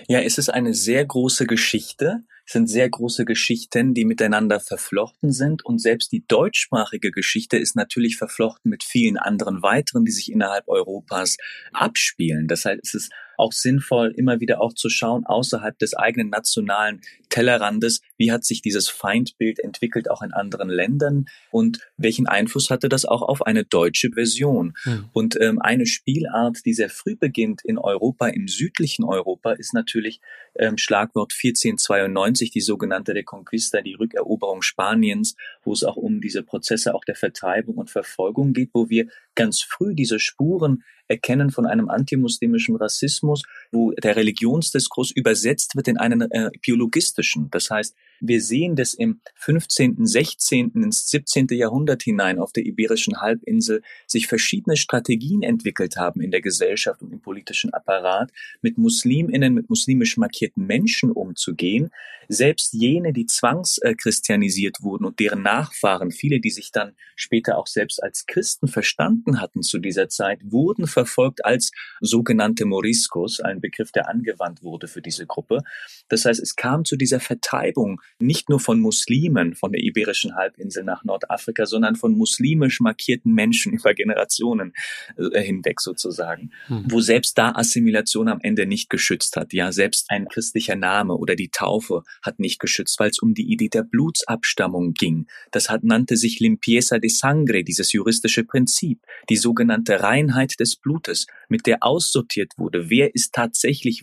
Ja, 0.08 0.20
es 0.20 0.38
ist 0.38 0.50
eine 0.50 0.74
sehr 0.74 1.06
große 1.06 1.46
Geschichte. 1.46 2.24
Es 2.46 2.54
sind 2.54 2.68
sehr 2.68 2.90
große 2.90 3.26
Geschichten, 3.26 3.94
die 3.94 4.06
miteinander 4.06 4.60
verflochten 4.60 5.32
sind. 5.32 5.64
Und 5.64 5.80
selbst 5.80 6.12
die 6.12 6.26
deutschsprachige 6.28 7.12
Geschichte 7.12 7.58
ist 7.58 7.76
natürlich 7.76 8.18
verflochten 8.18 8.70
mit 8.70 8.84
vielen 8.84 9.18
anderen 9.18 9.62
weiteren, 9.62 10.04
die 10.04 10.12
sich 10.12 10.32
innerhalb 10.32 10.68
Europas 10.68 11.38
abspielen. 11.72 12.48
Das 12.48 12.66
heißt, 12.66 12.82
es 12.84 12.94
ist 12.94 13.12
auch 13.40 13.54
sinnvoll, 13.54 14.14
immer 14.16 14.40
wieder 14.40 14.62
auch 14.62 14.74
zu 14.74 14.90
schauen, 14.90 15.26
außerhalb 15.26 15.78
des 15.80 15.96
eigenen 15.96 16.30
nationalen 16.30 17.02
Tellerrandes, 17.30 18.02
wie 18.18 18.32
hat 18.32 18.44
sich 18.44 18.62
dieses 18.62 18.90
Feindbild 18.90 19.60
entwickelt, 19.60 20.10
auch 20.10 20.22
in 20.22 20.34
anderen 20.34 20.70
Ländern 20.70 21.26
und 21.52 21.80
welchen 21.98 22.28
Einfluss 22.28 22.70
hatte 22.70 22.90
das 22.90 23.06
auch 23.06 23.22
auf 23.22 23.46
eine 23.46 23.64
deutsche 23.64 24.12
Version. 24.12 24.74
Mhm. 24.84 25.10
Und 25.14 25.40
ähm, 25.40 25.60
eine 25.60 25.86
Spielart, 25.86 26.66
die 26.66 26.74
sehr 26.74 26.90
früh 26.90 27.16
beginnt 27.16 27.62
in 27.64 27.78
Europa, 27.78 28.28
im 28.28 28.48
südlichen 28.48 29.04
Europa, 29.04 29.52
ist 29.52 29.74
natürlich 29.74 30.20
ähm, 30.56 30.78
Schlagwort 30.78 31.34
1492, 31.34 32.52
die 32.52 32.62
sogenannte 32.62 33.14
Reconquista, 33.14 33.82
die 33.82 33.94
Rückeroberung 33.94 34.62
Spaniens, 34.62 35.36
wo 35.64 35.74
es 35.74 35.84
auch 35.84 35.96
um 35.96 36.22
diese 36.22 36.44
Prozesse 36.44 36.94
auch 36.96 37.06
der 37.06 37.16
Vertreibung 37.16 37.76
und 37.76 37.90
Verfolgung 37.90 38.54
geht, 38.54 38.72
wo 38.74 38.90
wir 38.90 39.08
ganz 39.36 39.62
früh 39.62 39.96
diese 39.96 40.20
Spuren 40.20 40.84
erkennen 41.10 41.50
von 41.50 41.66
einem 41.66 41.90
antimuslimischen 41.90 42.76
Rassismus, 42.78 43.44
wo 43.72 43.92
der 43.92 44.16
Religionsdiskurs 44.16 45.12
übersetzt 45.12 45.76
wird 45.76 45.88
in 45.88 45.98
einen 45.98 46.22
äh, 46.32 46.50
biologistischen. 46.62 47.50
Das 47.52 47.70
heißt, 47.70 47.96
wir 48.22 48.42
sehen 48.42 48.76
das 48.76 48.94
im 48.94 49.22
15., 49.36 50.06
16., 50.06 50.72
ins 50.72 51.10
17. 51.10 51.48
Jahrhundert 51.52 52.04
hinein 52.04 52.40
auf 52.40 52.52
der 52.52 52.66
iberischen 52.66 53.22
Halbinsel 53.22 53.82
sich 54.08 54.28
verschiedene 54.28 54.76
Strategien 54.76 55.42
entwickelt 55.42 55.98
haben 55.98 56.22
in 56.22 56.32
der 56.32 56.42
Gesellschaft 56.42 57.02
und 57.02 57.14
im 57.14 57.22
politischen 57.22 57.74
Apparat, 57.74 58.32
mit 58.62 58.78
Musliminnen, 58.78 59.54
mit 59.54 59.70
muslimisch 59.70 60.18
markierten 60.18 60.66
Menschen 60.66 61.12
umzugehen. 61.12 61.92
Selbst 62.28 62.74
jene, 62.74 63.14
die 63.14 63.26
zwangschristianisiert 63.26 64.82
wurden 64.82 65.06
und 65.06 65.20
deren 65.20 65.42
Nachfahren, 65.42 66.12
viele, 66.12 66.40
die 66.40 66.52
sich 66.52 66.72
dann 66.72 66.96
später 67.16 67.58
auch 67.58 67.68
selbst 67.68 68.04
als 68.04 68.26
Christen 68.28 68.68
verstanden 68.68 69.42
hatten 69.42 69.64
zu 69.64 69.80
dieser 69.80 70.10
Zeit, 70.10 70.40
wurden 70.44 70.88
verfolgt 70.88 71.46
als 71.46 71.72
sogenannte 72.02 72.66
Moriscos, 72.66 73.40
ein 73.40 73.59
Begriff, 73.60 73.92
der 73.92 74.10
angewandt 74.10 74.64
wurde 74.64 74.88
für 74.88 75.02
diese 75.02 75.26
Gruppe. 75.26 75.60
Das 76.08 76.26
heißt, 76.26 76.40
es 76.40 76.56
kam 76.56 76.86
zu 76.86 76.96
dieser 76.96 77.20
Vertreibung 77.20 78.02
nicht 78.20 78.50
nur 78.50 78.60
von 78.60 78.80
Muslimen 78.80 79.56
von 79.56 79.72
der 79.72 79.82
iberischen 79.82 80.36
Halbinsel 80.36 80.84
nach 80.84 81.04
Nordafrika, 81.04 81.66
sondern 81.66 81.96
von 81.96 82.18
muslimisch 82.18 82.80
markierten 82.80 83.34
Menschen 83.34 83.74
über 83.80 83.94
Generationen 83.94 84.74
äh, 85.18 85.42
hinweg 85.42 85.82
sozusagen, 85.82 86.52
hm. 86.68 86.86
wo 86.90 87.02
selbst 87.02 87.38
da 87.38 87.52
Assimilation 87.52 88.28
am 88.28 88.40
Ende 88.42 88.66
nicht 88.66 88.90
geschützt 88.90 89.36
hat. 89.36 89.54
Ja, 89.54 89.72
selbst 89.72 90.08
ein 90.10 90.28
christlicher 90.28 90.76
Name 90.76 91.16
oder 91.16 91.36
die 91.36 91.50
Taufe 91.50 92.04
hat 92.22 92.40
nicht 92.40 92.60
geschützt, 92.60 93.00
weil 93.00 93.10
es 93.10 93.20
um 93.20 93.34
die 93.34 93.52
Idee 93.52 93.70
der 93.70 93.84
Blutsabstammung 93.84 94.94
ging. 94.94 95.28
Das 95.52 95.70
hat, 95.70 95.84
nannte 95.84 96.18
sich 96.18 96.40
Limpieza 96.40 97.00
de 97.00 97.10
Sangre, 97.10 97.64
dieses 97.64 97.92
juristische 97.92 98.44
Prinzip, 98.44 99.02
die 99.30 99.38
sogenannte 99.38 100.02
Reinheit 100.02 100.60
des 100.60 100.76
Blutes, 100.76 101.28
mit 101.50 101.66
der 101.66 101.80
aussortiert 101.82 102.54
wurde, 102.58 102.90
wer 102.90 103.14
ist 103.14 103.34
tatsächlich 103.34 103.49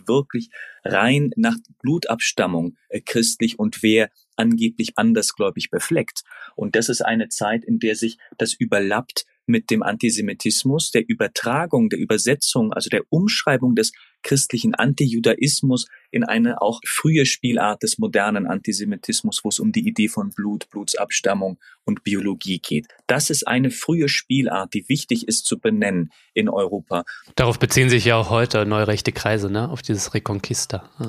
wirklich 0.07 0.49
rein 0.83 1.31
nach 1.35 1.55
Blutabstammung 1.81 2.75
äh, 2.89 3.01
christlich 3.01 3.59
und 3.59 3.83
wer 3.83 4.09
angeblich 4.35 4.93
andersgläubig 4.97 5.69
befleckt. 5.69 6.23
Und 6.55 6.75
das 6.75 6.89
ist 6.89 7.01
eine 7.01 7.29
Zeit, 7.29 7.65
in 7.65 7.79
der 7.79 7.95
sich 7.95 8.17
das 8.37 8.53
überlappt 8.53 9.25
mit 9.47 9.71
dem 9.71 9.81
Antisemitismus, 9.81 10.91
der 10.91 11.07
Übertragung, 11.07 11.89
der 11.89 11.99
Übersetzung, 11.99 12.73
also 12.73 12.89
der 12.89 13.03
Umschreibung 13.09 13.75
des 13.75 13.91
christlichen 14.27 14.75
Antijudaismus 14.75 15.87
in 16.11 16.25
eine 16.25 16.61
auch 16.61 16.81
frühe 16.85 17.25
Spielart 17.25 17.81
des 17.81 17.97
modernen 17.97 18.45
Antisemitismus, 18.45 19.43
wo 19.43 19.49
es 19.49 19.59
um 19.59 19.71
die 19.71 19.87
Idee 19.87 20.09
von 20.09 20.31
Blut, 20.31 20.69
Blutsabstammung 20.69 21.57
und 21.85 22.03
Biologie 22.03 22.59
geht. 22.59 22.87
Das 23.07 23.29
ist 23.29 23.47
eine 23.47 23.71
frühe 23.71 24.09
Spielart, 24.09 24.73
die 24.73 24.87
wichtig 24.89 25.27
ist 25.27 25.45
zu 25.45 25.59
benennen 25.59 26.11
in 26.33 26.49
Europa. 26.49 27.05
Darauf 27.35 27.57
beziehen 27.57 27.89
sich 27.89 28.03
ja 28.03 28.17
auch 28.17 28.29
heute 28.29 28.65
neurechte 28.65 29.13
Kreise, 29.13 29.49
ne? 29.49 29.69
auf 29.69 29.81
dieses 29.81 30.13
Reconquista. 30.13 30.89
Ja. 30.99 31.07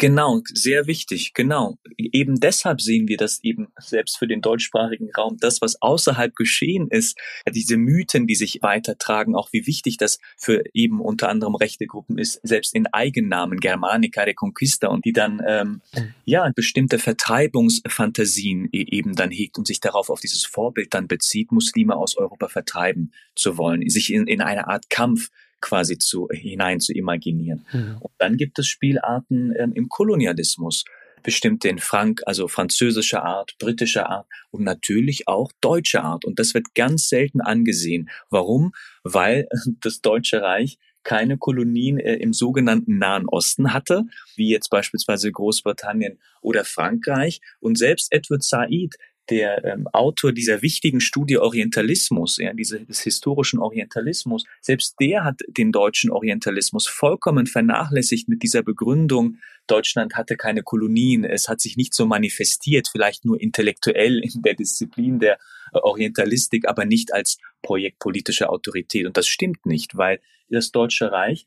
Genau, 0.00 0.40
sehr 0.50 0.86
wichtig, 0.86 1.34
genau. 1.34 1.76
Eben 1.98 2.40
deshalb 2.40 2.80
sehen 2.80 3.06
wir, 3.06 3.18
dass 3.18 3.44
eben 3.44 3.68
selbst 3.78 4.16
für 4.16 4.26
den 4.26 4.40
deutschsprachigen 4.40 5.10
Raum 5.14 5.36
das, 5.38 5.60
was 5.60 5.82
außerhalb 5.82 6.34
geschehen 6.34 6.88
ist, 6.88 7.18
diese 7.46 7.76
Mythen, 7.76 8.26
die 8.26 8.34
sich 8.34 8.60
weitertragen, 8.62 9.34
auch 9.34 9.52
wie 9.52 9.66
wichtig 9.66 9.98
das 9.98 10.18
für 10.38 10.64
eben 10.72 11.02
unter 11.02 11.28
anderem 11.28 11.54
rechte 11.54 11.84
Gruppen 11.84 12.16
ist, 12.16 12.40
selbst 12.42 12.74
in 12.74 12.86
Eigennamen, 12.86 13.60
Germanica, 13.60 14.22
Reconquista 14.22 14.88
und 14.88 15.04
die 15.04 15.12
dann 15.12 15.42
ähm, 15.46 15.82
mhm. 15.94 16.14
ja 16.24 16.50
bestimmte 16.56 16.98
Vertreibungsfantasien 16.98 18.70
e-, 18.72 18.96
eben 18.96 19.14
dann 19.14 19.30
hegt 19.30 19.58
und 19.58 19.66
sich 19.66 19.80
darauf 19.80 20.08
auf 20.08 20.20
dieses 20.20 20.46
Vorbild 20.46 20.94
dann 20.94 21.08
bezieht, 21.08 21.52
Muslime 21.52 21.94
aus 21.94 22.16
Europa 22.16 22.48
vertreiben 22.48 23.12
zu 23.34 23.58
wollen, 23.58 23.86
sich 23.90 24.10
in, 24.10 24.26
in 24.26 24.40
eine 24.40 24.66
Art 24.66 24.88
Kampf 24.88 25.28
quasi 25.60 25.98
zu, 25.98 26.28
hinein 26.30 26.80
zu 26.80 26.92
imaginieren. 26.92 27.64
Mhm. 27.72 27.98
Und 28.00 28.12
dann 28.18 28.36
gibt 28.36 28.58
es 28.58 28.66
Spielarten 28.66 29.54
ähm, 29.58 29.72
im 29.74 29.88
Kolonialismus, 29.88 30.84
bestimmte 31.22 31.68
in 31.68 31.78
Frank, 31.78 32.22
also 32.26 32.48
französischer 32.48 33.24
Art, 33.24 33.56
britischer 33.58 34.08
Art 34.08 34.26
und 34.50 34.64
natürlich 34.64 35.28
auch 35.28 35.52
deutscher 35.60 36.02
Art. 36.02 36.24
Und 36.24 36.38
das 36.38 36.54
wird 36.54 36.74
ganz 36.74 37.08
selten 37.08 37.40
angesehen. 37.40 38.08
Warum? 38.30 38.72
Weil 39.02 39.48
das 39.80 40.00
Deutsche 40.00 40.42
Reich 40.42 40.78
keine 41.02 41.38
Kolonien 41.38 41.98
äh, 41.98 42.16
im 42.16 42.32
sogenannten 42.32 42.98
Nahen 42.98 43.26
Osten 43.26 43.72
hatte, 43.72 44.04
wie 44.36 44.50
jetzt 44.50 44.68
beispielsweise 44.68 45.32
Großbritannien 45.32 46.18
oder 46.42 46.64
Frankreich. 46.64 47.40
Und 47.60 47.78
selbst 47.78 48.12
Edward 48.12 48.42
Said, 48.42 48.96
der 49.28 49.64
ähm, 49.64 49.86
Autor 49.88 50.32
dieser 50.32 50.62
wichtigen 50.62 51.00
Studie 51.00 51.38
Orientalismus, 51.38 52.38
ja, 52.38 52.52
diese, 52.52 52.80
des 52.80 53.00
historischen 53.02 53.60
Orientalismus, 53.60 54.44
selbst 54.60 54.96
der 55.00 55.24
hat 55.24 55.40
den 55.46 55.72
deutschen 55.72 56.10
Orientalismus 56.10 56.88
vollkommen 56.88 57.46
vernachlässigt 57.46 58.28
mit 58.28 58.42
dieser 58.42 58.62
Begründung, 58.62 59.36
Deutschland 59.66 60.16
hatte 60.16 60.36
keine 60.36 60.62
Kolonien, 60.62 61.24
es 61.24 61.48
hat 61.48 61.60
sich 61.60 61.76
nicht 61.76 61.94
so 61.94 62.06
manifestiert, 62.06 62.88
vielleicht 62.90 63.24
nur 63.24 63.40
intellektuell 63.40 64.18
in 64.18 64.42
der 64.42 64.54
Disziplin 64.54 65.20
der 65.20 65.34
äh, 65.72 65.78
Orientalistik, 65.78 66.68
aber 66.68 66.84
nicht 66.84 67.12
als 67.14 67.38
Projekt 67.62 67.98
politischer 68.00 68.50
Autorität. 68.50 69.06
Und 69.06 69.16
das 69.16 69.28
stimmt 69.28 69.66
nicht, 69.66 69.96
weil 69.96 70.20
das 70.48 70.72
Deutsche 70.72 71.12
Reich 71.12 71.46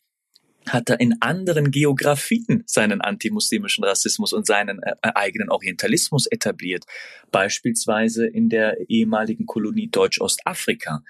hat 0.68 0.90
er 0.90 1.00
in 1.00 1.16
anderen 1.22 1.72
Geografien 1.72 2.64
seinen 2.66 3.02
antimuslimischen 3.02 3.84
Rassismus 3.84 4.34
und 4.34 4.46
seinen 4.46 4.82
äh, 4.82 4.96
eigenen 5.02 5.50
Orientalismus 5.50 6.28
etabliert, 6.28 6.86
beispielsweise 7.32 8.28
in 8.28 8.50
der 8.50 8.90
ehemaligen 8.90 9.46
Kolonie 9.46 9.90
Deutsch-Ostafrika. 9.90 11.04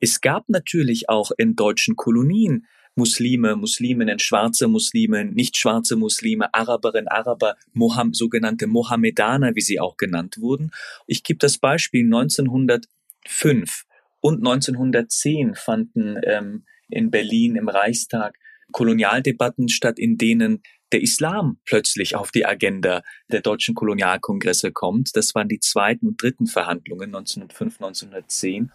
Es 0.00 0.20
gab 0.20 0.48
natürlich 0.48 1.08
auch 1.08 1.30
in 1.36 1.56
deutschen 1.56 1.96
Kolonien 1.96 2.66
Muslime, 2.98 3.56
Musliminnen, 3.56 4.18
schwarze 4.18 4.68
Muslime, 4.68 5.26
nicht 5.26 5.58
schwarze 5.58 5.96
Muslime, 5.96 6.54
Araberinnen, 6.54 7.08
Araber, 7.08 7.56
Moham, 7.74 8.14
sogenannte 8.14 8.66
Mohammedaner, 8.66 9.54
wie 9.54 9.60
sie 9.60 9.78
auch 9.78 9.98
genannt 9.98 10.38
wurden. 10.40 10.70
Ich 11.06 11.22
gebe 11.22 11.38
das 11.38 11.58
Beispiel 11.58 12.04
1905 12.04 13.84
und 14.20 14.38
1910 14.38 15.54
fanden 15.56 16.16
ähm, 16.24 16.64
in 16.88 17.10
Berlin 17.10 17.56
im 17.56 17.68
Reichstag 17.68 18.38
Kolonialdebatten 18.72 19.68
statt, 19.68 19.98
in 19.98 20.16
denen 20.16 20.62
der 20.92 21.02
Islam 21.02 21.58
plötzlich 21.64 22.14
auf 22.14 22.30
die 22.30 22.46
Agenda 22.46 23.02
der 23.30 23.40
deutschen 23.40 23.74
Kolonialkongresse 23.74 24.72
kommt. 24.72 25.10
Das 25.14 25.34
waren 25.34 25.48
die 25.48 25.60
zweiten 25.60 26.08
und 26.08 26.22
dritten 26.22 26.46
Verhandlungen 26.46 27.14
1905, 27.14 27.80
1910. 27.80 28.72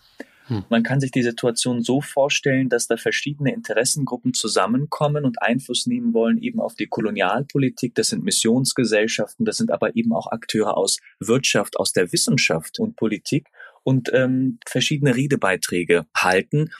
Hm. 0.47 0.65
Man 0.69 0.83
kann 0.83 0.99
sich 0.99 1.11
die 1.11 1.23
Situation 1.23 1.81
so 1.81 2.01
vorstellen, 2.01 2.67
dass 2.67 2.87
da 2.87 2.97
verschiedene 2.97 3.53
Interessengruppen 3.53 4.33
zusammenkommen 4.33 5.23
und 5.23 5.41
Einfluss 5.41 5.85
nehmen 5.87 6.13
wollen 6.13 6.37
eben 6.39 6.59
auf 6.59 6.75
die 6.75 6.87
Kolonialpolitik. 6.87 7.95
Das 7.95 8.09
sind 8.09 8.23
Missionsgesellschaften, 8.23 9.45
das 9.45 9.57
sind 9.57 9.71
aber 9.71 9.95
eben 9.95 10.13
auch 10.13 10.27
Akteure 10.27 10.75
aus 10.75 10.97
Wirtschaft, 11.19 11.77
aus 11.77 11.93
der 11.93 12.11
Wissenschaft 12.11 12.79
und 12.79 12.95
Politik 12.97 13.47
und 13.83 14.11
ähm, 14.13 14.59
verschiedene 14.67 15.15
Redebeiträge 15.15 16.05
halten 16.15 16.71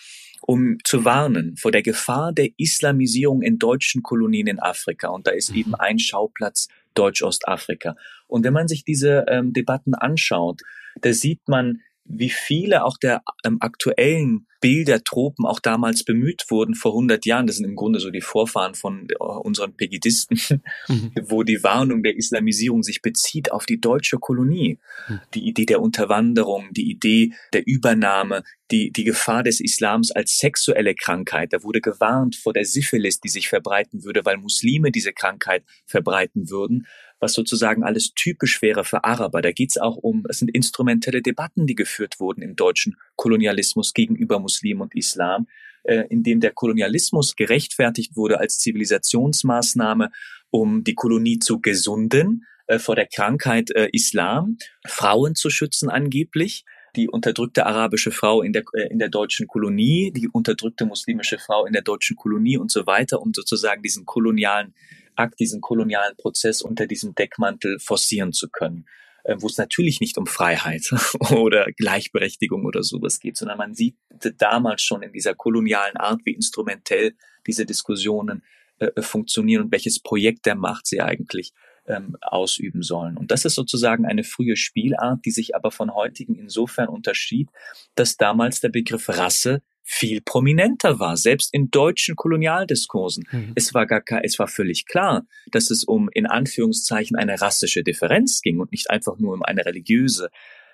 um 0.42 0.78
zu 0.84 1.06
warnen 1.06 1.56
vor 1.58 1.72
der 1.72 1.84
Gefahr 1.84 2.34
der 2.34 2.50
Islamisierung 2.58 3.42
in 3.42 3.60
deutschen 3.60 4.04
Kolonien 4.04 4.48
in 4.48 4.60
Afrika. 4.60 5.10
Und 5.10 5.28
da 5.28 5.32
ist 5.32 5.52
mhm. 5.52 5.58
eben 5.58 5.76
ein 5.76 6.00
Schauplatz 6.00 6.68
Deutsch-Ostafrika. 6.94 7.96
Und 8.28 8.44
wenn 8.44 8.54
man 8.54 8.68
sich 8.68 8.84
diese 8.84 9.26
ähm, 9.28 9.54
Debatten 9.54 9.94
anschaut, 9.94 10.62
da 11.02 11.14
sieht 11.14 11.48
man, 11.48 11.80
wie 12.06 12.30
viele 12.30 12.84
auch 12.84 12.98
der 12.98 13.22
ähm, 13.46 13.58
aktuellen 13.60 14.48
Bilder, 14.62 15.04
Tropen 15.04 15.46
auch 15.46 15.60
damals 15.60 16.04
bemüht 16.04 16.46
wurden 16.50 16.76
vor 16.76 16.92
100 16.92 17.26
Jahren. 17.26 17.48
Das 17.48 17.58
sind 17.58 17.66
im 17.66 17.76
Grunde 17.76 18.00
so 18.00 18.12
die 18.12 18.22
Vorfahren 18.22 18.76
von 18.76 19.08
äh, 19.10 19.16
unseren 19.16 19.76
Pegidisten, 19.76 20.40
mhm. 20.88 21.12
wo 21.24 21.44
die 21.44 21.64
Warnung 21.64 22.04
der 22.04 22.16
Islamisierung 22.16 22.84
sich 22.84 23.02
bezieht 23.02 23.52
auf 23.52 23.66
die 23.66 23.82
deutsche 23.82 24.18
Kolonie. 24.18 24.78
Mhm. 25.10 25.20
Die 25.34 25.48
Idee 25.48 25.66
der 25.66 25.82
Unterwanderung, 25.82 26.70
die 26.72 26.92
Idee 26.92 27.34
der 27.54 27.66
Übernahme, 27.66 28.44
die, 28.70 28.92
die 28.92 29.04
Gefahr 29.04 29.44
des 29.44 29.60
Islams 29.60 30.12
als 30.12 30.38
sexuelle 30.38 30.94
Krankheit. 30.94 31.54
Da 31.54 31.64
wurde 31.64 31.82
gewarnt 31.82 32.36
vor 32.36 32.54
der 32.54 32.66
Syphilis, 32.66 33.20
die 33.20 33.30
sich 33.30 33.50
verbreiten 33.50 34.04
würde, 34.04 34.24
weil 34.26 34.38
Muslime 34.38 34.92
diese 34.92 35.12
Krankheit 35.12 35.64
verbreiten 35.88 36.50
würden 36.52 36.86
was 37.22 37.34
sozusagen 37.34 37.84
alles 37.84 38.14
typisch 38.14 38.62
wäre 38.62 38.84
für 38.84 39.06
Araber. 39.06 39.42
Da 39.42 39.52
geht 39.52 39.70
es 39.70 39.78
auch 39.78 39.96
um, 39.96 40.26
es 40.28 40.40
sind 40.40 40.50
instrumentelle 40.50 41.22
Debatten, 41.22 41.68
die 41.68 41.76
geführt 41.76 42.20
wurden 42.20 42.42
im 42.42 42.56
deutschen 42.56 42.98
Kolonialismus 43.16 43.94
gegenüber 43.94 44.40
Muslim 44.40 44.82
und 44.82 44.96
Islam, 44.96 45.48
äh, 45.84 46.04
in 46.10 46.24
dem 46.24 46.40
der 46.40 46.52
Kolonialismus 46.52 47.36
gerechtfertigt 47.36 48.18
wurde 48.18 48.40
als 48.40 48.58
Zivilisationsmaßnahme, 48.58 50.12
um 50.50 50.84
die 50.84 50.96
Kolonie 50.96 51.40
zu 51.40 51.62
gesunden 51.62 52.46
äh, 52.68 52.80
vor 52.80 52.96
der 52.96 53.08
Krankheit 53.08 53.70
äh, 53.72 53.88
Islam, 53.94 54.58
Frauen 54.86 55.36
zu 55.36 55.50
schützen 55.50 55.90
angeblich 55.90 56.66
die 56.96 57.10
unterdrückte 57.10 57.66
arabische 57.66 58.12
Frau 58.12 58.42
in 58.42 58.54
der, 58.54 58.64
äh, 58.74 58.88
in 58.90 59.00
der 59.00 59.10
deutschen 59.10 59.48
Kolonie, 59.48 60.12
die 60.12 60.28
unterdrückte 60.28 60.86
muslimische 60.86 61.38
Frau 61.38 61.66
in 61.66 61.74
der 61.74 61.82
deutschen 61.82 62.16
Kolonie 62.16 62.58
und 62.58 62.72
so 62.72 62.86
weiter, 62.86 63.22
um 63.22 63.34
sozusagen 63.34 63.82
diesen 63.82 64.06
kolonialen 64.06 64.74
Akt, 65.16 65.40
diesen 65.40 65.62
kolonialen 65.62 66.16
Prozess 66.18 66.62
unter 66.62 66.88
diesem 66.88 67.16
Deckmantel 67.16 67.80
forcieren 67.80 68.34
zu 68.34 68.50
können. 68.50 68.86
Äh, 69.24 69.36
wo 69.40 69.48
es 69.48 69.58
natürlich 69.58 70.00
nicht 70.02 70.18
um 70.18 70.26
Freiheit 70.26 70.90
oder 71.32 71.72
Gleichberechtigung 71.78 72.66
oder 72.66 72.82
sowas 72.82 73.20
geht, 73.20 73.38
sondern 73.38 73.58
man 73.58 73.76
sieht 73.76 73.96
damals 74.38 74.82
schon 74.82 75.04
in 75.04 75.14
dieser 75.14 75.36
kolonialen 75.36 75.98
Art, 75.98 76.22
wie 76.26 76.34
instrumentell 76.34 77.14
diese 77.46 77.66
Diskussionen 77.66 78.44
äh, 78.80 78.88
äh, 78.96 79.02
funktionieren 79.02 79.66
und 79.66 79.72
welches 79.72 80.00
Projekt 80.00 80.48
der 80.48 80.56
Macht 80.56 80.88
sie 80.88 81.02
eigentlich 81.02 81.54
ähm, 81.88 82.16
ausüben 82.22 82.84
sollen. 82.84 83.18
Und 83.18 83.32
das 83.32 83.46
ist 83.46 83.56
sozusagen 83.56 84.06
eine 84.06 84.24
frühe 84.24 84.56
Spielart, 84.56 85.26
die 85.26 85.32
sich 85.32 85.56
aber 85.56 85.72
von 85.72 85.94
heutigen 85.94 86.36
insofern 86.36 86.88
unterschied, 86.88 87.50
dass 87.96 88.18
damals 88.18 88.62
der 88.62 88.70
Begriff 88.70 89.10
Rasse 89.10 89.62
viel 89.84 90.22
prominenter 90.22 91.00
war, 91.00 91.18
selbst 91.18 91.54
in 91.54 91.70
deutschen 91.70 92.16
Kolonialdiskursen. 92.16 93.26
Mhm. 93.32 93.52
Es 93.56 93.74
war 93.74 93.86
gar 93.86 94.02
es 94.24 94.40
war 94.40 94.48
völlig 94.48 94.86
klar, 94.86 95.26
dass 95.52 95.70
es 95.72 95.84
um 95.84 96.10
in 96.14 96.28
Anführungszeichen 96.28 97.18
eine 97.18 97.42
rassische 97.42 97.84
Differenz 97.84 98.42
ging 98.42 98.60
und 98.60 98.72
nicht 98.72 98.90
einfach 98.90 99.18
nur 99.18 99.34
um 99.34 99.44
eine 99.44 99.66
religiöse. 99.66 100.30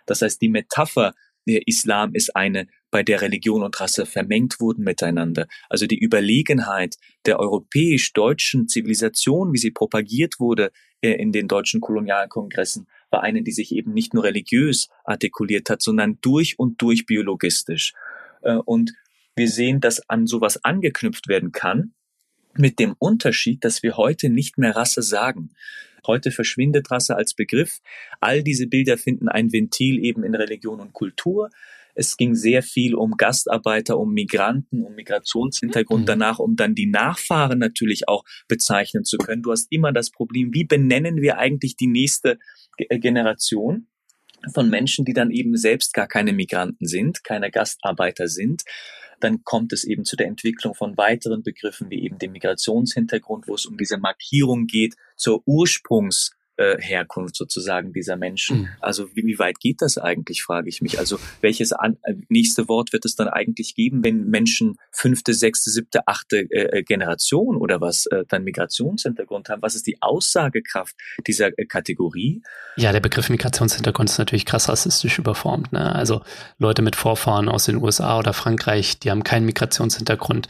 Das 0.06 0.22
heißt, 0.22 0.42
die 0.42 0.50
Metapher 0.50 1.14
der 1.48 1.68
Islam 1.68 2.14
ist 2.14 2.36
eine, 2.36 2.68
bei 2.92 3.04
der 3.04 3.22
Religion 3.22 3.64
und 3.64 3.80
Rasse 3.80 4.06
vermengt 4.06 4.60
wurden 4.60 4.84
miteinander. 4.84 5.48
Also 5.70 5.88
die 5.88 6.00
Überlegenheit 6.00 6.96
der 7.26 7.40
europäisch-deutschen 7.40 8.68
Zivilisation, 8.68 9.54
wie 9.54 9.58
sie 9.58 9.72
propagiert 9.72 10.40
wurde 10.40 10.72
äh, 11.02 11.12
in 11.12 11.32
den 11.32 11.48
deutschen 11.48 11.82
Kolonialkongressen, 11.82 12.88
war 13.10 13.24
eine, 13.24 13.44
die 13.44 13.52
sich 13.52 13.72
eben 13.74 13.94
nicht 13.94 14.14
nur 14.14 14.24
religiös 14.24 14.90
artikuliert 15.04 15.70
hat, 15.70 15.82
sondern 15.82 16.20
durch 16.22 16.60
und 16.60 16.82
durch 16.82 17.06
biologistisch. 17.06 17.94
Äh, 18.42 18.56
und 18.56 18.94
wir 19.36 19.48
sehen, 19.48 19.80
dass 19.80 20.10
an 20.10 20.28
sowas 20.28 20.64
angeknüpft 20.64 21.28
werden 21.28 21.52
kann, 21.52 21.94
mit 22.60 22.80
dem 22.80 22.96
Unterschied, 23.00 23.64
dass 23.64 23.84
wir 23.84 23.98
heute 23.98 24.30
nicht 24.30 24.58
mehr 24.58 24.76
Rasse 24.76 25.02
sagen. 25.02 25.52
Heute 26.06 26.32
verschwindet 26.32 26.90
Rasse 26.90 27.16
als 27.16 27.34
Begriff. 27.34 27.80
All 28.22 28.44
diese 28.44 28.68
Bilder 28.68 28.98
finden 28.98 29.28
ein 29.28 29.52
Ventil 29.52 30.04
eben 30.04 30.24
in 30.24 30.36
Religion 30.36 30.80
und 30.80 30.94
Kultur. 30.94 31.50
Es 31.96 32.16
ging 32.16 32.36
sehr 32.36 32.62
viel 32.62 32.94
um 32.94 33.18
Gastarbeiter, 33.18 33.98
um 33.98 34.14
Migranten, 34.14 34.84
um 34.84 34.94
Migrationshintergrund, 34.94 36.04
mhm. 36.04 36.06
danach, 36.06 36.40
um 36.40 36.56
dann 36.56 36.76
die 36.76 36.86
Nachfahren 36.86 37.58
natürlich 37.58 38.08
auch 38.08 38.24
bezeichnen 38.48 39.04
zu 39.04 39.18
können. 39.18 39.42
Du 39.42 39.52
hast 39.52 39.72
immer 39.72 39.92
das 39.92 40.12
Problem, 40.12 40.54
wie 40.54 40.64
benennen 40.64 41.22
wir 41.22 41.40
eigentlich 41.40 41.76
die 41.76 41.88
nächste 41.88 42.38
Generation? 42.90 43.88
von 44.54 44.70
Menschen, 44.70 45.04
die 45.04 45.14
dann 45.14 45.32
eben 45.32 45.58
selbst 45.58 45.94
gar 45.94 46.08
keine 46.08 46.34
Migranten 46.34 46.86
sind, 46.86 47.24
keine 47.24 47.50
Gastarbeiter 47.50 48.28
sind. 48.28 48.64
Dann 49.20 49.44
kommt 49.44 49.74
es 49.74 49.84
eben 49.84 50.06
zu 50.06 50.16
der 50.16 50.28
Entwicklung 50.28 50.76
von 50.76 50.98
weiteren 50.98 51.44
Begriffen 51.44 51.90
wie 51.90 52.04
eben 52.04 52.18
dem 52.20 52.34
Migrationshintergrund, 52.34 53.48
wo 53.48 53.56
es 53.56 53.66
um 53.66 53.78
diese 53.78 53.98
Markierung 53.98 54.68
geht 54.68 54.96
zur 55.16 55.42
Ursprungs 55.46 56.37
äh, 56.58 56.82
Herkunft 56.82 57.36
sozusagen 57.36 57.94
dieser 57.94 58.16
Menschen. 58.16 58.62
Mhm. 58.62 58.70
Also 58.80 59.08
wie, 59.16 59.26
wie, 59.26 59.40
weit 59.40 59.60
geht 59.60 59.82
das 59.82 59.98
eigentlich, 59.98 60.44
frage 60.44 60.70
ich 60.70 60.82
mich. 60.82 61.00
Also 61.00 61.20
welches 61.42 61.72
an, 61.72 61.98
äh, 62.04 62.16
nächste 62.30 62.68
Wort 62.68 62.94
wird 62.94 63.06
es 63.06 63.16
dann 63.16 63.28
eigentlich 63.28 63.76
geben, 63.76 64.04
wenn 64.04 64.28
Menschen 64.30 64.78
fünfte, 64.92 65.34
sechste, 65.34 65.70
siebte, 65.70 66.08
achte 66.08 66.40
äh, 66.52 66.80
äh, 66.80 66.84
Generation 66.84 67.58
oder 67.58 67.82
was 67.82 68.06
äh, 68.08 68.24
dann 68.28 68.44
Migrationshintergrund 68.44 69.50
haben? 69.50 69.62
Was 69.62 69.76
ist 69.76 69.88
die 69.88 70.02
Aussagekraft 70.02 70.96
dieser 71.26 71.58
äh, 71.58 71.66
Kategorie? 71.66 72.42
Ja, 72.76 72.92
der 72.92 73.00
Begriff 73.00 73.30
Migrationshintergrund 73.30 74.10
ist 74.10 74.18
natürlich 74.18 74.46
krass 74.46 74.70
rassistisch 74.70 75.20
überformt. 75.20 75.72
Ne? 75.72 75.94
Also 75.94 76.22
Leute 76.58 76.82
mit 76.82 76.96
Vorfahren 76.96 77.50
aus 77.50 77.66
den 77.66 77.78
USA 77.78 78.20
oder 78.20 78.34
Frankreich, 78.34 79.00
die 79.00 79.12
haben 79.12 79.24
keinen 79.24 79.46
Migrationshintergrund 79.46 80.48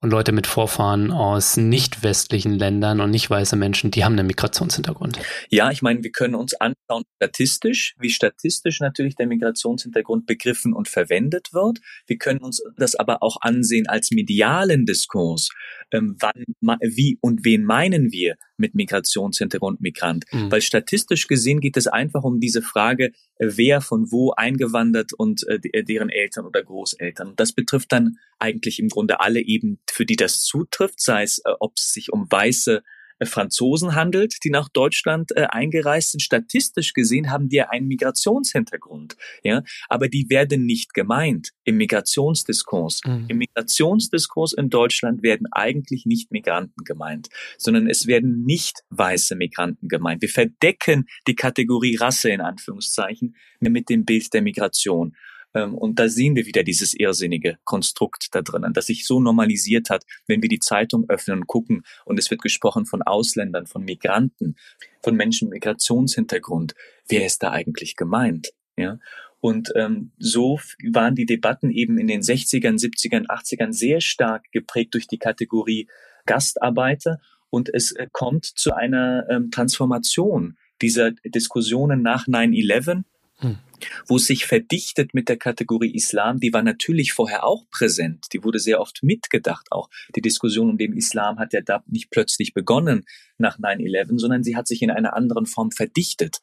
und 0.00 0.10
Leute 0.10 0.32
mit 0.32 0.46
Vorfahren 0.46 1.10
aus 1.10 1.56
nicht 1.56 2.02
westlichen 2.02 2.52
Ländern 2.52 3.00
und 3.00 3.10
nicht 3.10 3.28
weiße 3.28 3.56
Menschen, 3.56 3.90
die 3.90 4.04
haben 4.04 4.18
einen 4.18 4.26
Migrationshintergrund. 4.26 5.18
Ja, 5.50 5.70
ich 5.70 5.82
meine, 5.82 6.02
wir 6.02 6.12
können 6.12 6.34
uns 6.34 6.54
anschauen 6.54 7.04
statistisch, 7.16 7.94
wie 7.98 8.10
statistisch 8.10 8.80
natürlich 8.80 9.16
der 9.16 9.26
Migrationshintergrund 9.26 10.26
begriffen 10.26 10.72
und 10.72 10.88
verwendet 10.88 11.52
wird. 11.52 11.80
Wir 12.06 12.18
können 12.18 12.40
uns 12.40 12.62
das 12.76 12.94
aber 12.94 13.22
auch 13.22 13.38
ansehen 13.40 13.86
als 13.88 14.10
medialen 14.10 14.86
Diskurs. 14.86 15.50
Ähm, 15.90 16.16
wann, 16.20 16.44
wie 16.80 17.18
und 17.20 17.44
wen 17.44 17.64
meinen 17.64 18.12
wir 18.12 18.36
mit 18.58 18.74
Migrationshintergrund 18.74 19.80
Migrant? 19.80 20.24
Mhm. 20.32 20.50
Weil 20.50 20.60
statistisch 20.60 21.26
gesehen 21.26 21.60
geht 21.60 21.76
es 21.76 21.86
einfach 21.86 22.24
um 22.24 22.40
diese 22.40 22.62
Frage, 22.62 23.12
äh, 23.36 23.48
wer 23.56 23.80
von 23.80 24.10
wo 24.10 24.32
eingewandert 24.32 25.12
und 25.12 25.46
äh, 25.48 25.84
deren 25.84 26.10
Eltern 26.10 26.46
oder 26.46 26.62
Großeltern. 26.62 27.34
Das 27.36 27.52
betrifft 27.52 27.92
dann 27.92 28.18
eigentlich 28.38 28.78
im 28.78 28.88
Grunde 28.88 29.20
alle 29.20 29.40
eben 29.40 29.78
für 29.90 30.06
die 30.06 30.16
das 30.16 30.42
zutrifft, 30.42 31.00
sei 31.00 31.22
es, 31.22 31.38
äh, 31.38 31.52
ob 31.60 31.74
es 31.76 31.92
sich 31.92 32.12
um 32.12 32.30
weiße 32.30 32.82
Franzosen 33.26 33.94
handelt, 33.94 34.36
die 34.44 34.50
nach 34.50 34.68
Deutschland 34.68 35.32
äh, 35.36 35.46
eingereist 35.50 36.12
sind. 36.12 36.20
Statistisch 36.20 36.92
gesehen 36.92 37.30
haben 37.30 37.48
die 37.48 37.62
einen 37.62 37.88
Migrationshintergrund, 37.88 39.16
ja, 39.42 39.62
aber 39.88 40.08
die 40.08 40.28
werden 40.28 40.64
nicht 40.64 40.94
gemeint 40.94 41.50
im 41.64 41.76
Migrationsdiskurs. 41.76 43.00
Mhm. 43.04 43.26
Im 43.28 43.38
Migrationsdiskurs 43.38 44.52
in 44.52 44.70
Deutschland 44.70 45.22
werden 45.22 45.46
eigentlich 45.52 46.06
nicht 46.06 46.30
Migranten 46.30 46.84
gemeint, 46.84 47.28
sondern 47.56 47.88
es 47.88 48.06
werden 48.06 48.44
nicht 48.44 48.84
weiße 48.90 49.36
Migranten 49.36 49.88
gemeint. 49.88 50.22
Wir 50.22 50.28
verdecken 50.28 51.06
die 51.26 51.34
Kategorie 51.34 51.96
Rasse 51.96 52.30
in 52.30 52.40
Anführungszeichen 52.40 53.36
mit 53.60 53.88
dem 53.88 54.04
Bild 54.04 54.32
der 54.32 54.42
Migration. 54.42 55.16
Ähm, 55.58 55.74
und 55.74 55.98
da 55.98 56.08
sehen 56.08 56.36
wir 56.36 56.46
wieder 56.46 56.62
dieses 56.62 56.94
irrsinnige 56.94 57.58
Konstrukt 57.64 58.28
da 58.32 58.42
drinnen, 58.42 58.72
das 58.72 58.86
sich 58.86 59.06
so 59.06 59.20
normalisiert 59.20 59.90
hat, 59.90 60.04
wenn 60.26 60.42
wir 60.42 60.48
die 60.48 60.60
Zeitung 60.60 61.08
öffnen 61.08 61.40
und 61.40 61.46
gucken 61.46 61.82
und 62.04 62.18
es 62.18 62.30
wird 62.30 62.42
gesprochen 62.42 62.86
von 62.86 63.02
Ausländern, 63.02 63.66
von 63.66 63.84
Migranten, 63.84 64.56
von 65.02 65.16
Menschen 65.16 65.48
mit 65.48 65.56
Migrationshintergrund. 65.56 66.74
Wer 67.08 67.26
ist 67.26 67.42
da 67.42 67.50
eigentlich 67.50 67.96
gemeint? 67.96 68.52
Ja. 68.76 68.98
Und 69.40 69.72
ähm, 69.76 70.12
so 70.18 70.58
waren 70.92 71.14
die 71.14 71.26
Debatten 71.26 71.70
eben 71.70 71.98
in 71.98 72.06
den 72.06 72.22
60ern, 72.22 72.80
70ern, 72.80 73.26
80ern 73.26 73.72
sehr 73.72 74.00
stark 74.00 74.50
geprägt 74.52 74.94
durch 74.94 75.06
die 75.06 75.18
Kategorie 75.18 75.88
Gastarbeiter. 76.26 77.20
Und 77.50 77.72
es 77.72 77.92
äh, 77.92 78.08
kommt 78.12 78.44
zu 78.44 78.74
einer 78.74 79.26
ähm, 79.30 79.50
Transformation 79.50 80.56
dieser 80.82 81.12
Diskussionen 81.24 82.02
nach 82.02 82.26
9-11 82.26 83.04
hm. 83.38 83.58
Wo 84.06 84.16
es 84.16 84.26
sich 84.26 84.46
verdichtet 84.46 85.14
mit 85.14 85.28
der 85.28 85.36
Kategorie 85.36 85.94
Islam, 85.94 86.40
die 86.40 86.52
war 86.52 86.62
natürlich 86.62 87.12
vorher 87.12 87.44
auch 87.44 87.64
präsent, 87.70 88.26
die 88.32 88.44
wurde 88.44 88.58
sehr 88.58 88.80
oft 88.80 89.02
mitgedacht 89.02 89.66
auch. 89.70 89.88
Die 90.14 90.20
Diskussion 90.20 90.70
um 90.70 90.78
den 90.78 90.92
Islam 90.92 91.38
hat 91.38 91.52
ja 91.52 91.60
da 91.60 91.82
nicht 91.86 92.10
plötzlich 92.10 92.54
begonnen 92.54 93.04
nach 93.38 93.58
9-11, 93.58 94.18
sondern 94.18 94.42
sie 94.42 94.56
hat 94.56 94.66
sich 94.66 94.82
in 94.82 94.90
einer 94.90 95.14
anderen 95.14 95.46
Form 95.46 95.70
verdichtet. 95.70 96.38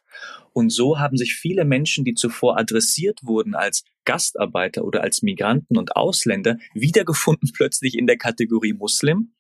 Und 0.54 0.70
so 0.70 1.00
haben 1.00 1.18
sich 1.18 1.36
viele 1.36 1.66
Menschen, 1.66 2.06
die 2.06 2.14
zuvor 2.14 2.58
adressiert 2.58 3.20
wurden 3.24 3.56
als 3.56 3.84
Gastarbeiter 4.06 4.86
oder 4.86 5.02
als 5.02 5.22
Migranten 5.22 5.78
und 5.78 5.96
Ausländer, 5.96 6.58
wiedergefunden 6.74 7.52
plötzlich 7.56 7.98
in 7.98 8.08
der 8.08 8.18
Kategorie 8.18 8.74
Muslim 8.74 9.34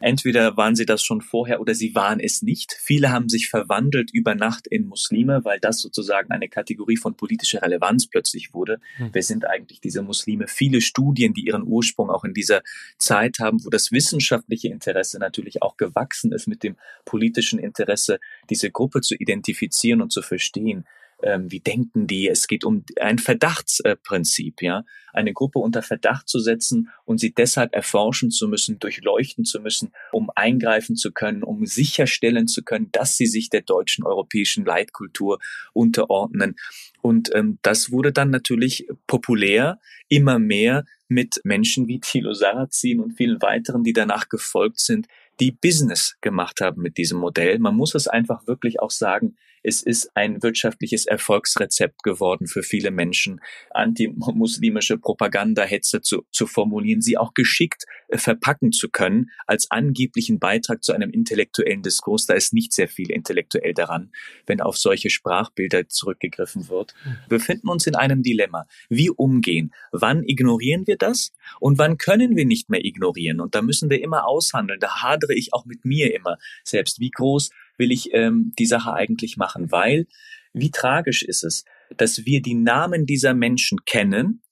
Entweder 0.00 0.56
waren 0.56 0.76
sie 0.76 0.86
das 0.86 1.02
schon 1.02 1.20
vorher 1.20 1.60
oder 1.60 1.74
sie 1.74 1.94
waren 1.94 2.20
es 2.20 2.42
nicht. 2.42 2.76
Viele 2.80 3.10
haben 3.10 3.28
sich 3.28 3.48
verwandelt 3.48 4.10
über 4.12 4.34
Nacht 4.34 4.66
in 4.66 4.86
Muslime, 4.86 5.44
weil 5.44 5.60
das 5.60 5.80
sozusagen 5.80 6.30
eine 6.30 6.48
Kategorie 6.48 6.96
von 6.96 7.14
politischer 7.14 7.62
Relevanz 7.62 8.06
plötzlich 8.06 8.54
wurde. 8.54 8.80
Hm. 8.96 9.10
Wer 9.12 9.22
sind 9.22 9.46
eigentlich 9.46 9.80
diese 9.80 10.02
Muslime? 10.02 10.46
Viele 10.48 10.80
Studien, 10.80 11.34
die 11.34 11.46
ihren 11.46 11.66
Ursprung 11.66 12.10
auch 12.10 12.24
in 12.24 12.34
dieser 12.34 12.62
Zeit 12.98 13.38
haben, 13.40 13.64
wo 13.64 13.70
das 13.70 13.92
wissenschaftliche 13.92 14.68
Interesse 14.68 15.18
natürlich 15.18 15.62
auch 15.62 15.76
gewachsen 15.76 16.32
ist 16.32 16.46
mit 16.46 16.62
dem 16.62 16.76
politischen 17.04 17.58
Interesse, 17.58 18.18
diese 18.50 18.70
Gruppe 18.70 19.00
zu 19.00 19.14
identifizieren 19.14 20.02
und 20.02 20.12
zu 20.12 20.22
verstehen 20.22 20.84
ähm, 21.22 21.50
wie 21.50 21.60
denken 21.60 22.06
die? 22.06 22.28
Es 22.28 22.46
geht 22.46 22.64
um 22.64 22.84
ein 23.00 23.18
Verdachtsprinzip, 23.18 24.62
ja, 24.62 24.84
eine 25.12 25.32
Gruppe 25.32 25.58
unter 25.58 25.82
Verdacht 25.82 26.28
zu 26.28 26.38
setzen 26.38 26.90
und 27.04 27.18
sie 27.18 27.34
deshalb 27.34 27.74
erforschen 27.74 28.30
zu 28.30 28.46
müssen, 28.46 28.78
durchleuchten 28.78 29.44
zu 29.44 29.60
müssen, 29.60 29.92
um 30.12 30.30
eingreifen 30.34 30.96
zu 30.96 31.12
können, 31.12 31.42
um 31.42 31.66
sicherstellen 31.66 32.46
zu 32.46 32.62
können, 32.62 32.90
dass 32.92 33.16
sie 33.16 33.26
sich 33.26 33.50
der 33.50 33.62
deutschen 33.62 34.04
europäischen 34.04 34.64
Leitkultur 34.64 35.38
unterordnen. 35.72 36.56
Und 37.02 37.30
ähm, 37.34 37.58
das 37.62 37.90
wurde 37.90 38.12
dann 38.12 38.30
natürlich 38.30 38.86
populär, 39.06 39.80
immer 40.08 40.38
mehr 40.38 40.84
mit 41.08 41.40
Menschen 41.42 41.88
wie 41.88 42.00
Thilo 42.00 42.34
Sarrazin 42.34 43.00
und 43.00 43.12
vielen 43.12 43.40
weiteren, 43.42 43.82
die 43.82 43.92
danach 43.92 44.28
gefolgt 44.28 44.78
sind, 44.78 45.08
die 45.40 45.52
Business 45.52 46.16
gemacht 46.20 46.60
haben 46.60 46.82
mit 46.82 46.98
diesem 46.98 47.18
Modell. 47.18 47.58
Man 47.58 47.76
muss 47.76 47.94
es 47.94 48.08
einfach 48.08 48.46
wirklich 48.46 48.80
auch 48.80 48.90
sagen, 48.90 49.36
es 49.62 49.82
ist 49.82 50.10
ein 50.14 50.42
wirtschaftliches 50.42 51.06
Erfolgsrezept 51.06 52.02
geworden 52.02 52.46
für 52.46 52.62
viele 52.62 52.90
Menschen, 52.90 53.40
antimuslimische 53.70 54.98
Propagandahetze 54.98 56.00
zu, 56.00 56.24
zu 56.30 56.46
formulieren, 56.46 57.00
sie 57.00 57.18
auch 57.18 57.34
geschickt 57.34 57.84
äh, 58.08 58.18
verpacken 58.18 58.72
zu 58.72 58.88
können 58.88 59.30
als 59.46 59.70
angeblichen 59.70 60.38
Beitrag 60.38 60.82
zu 60.82 60.92
einem 60.92 61.10
intellektuellen 61.10 61.82
Diskurs. 61.82 62.26
Da 62.26 62.34
ist 62.34 62.52
nicht 62.52 62.72
sehr 62.72 62.88
viel 62.88 63.10
intellektuell 63.10 63.74
daran, 63.74 64.12
wenn 64.46 64.60
auf 64.60 64.76
solche 64.76 65.10
Sprachbilder 65.10 65.88
zurückgegriffen 65.88 66.68
wird. 66.68 66.94
Wir 67.02 67.12
mhm. 67.12 67.16
befinden 67.28 67.68
uns 67.68 67.86
in 67.86 67.94
einem 67.94 68.22
Dilemma. 68.22 68.66
Wie 68.88 69.10
umgehen? 69.10 69.72
Wann 69.92 70.24
ignorieren 70.24 70.86
wir 70.86 70.96
das? 70.96 71.32
Und 71.60 71.78
wann 71.78 71.98
können 71.98 72.36
wir 72.36 72.46
nicht 72.46 72.70
mehr 72.70 72.84
ignorieren? 72.84 73.40
Und 73.40 73.54
da 73.54 73.62
müssen 73.62 73.90
wir 73.90 74.02
immer 74.02 74.26
aushandeln. 74.26 74.80
Da 74.80 75.02
hadere 75.02 75.34
ich 75.34 75.52
auch 75.52 75.64
mit 75.64 75.84
mir 75.84 76.14
immer 76.14 76.38
selbst. 76.64 77.00
Wie 77.00 77.10
groß 77.10 77.50
will 77.78 77.92
ich 77.92 78.12
ähm, 78.12 78.52
die 78.58 78.66
Sache 78.66 78.92
eigentlich 78.92 79.36
machen? 79.36 79.70
Weil, 79.70 80.06
wie 80.52 80.70
tragisch 80.70 81.22
ist 81.22 81.44
es, 81.44 81.64
dass 81.96 82.24
wir 82.24 82.42
die 82.42 82.54
Namen 82.54 83.06
dieser 83.06 83.34
Menschen 83.34 83.84
kennen, 83.84 84.42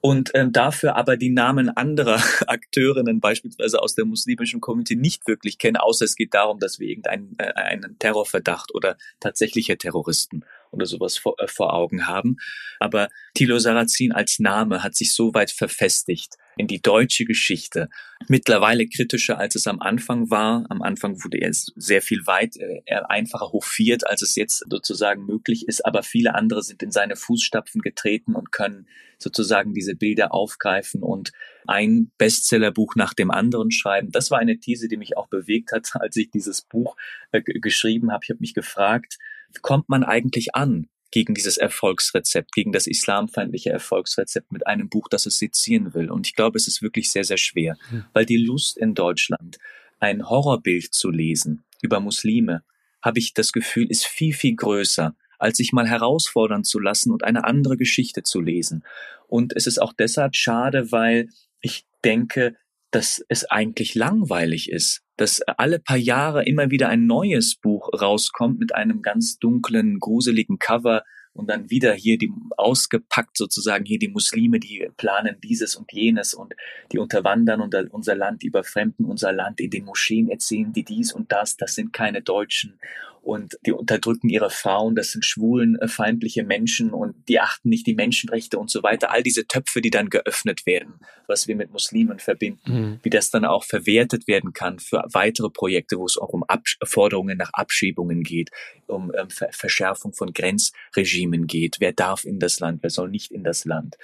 und 0.00 0.30
ähm, 0.34 0.52
dafür 0.52 0.96
aber 0.96 1.16
die 1.16 1.30
Namen 1.30 1.70
anderer 1.70 2.22
Akteurinnen 2.46 3.20
beispielsweise 3.20 3.82
aus 3.82 3.94
der 3.94 4.04
muslimischen 4.04 4.60
Community 4.60 4.96
nicht 4.96 5.26
wirklich 5.26 5.58
kennen, 5.58 5.76
außer 5.76 6.04
es 6.04 6.14
geht 6.14 6.34
darum, 6.34 6.60
dass 6.60 6.78
wir 6.78 6.88
irgendeinen 6.88 7.34
äh, 7.38 7.52
einen 7.54 7.98
Terrorverdacht 7.98 8.74
oder 8.74 8.96
tatsächliche 9.20 9.76
Terroristen 9.76 10.44
oder 10.70 10.86
sowas 10.86 11.18
vor, 11.18 11.34
äh, 11.38 11.48
vor 11.48 11.74
Augen 11.74 12.06
haben. 12.06 12.36
Aber 12.80 13.08
Thilo 13.34 13.58
Sarrazin 13.58 14.12
als 14.12 14.38
Name 14.38 14.82
hat 14.82 14.94
sich 14.94 15.14
so 15.14 15.34
weit 15.34 15.50
verfestigt, 15.50 16.36
in 16.58 16.66
die 16.66 16.82
deutsche 16.82 17.24
Geschichte. 17.24 17.88
Mittlerweile 18.26 18.86
kritischer, 18.86 19.38
als 19.38 19.54
es 19.54 19.66
am 19.66 19.80
Anfang 19.80 20.28
war. 20.30 20.66
Am 20.68 20.82
Anfang 20.82 21.22
wurde 21.24 21.38
er 21.38 21.50
sehr 21.52 22.02
viel 22.02 22.26
weit 22.26 22.56
äh, 22.56 22.82
einfacher 23.08 23.52
hofiert, 23.52 24.06
als 24.06 24.22
es 24.22 24.34
jetzt 24.34 24.64
sozusagen 24.68 25.24
möglich 25.24 25.66
ist. 25.68 25.86
Aber 25.86 26.02
viele 26.02 26.34
andere 26.34 26.62
sind 26.62 26.82
in 26.82 26.90
seine 26.90 27.16
Fußstapfen 27.16 27.80
getreten 27.80 28.34
und 28.34 28.52
können 28.52 28.88
sozusagen 29.18 29.72
diese 29.72 29.94
Bilder 29.94 30.34
aufgreifen 30.34 31.02
und 31.02 31.32
ein 31.66 32.10
Bestsellerbuch 32.18 32.96
nach 32.96 33.14
dem 33.14 33.30
anderen 33.30 33.70
schreiben. 33.70 34.10
Das 34.10 34.30
war 34.30 34.38
eine 34.38 34.58
These, 34.58 34.88
die 34.88 34.96
mich 34.96 35.16
auch 35.16 35.28
bewegt 35.28 35.72
hat, 35.72 35.90
als 35.94 36.16
ich 36.16 36.30
dieses 36.30 36.62
Buch 36.62 36.96
äh, 37.30 37.40
geschrieben 37.40 38.12
habe. 38.12 38.24
Ich 38.24 38.30
habe 38.30 38.40
mich 38.40 38.54
gefragt, 38.54 39.18
kommt 39.62 39.88
man 39.88 40.04
eigentlich 40.04 40.54
an? 40.54 40.88
gegen 41.10 41.34
dieses 41.34 41.56
Erfolgsrezept, 41.56 42.52
gegen 42.52 42.72
das 42.72 42.86
islamfeindliche 42.86 43.70
Erfolgsrezept 43.70 44.52
mit 44.52 44.66
einem 44.66 44.88
Buch, 44.88 45.08
das 45.08 45.26
es 45.26 45.38
sezieren 45.38 45.94
will. 45.94 46.10
Und 46.10 46.26
ich 46.26 46.34
glaube, 46.34 46.58
es 46.58 46.68
ist 46.68 46.82
wirklich 46.82 47.10
sehr, 47.10 47.24
sehr 47.24 47.38
schwer, 47.38 47.76
weil 48.12 48.26
die 48.26 48.36
Lust 48.36 48.76
in 48.76 48.94
Deutschland, 48.94 49.58
ein 50.00 50.28
Horrorbild 50.28 50.92
zu 50.92 51.10
lesen 51.10 51.64
über 51.80 51.98
Muslime, 52.00 52.62
habe 53.02 53.18
ich 53.18 53.32
das 53.34 53.52
Gefühl, 53.52 53.90
ist 53.90 54.06
viel, 54.06 54.34
viel 54.34 54.54
größer, 54.54 55.16
als 55.38 55.56
sich 55.56 55.72
mal 55.72 55.88
herausfordern 55.88 56.64
zu 56.64 56.78
lassen 56.78 57.10
und 57.12 57.24
eine 57.24 57.44
andere 57.44 57.76
Geschichte 57.76 58.22
zu 58.22 58.40
lesen. 58.40 58.84
Und 59.28 59.54
es 59.56 59.66
ist 59.66 59.80
auch 59.80 59.92
deshalb 59.92 60.34
schade, 60.36 60.92
weil 60.92 61.28
ich 61.60 61.86
denke, 62.04 62.56
dass 62.90 63.24
es 63.28 63.44
eigentlich 63.44 63.94
langweilig 63.94 64.70
ist, 64.70 65.02
dass 65.18 65.42
alle 65.42 65.80
paar 65.80 65.96
Jahre 65.96 66.44
immer 66.44 66.70
wieder 66.70 66.88
ein 66.88 67.06
neues 67.06 67.56
Buch 67.56 67.90
rauskommt 67.92 68.58
mit 68.58 68.74
einem 68.74 69.02
ganz 69.02 69.38
dunklen, 69.38 69.98
gruseligen 69.98 70.58
Cover 70.58 71.02
und 71.34 71.50
dann 71.50 71.70
wieder 71.70 71.92
hier 71.92 72.18
die 72.18 72.32
ausgepackt 72.56 73.36
sozusagen 73.36 73.84
hier 73.84 73.98
die 73.98 74.08
Muslime, 74.08 74.60
die 74.60 74.88
planen 74.96 75.36
dieses 75.42 75.76
und 75.76 75.92
jenes 75.92 76.34
und 76.34 76.54
die 76.92 76.98
unterwandern 76.98 77.60
unser 77.90 78.14
Land, 78.14 78.42
überfremden 78.42 79.04
unser 79.04 79.32
Land 79.32 79.60
in 79.60 79.70
den 79.70 79.84
Moscheen 79.84 80.28
erzählen 80.28 80.72
die 80.72 80.84
dies 80.84 81.12
und 81.12 81.30
das, 81.30 81.56
das 81.56 81.74
sind 81.74 81.92
keine 81.92 82.22
Deutschen 82.22 82.78
und 83.22 83.58
die 83.66 83.72
unterdrücken 83.72 84.28
ihre 84.28 84.50
Frauen, 84.50 84.94
das 84.94 85.12
sind 85.12 85.24
schwulenfeindliche 85.24 86.44
Menschen 86.44 86.90
und 86.90 87.14
die 87.28 87.40
achten 87.40 87.68
nicht 87.68 87.86
die 87.86 87.94
Menschenrechte 87.94 88.58
und 88.58 88.70
so 88.70 88.82
weiter. 88.82 89.10
All 89.10 89.22
diese 89.22 89.46
Töpfe, 89.46 89.80
die 89.80 89.90
dann 89.90 90.10
geöffnet 90.10 90.66
werden, 90.66 90.94
was 91.26 91.48
wir 91.48 91.56
mit 91.56 91.70
Muslimen 91.72 92.18
verbinden, 92.18 92.72
mhm. 92.72 93.00
wie 93.02 93.10
das 93.10 93.30
dann 93.30 93.44
auch 93.44 93.64
verwertet 93.64 94.28
werden 94.28 94.52
kann 94.52 94.78
für 94.78 95.04
weitere 95.12 95.50
Projekte, 95.50 95.98
wo 95.98 96.06
es 96.06 96.18
auch 96.18 96.30
um 96.30 96.44
Abs 96.44 96.76
Forderungen 96.84 97.38
nach 97.38 97.50
Abschiebungen 97.52 98.22
geht, 98.22 98.50
um 98.86 99.12
ähm, 99.16 99.30
Ver 99.30 99.48
Verschärfung 99.52 100.12
von 100.12 100.32
Grenzregimen 100.32 101.46
geht. 101.46 101.76
Wer 101.80 101.92
darf 101.92 102.24
in 102.24 102.38
das 102.38 102.60
Land, 102.60 102.82
wer 102.82 102.90
soll 102.90 103.08
nicht 103.10 103.30
in 103.30 103.44
das 103.44 103.64
Land? 103.64 103.96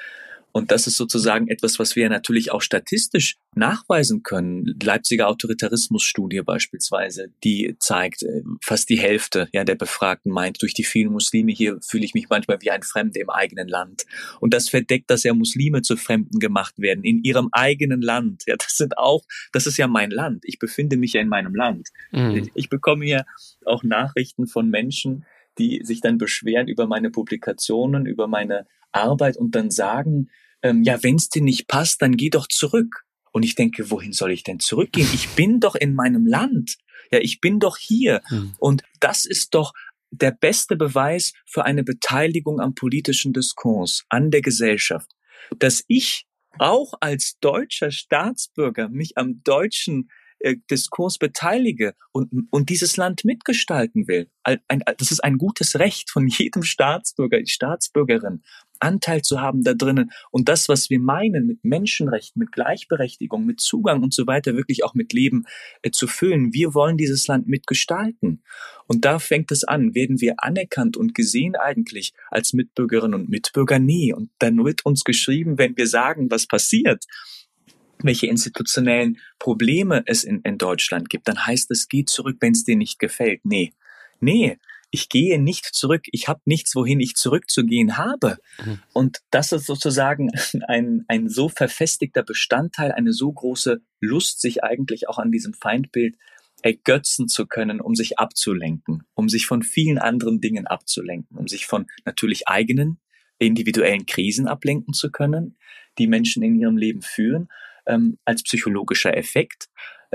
Und 0.56 0.70
das 0.70 0.86
ist 0.86 0.96
sozusagen 0.96 1.48
etwas, 1.48 1.80
was 1.80 1.96
wir 1.96 2.08
natürlich 2.08 2.52
auch 2.52 2.62
statistisch 2.62 3.34
nachweisen 3.56 4.22
können. 4.22 4.78
Leipziger 4.80 5.26
Autoritarismusstudie 5.26 6.42
beispielsweise, 6.42 7.26
die 7.42 7.74
zeigt, 7.80 8.22
äh, 8.22 8.42
fast 8.62 8.88
die 8.88 8.98
Hälfte 8.98 9.48
ja, 9.52 9.64
der 9.64 9.74
Befragten 9.74 10.30
meint, 10.30 10.62
durch 10.62 10.72
die 10.72 10.84
vielen 10.84 11.10
Muslime 11.10 11.50
hier 11.50 11.78
fühle 11.82 12.04
ich 12.04 12.14
mich 12.14 12.28
manchmal 12.30 12.58
wie 12.60 12.70
ein 12.70 12.84
Fremder 12.84 13.20
im 13.20 13.30
eigenen 13.30 13.66
Land. 13.66 14.04
Und 14.38 14.54
das 14.54 14.68
verdeckt, 14.68 15.10
dass 15.10 15.24
ja 15.24 15.34
Muslime 15.34 15.82
zu 15.82 15.96
Fremden 15.96 16.38
gemacht 16.38 16.78
werden 16.78 17.02
in 17.02 17.24
ihrem 17.24 17.48
eigenen 17.50 18.00
Land. 18.00 18.44
Ja, 18.46 18.54
das 18.56 18.76
sind 18.76 18.96
auch, 18.96 19.24
das 19.52 19.66
ist 19.66 19.76
ja 19.76 19.88
mein 19.88 20.12
Land. 20.12 20.44
Ich 20.44 20.60
befinde 20.60 20.96
mich 20.96 21.14
ja 21.14 21.20
in 21.20 21.28
meinem 21.28 21.56
Land. 21.56 21.88
Mhm. 22.12 22.48
Ich 22.54 22.68
bekomme 22.68 23.06
ja 23.06 23.24
auch 23.64 23.82
Nachrichten 23.82 24.46
von 24.46 24.70
Menschen, 24.70 25.24
die 25.58 25.80
sich 25.82 26.00
dann 26.00 26.16
beschweren 26.16 26.68
über 26.68 26.86
meine 26.86 27.10
Publikationen, 27.10 28.06
über 28.06 28.28
meine 28.28 28.68
Arbeit 28.92 29.36
und 29.36 29.56
dann 29.56 29.72
sagen, 29.72 30.30
ähm, 30.64 30.82
ja, 30.82 31.00
wenn 31.02 31.16
es 31.16 31.28
dir 31.28 31.42
nicht 31.42 31.68
passt, 31.68 32.02
dann 32.02 32.16
geh 32.16 32.30
doch 32.30 32.48
zurück. 32.48 33.04
Und 33.32 33.44
ich 33.44 33.54
denke, 33.54 33.90
wohin 33.90 34.12
soll 34.12 34.32
ich 34.32 34.42
denn 34.42 34.60
zurückgehen? 34.60 35.08
Ich 35.12 35.28
bin 35.30 35.60
doch 35.60 35.74
in 35.74 35.94
meinem 35.94 36.26
Land. 36.26 36.78
Ja, 37.12 37.18
ich 37.20 37.40
bin 37.40 37.60
doch 37.60 37.76
hier. 37.76 38.22
Hm. 38.28 38.54
Und 38.58 38.82
das 38.98 39.26
ist 39.26 39.54
doch 39.54 39.72
der 40.10 40.30
beste 40.30 40.76
Beweis 40.76 41.32
für 41.44 41.64
eine 41.64 41.84
Beteiligung 41.84 42.60
am 42.60 42.74
politischen 42.74 43.32
Diskurs, 43.32 44.04
an 44.08 44.30
der 44.30 44.40
Gesellschaft, 44.40 45.10
dass 45.58 45.84
ich 45.86 46.26
auch 46.58 46.94
als 47.00 47.36
deutscher 47.40 47.90
Staatsbürger 47.90 48.88
mich 48.88 49.18
am 49.18 49.42
deutschen 49.42 50.08
äh, 50.38 50.56
Diskurs 50.70 51.18
beteilige 51.18 51.94
und, 52.12 52.30
und 52.50 52.70
dieses 52.70 52.96
Land 52.96 53.24
mitgestalten 53.24 54.06
will. 54.06 54.30
Ein, 54.44 54.60
ein, 54.68 54.82
das 54.96 55.10
ist 55.10 55.22
ein 55.22 55.36
gutes 55.36 55.78
Recht 55.78 56.10
von 56.10 56.28
jedem 56.28 56.62
Staatsbürger, 56.62 57.40
Staatsbürgerin 57.44 58.42
Anteil 58.84 59.22
zu 59.22 59.40
haben 59.40 59.64
da 59.64 59.74
drinnen 59.74 60.12
und 60.30 60.48
das, 60.48 60.68
was 60.68 60.90
wir 60.90 61.00
meinen 61.00 61.46
mit 61.46 61.64
Menschenrechten, 61.64 62.38
mit 62.38 62.52
Gleichberechtigung, 62.52 63.44
mit 63.44 63.60
Zugang 63.60 64.02
und 64.02 64.14
so 64.14 64.26
weiter, 64.26 64.54
wirklich 64.54 64.84
auch 64.84 64.94
mit 64.94 65.12
Leben 65.12 65.44
äh, 65.82 65.90
zu 65.90 66.06
füllen. 66.06 66.52
Wir 66.52 66.74
wollen 66.74 66.96
dieses 66.96 67.26
Land 67.26 67.48
mitgestalten. 67.48 68.42
Und 68.86 69.04
da 69.04 69.18
fängt 69.18 69.50
es 69.50 69.64
an. 69.64 69.94
Werden 69.94 70.20
wir 70.20 70.34
anerkannt 70.38 70.96
und 70.96 71.14
gesehen 71.14 71.56
eigentlich 71.56 72.12
als 72.30 72.52
Mitbürgerinnen 72.52 73.18
und 73.18 73.28
Mitbürger? 73.28 73.78
Nie. 73.78 74.12
Und 74.12 74.30
dann 74.38 74.62
wird 74.64 74.84
uns 74.84 75.04
geschrieben, 75.04 75.58
wenn 75.58 75.76
wir 75.76 75.86
sagen, 75.86 76.30
was 76.30 76.46
passiert, 76.46 77.04
welche 78.02 78.26
institutionellen 78.26 79.18
Probleme 79.38 80.02
es 80.06 80.24
in, 80.24 80.40
in 80.42 80.58
Deutschland 80.58 81.08
gibt, 81.08 81.28
dann 81.28 81.46
heißt 81.46 81.70
es, 81.70 81.88
geh 81.88 82.04
zurück, 82.04 82.36
wenn 82.40 82.52
es 82.52 82.64
dir 82.64 82.76
nicht 82.76 82.98
gefällt. 82.98 83.40
Nee. 83.44 83.72
Nee, 84.20 84.58
ich 84.94 85.08
gehe 85.08 85.42
nicht 85.42 85.66
zurück, 85.74 86.04
ich 86.12 86.28
habe 86.28 86.40
nichts, 86.44 86.76
wohin 86.76 87.00
ich 87.00 87.16
zurückzugehen 87.16 87.98
habe. 87.98 88.38
Mhm. 88.64 88.78
Und 88.92 89.18
das 89.30 89.50
ist 89.50 89.66
sozusagen 89.66 90.30
ein, 90.68 91.04
ein 91.08 91.28
so 91.28 91.48
verfestigter 91.48 92.22
Bestandteil, 92.22 92.92
eine 92.92 93.12
so 93.12 93.32
große 93.32 93.82
Lust, 94.00 94.40
sich 94.40 94.62
eigentlich 94.62 95.08
auch 95.08 95.18
an 95.18 95.32
diesem 95.32 95.52
Feindbild 95.52 96.16
ergötzen 96.62 97.26
zu 97.26 97.46
können, 97.46 97.80
um 97.80 97.96
sich 97.96 98.20
abzulenken, 98.20 99.02
um 99.14 99.28
sich 99.28 99.46
von 99.46 99.64
vielen 99.64 99.98
anderen 99.98 100.40
Dingen 100.40 100.68
abzulenken, 100.68 101.36
um 101.36 101.48
sich 101.48 101.66
von 101.66 101.86
natürlich 102.04 102.46
eigenen 102.46 103.00
individuellen 103.38 104.06
Krisen 104.06 104.46
ablenken 104.46 104.94
zu 104.94 105.10
können, 105.10 105.56
die 105.98 106.06
Menschen 106.06 106.44
in 106.44 106.54
ihrem 106.54 106.76
Leben 106.76 107.02
führen, 107.02 107.48
ähm, 107.86 108.16
als 108.24 108.44
psychologischer 108.44 109.16
Effekt 109.16 109.68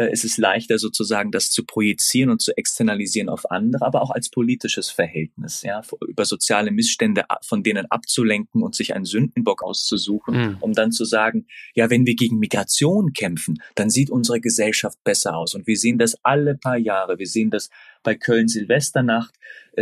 ist 0.08 0.24
es 0.24 0.38
leichter 0.38 0.78
sozusagen 0.78 1.32
das 1.32 1.52
zu 1.52 1.66
projizieren 1.66 2.30
und 2.30 2.42
zu 2.42 2.56
externalisieren 2.56 3.30
auf 3.30 3.50
andere, 3.52 3.86
aber 3.86 4.02
auch 4.02 4.12
als 4.12 4.30
politisches 4.30 4.90
Verhältnis, 4.90 5.62
ja, 5.64 5.82
über 6.08 6.26
soziale 6.26 6.72
Missstände 6.72 7.26
von 7.42 7.64
denen 7.64 7.86
abzulenken 7.88 8.64
und 8.64 8.76
sich 8.76 8.96
einen 8.96 9.06
Sündenbock 9.06 9.64
auszusuchen, 9.64 10.36
mhm. 10.36 10.58
um 10.62 10.74
dann 10.74 10.92
zu 10.92 11.06
sagen, 11.06 11.48
ja, 11.76 11.90
wenn 11.90 12.06
wir 12.06 12.16
gegen 12.16 12.40
Migration 12.40 13.14
kämpfen, 13.14 13.62
dann 13.76 13.90
sieht 13.90 14.10
unsere 14.10 14.40
Gesellschaft 14.40 14.98
besser 15.04 15.36
aus. 15.36 15.54
Und 15.56 15.68
wir 15.68 15.78
sehen 15.78 15.98
das 15.98 16.16
alle 16.24 16.56
paar 16.56 16.78
Jahre. 16.78 17.20
Wir 17.20 17.28
sehen 17.28 17.50
das 17.50 17.70
bei 18.04 18.16
Köln 18.16 18.48
Silvesternacht 18.48 19.36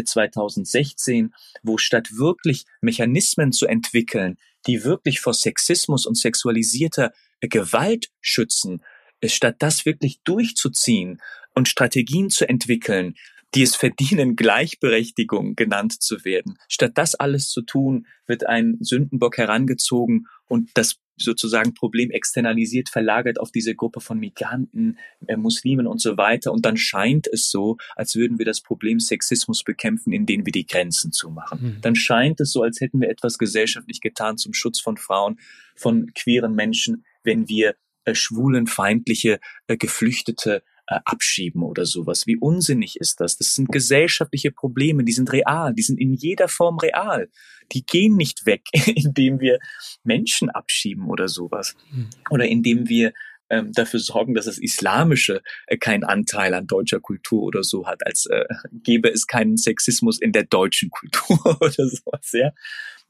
2016, 0.03 1.25
äh, 1.25 1.29
wo 1.63 1.77
statt 1.77 2.17
wirklich 2.17 2.65
Mechanismen 2.81 3.51
zu 3.51 3.67
entwickeln, 3.67 4.37
die 4.65 4.83
wirklich 4.83 5.19
vor 5.19 5.33
Sexismus 5.33 6.05
und 6.05 6.15
sexualisierter 6.15 7.13
Gewalt 7.39 8.09
schützen, 8.21 8.81
statt 9.25 9.57
das 9.59 9.85
wirklich 9.85 10.21
durchzuziehen 10.23 11.21
und 11.53 11.67
Strategien 11.67 12.29
zu 12.29 12.47
entwickeln, 12.47 13.15
die 13.55 13.63
es 13.63 13.75
verdienen, 13.75 14.35
Gleichberechtigung 14.35 15.55
genannt 15.55 16.01
zu 16.01 16.23
werden. 16.23 16.57
Statt 16.67 16.91
das 16.95 17.15
alles 17.15 17.49
zu 17.49 17.61
tun, 17.61 18.07
wird 18.25 18.45
ein 18.45 18.77
Sündenbock 18.79 19.37
herangezogen 19.37 20.27
und 20.47 20.69
das 20.75 20.99
sozusagen 21.19 21.73
Problem 21.73 22.11
externalisiert, 22.11 22.89
verlagert 22.89 23.39
auf 23.39 23.51
diese 23.51 23.73
Gruppe 23.75 24.01
von 24.01 24.19
Migranten, 24.19 24.99
äh, 25.25 25.35
Muslimen 25.35 25.87
und 25.87 25.99
so 25.99 26.15
weiter. 26.15 26.51
Und 26.51 26.65
dann 26.65 26.77
scheint 26.77 27.27
es 27.27 27.49
so, 27.49 27.77
als 27.95 28.15
würden 28.15 28.37
wir 28.37 28.45
das 28.45 28.61
Problem 28.61 28.99
Sexismus 28.99 29.63
bekämpfen, 29.63 30.13
indem 30.13 30.45
wir 30.45 30.51
die 30.51 30.67
Grenzen 30.67 31.11
zumachen. 31.11 31.61
Mhm. 31.61 31.81
Dann 31.81 31.95
scheint 31.95 32.39
es 32.39 32.51
so, 32.51 32.61
als 32.61 32.81
hätten 32.81 33.01
wir 33.01 33.09
etwas 33.09 33.39
gesellschaftlich 33.39 33.99
getan 33.99 34.37
zum 34.37 34.53
Schutz 34.53 34.79
von 34.79 34.97
Frauen, 34.97 35.39
von 35.75 36.13
queeren 36.13 36.53
Menschen, 36.53 37.03
wenn 37.23 37.49
wir 37.49 37.75
schwulenfeindliche 38.15 39.39
äh, 39.67 39.77
Geflüchtete 39.77 40.63
äh, 40.87 40.99
abschieben 41.05 41.63
oder 41.63 41.85
sowas. 41.85 42.27
Wie 42.27 42.37
unsinnig 42.37 42.95
ist 42.97 43.19
das? 43.19 43.37
Das 43.37 43.53
sind 43.55 43.71
gesellschaftliche 43.71 44.51
Probleme, 44.51 45.03
die 45.03 45.11
sind 45.11 45.31
real, 45.33 45.73
die 45.73 45.81
sind 45.81 45.99
in 45.99 46.13
jeder 46.13 46.47
Form 46.47 46.77
real. 46.79 47.29
Die 47.73 47.85
gehen 47.85 48.15
nicht 48.15 48.45
weg, 48.45 48.63
indem 48.85 49.39
wir 49.39 49.59
Menschen 50.03 50.49
abschieben 50.49 51.07
oder 51.07 51.27
sowas. 51.27 51.75
Mhm. 51.91 52.09
Oder 52.29 52.47
indem 52.47 52.87
wir 52.87 53.13
ähm, 53.49 53.71
dafür 53.73 53.99
sorgen, 53.99 54.33
dass 54.33 54.45
das 54.45 54.57
Islamische 54.57 55.41
äh, 55.67 55.77
keinen 55.77 56.03
Anteil 56.03 56.53
an 56.53 56.67
deutscher 56.67 56.99
Kultur 56.99 57.43
oder 57.43 57.63
so 57.63 57.87
hat, 57.87 58.05
als 58.05 58.25
äh, 58.25 58.45
gäbe 58.71 59.09
es 59.09 59.27
keinen 59.27 59.57
Sexismus 59.57 60.19
in 60.19 60.31
der 60.31 60.43
deutschen 60.43 60.89
Kultur 60.89 61.39
oder 61.61 61.87
sowas, 61.87 62.31
ja. 62.33 62.51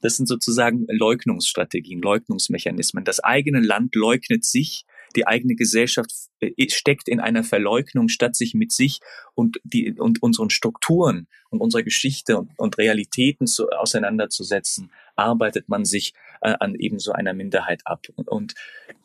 Das 0.01 0.17
sind 0.17 0.27
sozusagen 0.27 0.85
Leugnungsstrategien, 0.87 2.01
Leugnungsmechanismen. 2.01 3.03
Das 3.03 3.19
eigene 3.19 3.59
Land 3.59 3.95
leugnet 3.95 4.45
sich, 4.45 4.85
die 5.15 5.25
eigene 5.25 5.55
Gesellschaft 5.55 6.11
äh, 6.39 6.69
steckt 6.69 7.07
in 7.07 7.19
einer 7.19 7.43
Verleugnung, 7.43 8.07
statt 8.07 8.35
sich 8.35 8.53
mit 8.53 8.71
sich 8.71 8.99
und, 9.33 9.59
die, 9.63 9.93
und 9.93 10.21
unseren 10.21 10.49
Strukturen 10.49 11.27
und 11.49 11.59
unserer 11.59 11.83
Geschichte 11.83 12.37
und, 12.37 12.51
und 12.57 12.77
Realitäten 12.77 13.47
zu, 13.47 13.69
auseinanderzusetzen, 13.69 14.91
arbeitet 15.15 15.69
man 15.69 15.85
sich 15.85 16.13
äh, 16.41 16.53
an 16.59 16.75
eben 16.75 16.99
so 16.99 17.13
einer 17.13 17.33
Minderheit 17.33 17.81
ab. 17.85 18.05
Und, 18.15 18.27
und 18.27 18.53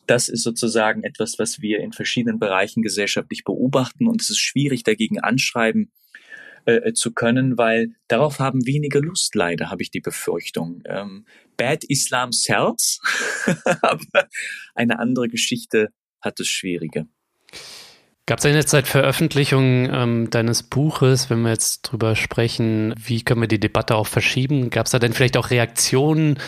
das 0.05 0.29
ist 0.29 0.43
sozusagen 0.43 1.03
etwas, 1.03 1.39
was 1.39 1.61
wir 1.61 1.79
in 1.79 1.93
verschiedenen 1.93 2.39
Bereichen 2.39 2.83
gesellschaftlich 2.83 3.43
beobachten 3.43 4.07
und 4.07 4.21
es 4.21 4.29
ist 4.29 4.39
schwierig 4.39 4.83
dagegen 4.83 5.19
anschreiben, 5.19 5.91
äh, 6.65 6.75
äh, 6.75 6.93
zu 6.93 7.13
können, 7.13 7.57
weil 7.57 7.89
darauf 8.07 8.39
haben 8.39 8.65
wenige 8.65 8.99
Lust, 8.99 9.35
leider, 9.35 9.69
habe 9.69 9.81
ich 9.81 9.91
die 9.91 9.99
Befürchtung. 9.99 10.81
Ähm, 10.85 11.25
Bad 11.57 11.83
Islam 11.83 12.31
sells, 12.31 12.99
aber 13.81 14.27
eine 14.73 14.99
andere 14.99 15.27
Geschichte 15.27 15.89
hat 16.21 16.39
es 16.39 16.47
schwieriger. 16.47 17.05
Gab 18.25 18.39
es 18.39 18.43
denn 18.43 18.55
jetzt 18.55 18.69
seit 18.69 18.87
Veröffentlichung 18.87 19.89
ähm, 19.91 20.29
deines 20.29 20.63
Buches, 20.63 21.29
wenn 21.29 21.41
wir 21.41 21.49
jetzt 21.49 21.81
drüber 21.81 22.15
sprechen, 22.15 22.93
wie 22.97 23.21
können 23.21 23.41
wir 23.41 23.49
die 23.49 23.59
Debatte 23.59 23.95
auch 23.95 24.07
verschieben? 24.07 24.69
Gab 24.69 24.85
es 24.85 24.93
da 24.93 24.99
denn 24.99 25.11
vielleicht 25.11 25.35
auch 25.35 25.49
Reaktionen 25.49 26.39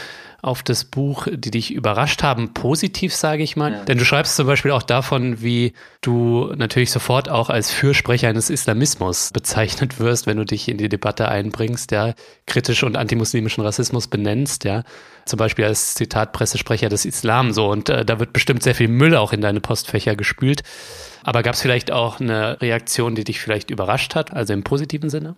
auf 0.45 0.61
das 0.61 0.85
Buch, 0.85 1.27
die 1.31 1.49
dich 1.49 1.73
überrascht 1.73 2.21
haben, 2.21 2.53
positiv, 2.53 3.15
sage 3.15 3.41
ich 3.41 3.55
mal. 3.55 3.71
Ja. 3.71 3.83
Denn 3.85 3.97
du 3.97 4.05
schreibst 4.05 4.35
zum 4.35 4.45
Beispiel 4.45 4.71
auch 4.71 4.83
davon, 4.83 5.41
wie 5.41 5.73
du 6.01 6.53
natürlich 6.55 6.91
sofort 6.91 7.29
auch 7.29 7.49
als 7.49 7.71
Fürsprecher 7.71 8.29
eines 8.29 8.51
Islamismus 8.51 9.31
bezeichnet 9.31 9.99
wirst, 9.99 10.27
wenn 10.27 10.37
du 10.37 10.45
dich 10.45 10.69
in 10.69 10.77
die 10.77 10.87
Debatte 10.87 11.27
einbringst, 11.29 11.91
ja, 11.91 12.13
kritisch 12.45 12.83
und 12.83 12.95
antimuslimischen 12.95 13.63
Rassismus 13.63 14.07
benennst, 14.07 14.65
ja. 14.65 14.83
Zum 15.25 15.37
Beispiel 15.37 15.65
als 15.65 15.95
Zitat 15.95 16.31
Pressesprecher 16.31 16.89
des 16.89 17.05
Islam 17.05 17.51
so. 17.51 17.67
Und 17.67 17.89
äh, 17.89 18.05
da 18.05 18.19
wird 18.19 18.31
bestimmt 18.31 18.61
sehr 18.61 18.75
viel 18.75 18.87
Müll 18.87 19.15
auch 19.15 19.33
in 19.33 19.41
deine 19.41 19.61
Postfächer 19.61 20.15
gespült. 20.15 20.61
Aber 21.23 21.41
gab 21.41 21.55
es 21.55 21.61
vielleicht 21.61 21.89
auch 21.89 22.19
eine 22.19 22.61
Reaktion, 22.61 23.15
die 23.15 23.23
dich 23.23 23.39
vielleicht 23.39 23.71
überrascht 23.71 24.13
hat, 24.13 24.31
also 24.31 24.53
im 24.53 24.63
positiven 24.63 25.09
Sinne? 25.09 25.35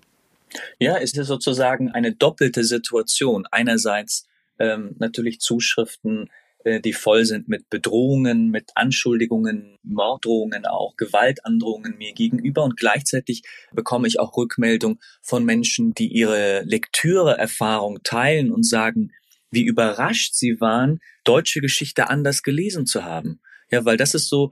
Ja, 0.79 0.97
es 0.97 1.13
ist 1.13 1.27
sozusagen 1.27 1.91
eine 1.91 2.11
doppelte 2.11 2.65
Situation. 2.65 3.45
Einerseits 3.51 4.26
ähm, 4.59 4.95
natürlich 4.99 5.39
Zuschriften, 5.39 6.29
äh, 6.63 6.81
die 6.81 6.93
voll 6.93 7.25
sind 7.25 7.47
mit 7.47 7.69
Bedrohungen, 7.69 8.49
mit 8.49 8.71
Anschuldigungen, 8.75 9.77
Morddrohungen 9.83 10.65
auch, 10.65 10.95
Gewaltandrohungen 10.97 11.97
mir 11.97 12.13
gegenüber 12.13 12.63
und 12.63 12.77
gleichzeitig 12.77 13.43
bekomme 13.73 14.07
ich 14.07 14.19
auch 14.19 14.35
Rückmeldung 14.35 14.99
von 15.21 15.45
Menschen, 15.45 15.93
die 15.93 16.07
ihre 16.07 16.63
Lektüreerfahrung 16.63 17.99
teilen 18.03 18.51
und 18.51 18.63
sagen, 18.67 19.11
wie 19.49 19.63
überrascht 19.63 20.33
sie 20.33 20.59
waren, 20.59 20.99
deutsche 21.23 21.61
Geschichte 21.61 22.09
anders 22.09 22.43
gelesen 22.43 22.85
zu 22.85 23.05
haben. 23.05 23.39
Ja, 23.71 23.85
weil 23.85 23.97
das 23.97 24.13
ist 24.13 24.29
so 24.29 24.51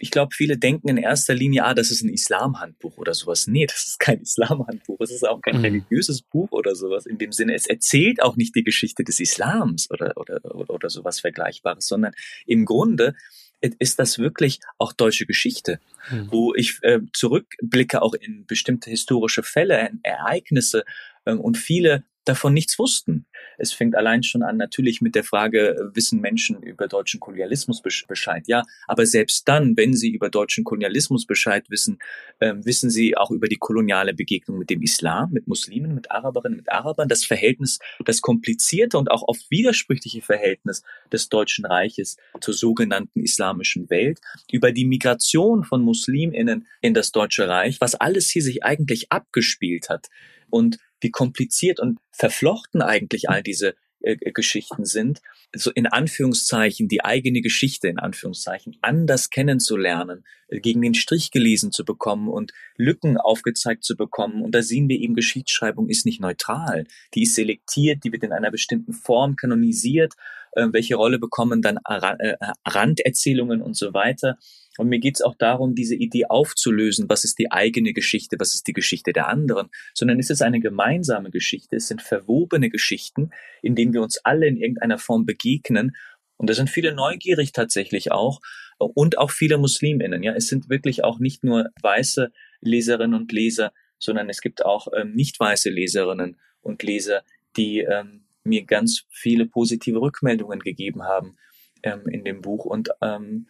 ich 0.00 0.10
glaube, 0.10 0.34
viele 0.34 0.58
denken 0.58 0.88
in 0.88 0.98
erster 0.98 1.34
Linie, 1.34 1.64
ah, 1.64 1.74
das 1.74 1.90
ist 1.90 2.02
ein 2.02 2.12
Islamhandbuch 2.12 2.98
oder 2.98 3.14
sowas. 3.14 3.46
Nee, 3.46 3.66
das 3.66 3.86
ist 3.86 3.98
kein 3.98 4.20
Islamhandbuch. 4.22 5.00
Es 5.00 5.10
ist 5.10 5.26
auch 5.26 5.40
kein 5.40 5.58
mhm. 5.58 5.64
religiöses 5.64 6.22
Buch 6.22 6.52
oder 6.52 6.74
sowas. 6.74 7.06
In 7.06 7.18
dem 7.18 7.32
Sinne, 7.32 7.54
es 7.54 7.66
erzählt 7.66 8.22
auch 8.22 8.36
nicht 8.36 8.54
die 8.54 8.64
Geschichte 8.64 9.04
des 9.04 9.20
Islams 9.20 9.90
oder, 9.90 10.16
oder, 10.16 10.40
oder, 10.44 10.70
oder 10.70 10.90
sowas 10.90 11.20
Vergleichbares, 11.20 11.86
sondern 11.86 12.12
im 12.46 12.64
Grunde 12.64 13.14
ist 13.60 13.98
das 13.98 14.18
wirklich 14.18 14.60
auch 14.78 14.92
deutsche 14.92 15.26
Geschichte, 15.26 15.80
mhm. 16.10 16.28
wo 16.30 16.54
ich 16.54 16.78
äh, 16.82 17.00
zurückblicke 17.12 18.02
auch 18.02 18.14
in 18.14 18.46
bestimmte 18.46 18.90
historische 18.90 19.42
Fälle, 19.42 19.90
Ereignisse 20.02 20.84
äh, 21.24 21.32
und 21.32 21.56
viele 21.56 22.04
davon 22.28 22.52
nichts 22.52 22.78
wussten. 22.78 23.26
Es 23.56 23.72
fängt 23.72 23.96
allein 23.96 24.22
schon 24.22 24.42
an 24.42 24.56
natürlich 24.56 25.00
mit 25.00 25.14
der 25.14 25.24
Frage, 25.24 25.70
äh, 25.70 25.96
wissen 25.96 26.20
Menschen 26.20 26.62
über 26.62 26.86
deutschen 26.86 27.20
Kolonialismus 27.20 27.82
Bescheid? 27.82 28.44
Ja, 28.46 28.62
aber 28.86 29.06
selbst 29.06 29.48
dann, 29.48 29.76
wenn 29.76 29.94
sie 29.94 30.10
über 30.10 30.30
deutschen 30.30 30.64
Kolonialismus 30.64 31.26
Bescheid 31.26 31.68
wissen, 31.70 31.98
äh, 32.38 32.54
wissen 32.58 32.90
sie 32.90 33.16
auch 33.16 33.30
über 33.30 33.48
die 33.48 33.56
koloniale 33.56 34.14
Begegnung 34.14 34.58
mit 34.58 34.70
dem 34.70 34.82
Islam, 34.82 35.30
mit 35.32 35.46
Muslimen, 35.48 35.94
mit 35.94 36.10
Araberinnen, 36.10 36.58
mit 36.58 36.70
Arabern, 36.70 37.08
das 37.08 37.24
Verhältnis, 37.24 37.78
das 38.04 38.20
komplizierte 38.20 38.98
und 38.98 39.10
auch 39.10 39.22
oft 39.26 39.50
widersprüchliche 39.50 40.22
Verhältnis 40.22 40.82
des 41.12 41.28
Deutschen 41.28 41.64
Reiches 41.64 42.16
zur 42.40 42.54
sogenannten 42.54 43.20
islamischen 43.20 43.90
Welt, 43.90 44.20
über 44.52 44.72
die 44.72 44.84
Migration 44.84 45.64
von 45.64 45.82
Musliminnen 45.82 46.66
in 46.80 46.94
das 46.94 47.12
Deutsche 47.12 47.48
Reich, 47.48 47.80
was 47.80 47.94
alles 47.94 48.28
hier 48.28 48.42
sich 48.42 48.64
eigentlich 48.64 49.10
abgespielt 49.10 49.88
hat. 49.88 50.08
Und 50.50 50.78
wie 51.00 51.10
kompliziert 51.10 51.80
und 51.80 51.98
verflochten 52.10 52.82
eigentlich 52.82 53.28
all 53.28 53.42
diese 53.42 53.74
äh, 54.00 54.16
Geschichten 54.32 54.84
sind, 54.84 55.20
so 55.54 55.72
in 55.72 55.86
Anführungszeichen 55.86 56.86
die 56.86 57.04
eigene 57.04 57.40
Geschichte 57.40 57.88
in 57.88 57.98
Anführungszeichen 57.98 58.76
anders 58.80 59.30
kennenzulernen, 59.30 60.24
äh, 60.48 60.60
gegen 60.60 60.82
den 60.82 60.94
Strich 60.94 61.32
gelesen 61.32 61.72
zu 61.72 61.84
bekommen 61.84 62.28
und 62.28 62.52
Lücken 62.76 63.16
aufgezeigt 63.16 63.82
zu 63.82 63.96
bekommen. 63.96 64.42
Und 64.42 64.54
da 64.54 64.62
sehen 64.62 64.88
wir 64.88 65.00
eben, 65.00 65.14
Geschichtsschreibung 65.14 65.88
ist 65.88 66.06
nicht 66.06 66.20
neutral. 66.20 66.86
Die 67.14 67.22
ist 67.22 67.34
selektiert, 67.34 68.04
die 68.04 68.12
wird 68.12 68.22
in 68.22 68.32
einer 68.32 68.52
bestimmten 68.52 68.92
Form 68.92 69.34
kanonisiert. 69.34 70.14
Äh, 70.52 70.68
welche 70.72 70.96
Rolle 70.96 71.18
bekommen 71.18 71.62
dann 71.62 71.78
äh, 71.84 72.36
Randerzählungen 72.66 73.62
und 73.62 73.76
so 73.76 73.94
weiter. 73.94 74.38
Und 74.78 74.88
mir 74.88 75.00
geht 75.00 75.16
es 75.16 75.22
auch 75.22 75.34
darum, 75.36 75.74
diese 75.74 75.96
Idee 75.96 76.26
aufzulösen, 76.26 77.08
was 77.08 77.24
ist 77.24 77.38
die 77.38 77.50
eigene 77.50 77.92
Geschichte, 77.92 78.36
was 78.38 78.54
ist 78.54 78.68
die 78.68 78.72
Geschichte 78.72 79.12
der 79.12 79.26
anderen, 79.26 79.68
sondern 79.92 80.20
es 80.20 80.30
ist 80.30 80.40
eine 80.40 80.60
gemeinsame 80.60 81.30
Geschichte, 81.30 81.76
es 81.76 81.88
sind 81.88 82.00
verwobene 82.00 82.70
Geschichten, 82.70 83.30
in 83.60 83.74
denen 83.74 83.92
wir 83.92 84.02
uns 84.02 84.18
alle 84.24 84.46
in 84.46 84.56
irgendeiner 84.56 84.98
Form 84.98 85.26
begegnen. 85.26 85.96
Und 86.36 86.48
da 86.48 86.54
sind 86.54 86.70
viele 86.70 86.94
neugierig 86.94 87.52
tatsächlich 87.52 88.12
auch 88.12 88.40
und 88.78 89.18
auch 89.18 89.32
viele 89.32 89.58
Musliminnen. 89.58 90.22
Ja, 90.22 90.34
es 90.34 90.46
sind 90.46 90.70
wirklich 90.70 91.02
auch 91.02 91.18
nicht 91.18 91.42
nur 91.42 91.66
weiße 91.82 92.30
Leserinnen 92.60 93.20
und 93.20 93.32
Leser, 93.32 93.72
sondern 93.98 94.28
es 94.28 94.40
gibt 94.40 94.64
auch 94.64 94.86
ähm, 94.96 95.12
nicht 95.12 95.40
weiße 95.40 95.70
Leserinnen 95.70 96.38
und 96.60 96.84
Leser, 96.84 97.24
die 97.56 97.80
ähm, 97.80 98.26
mir 98.44 98.64
ganz 98.64 99.02
viele 99.10 99.46
positive 99.46 100.00
Rückmeldungen 100.00 100.60
gegeben 100.60 101.02
haben 101.02 101.36
ähm, 101.82 102.06
in 102.08 102.24
dem 102.24 102.42
Buch 102.42 102.64
und 102.64 102.90
ähm, 103.02 103.48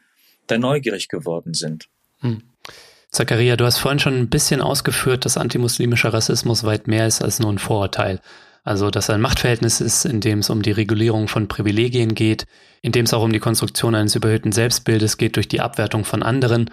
da 0.51 0.59
neugierig 0.59 1.09
geworden 1.09 1.55
sind. 1.55 1.89
Hm. 2.21 2.43
Zakaria, 3.11 3.57
du 3.57 3.65
hast 3.65 3.79
vorhin 3.79 3.99
schon 3.99 4.19
ein 4.19 4.29
bisschen 4.29 4.61
ausgeführt, 4.61 5.25
dass 5.25 5.39
antimuslimischer 5.39 6.13
Rassismus 6.13 6.65
weit 6.65 6.89
mehr 6.89 7.07
ist 7.07 7.23
als 7.23 7.41
nur 7.41 7.51
ein 7.51 7.59
Vorurteil. 7.59 8.21
Also, 8.65 8.91
dass 8.91 9.09
ein 9.09 9.23
Machtverhältnis 9.23 9.81
ist, 9.81 10.05
in 10.05 10.21
dem 10.21 10.41
es 10.41 10.51
um 10.51 10.61
die 10.61 10.73
Regulierung 10.73 11.27
von 11.27 11.49
Privilegien 11.49 12.15
geht, 12.15 12.47
in 12.83 12.93
dem 12.93 13.07
es 13.07 13.15
auch 13.15 13.23
um 13.23 13.33
die 13.33 13.39
Konstruktion 13.39 13.95
eines 13.95 14.15
überhöhten 14.15 14.53
Selbstbildes 14.53 15.17
geht 15.17 15.37
durch 15.37 15.49
die 15.49 15.61
Abwertung 15.61 16.05
von 16.05 16.23
anderen 16.23 16.71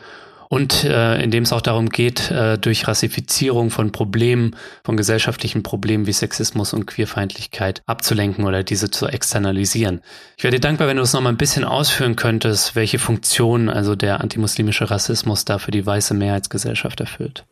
und 0.49 0.83
äh, 0.83 1.21
in 1.21 1.31
dem 1.31 1.43
es 1.43 1.53
auch 1.53 1.61
darum 1.61 1.89
geht, 1.89 2.31
äh, 2.31 2.57
durch 2.57 2.87
Rassifizierung 2.87 3.69
von 3.69 3.91
Problemen, 3.91 4.55
von 4.83 4.97
gesellschaftlichen 4.97 5.63
Problemen 5.63 6.07
wie 6.07 6.13
Sexismus 6.13 6.73
und 6.73 6.85
Queerfeindlichkeit 6.85 7.81
abzulenken 7.85 8.45
oder 8.45 8.63
diese 8.63 8.89
zu 8.91 9.07
externalisieren. 9.07 10.01
Ich 10.37 10.43
wäre 10.43 10.53
dir 10.53 10.59
dankbar, 10.59 10.87
wenn 10.87 10.97
du 10.97 11.03
es 11.03 11.13
nochmal 11.13 11.33
ein 11.33 11.37
bisschen 11.37 11.63
ausführen 11.63 12.15
könntest, 12.15 12.75
welche 12.75 12.99
Funktion 12.99 13.69
also 13.69 13.95
der 13.95 14.21
antimuslimische 14.21 14.89
Rassismus 14.89 15.45
da 15.45 15.57
für 15.59 15.71
die 15.71 15.85
weiße 15.85 16.13
Mehrheitsgesellschaft 16.13 16.99
erfüllt. 16.99 17.45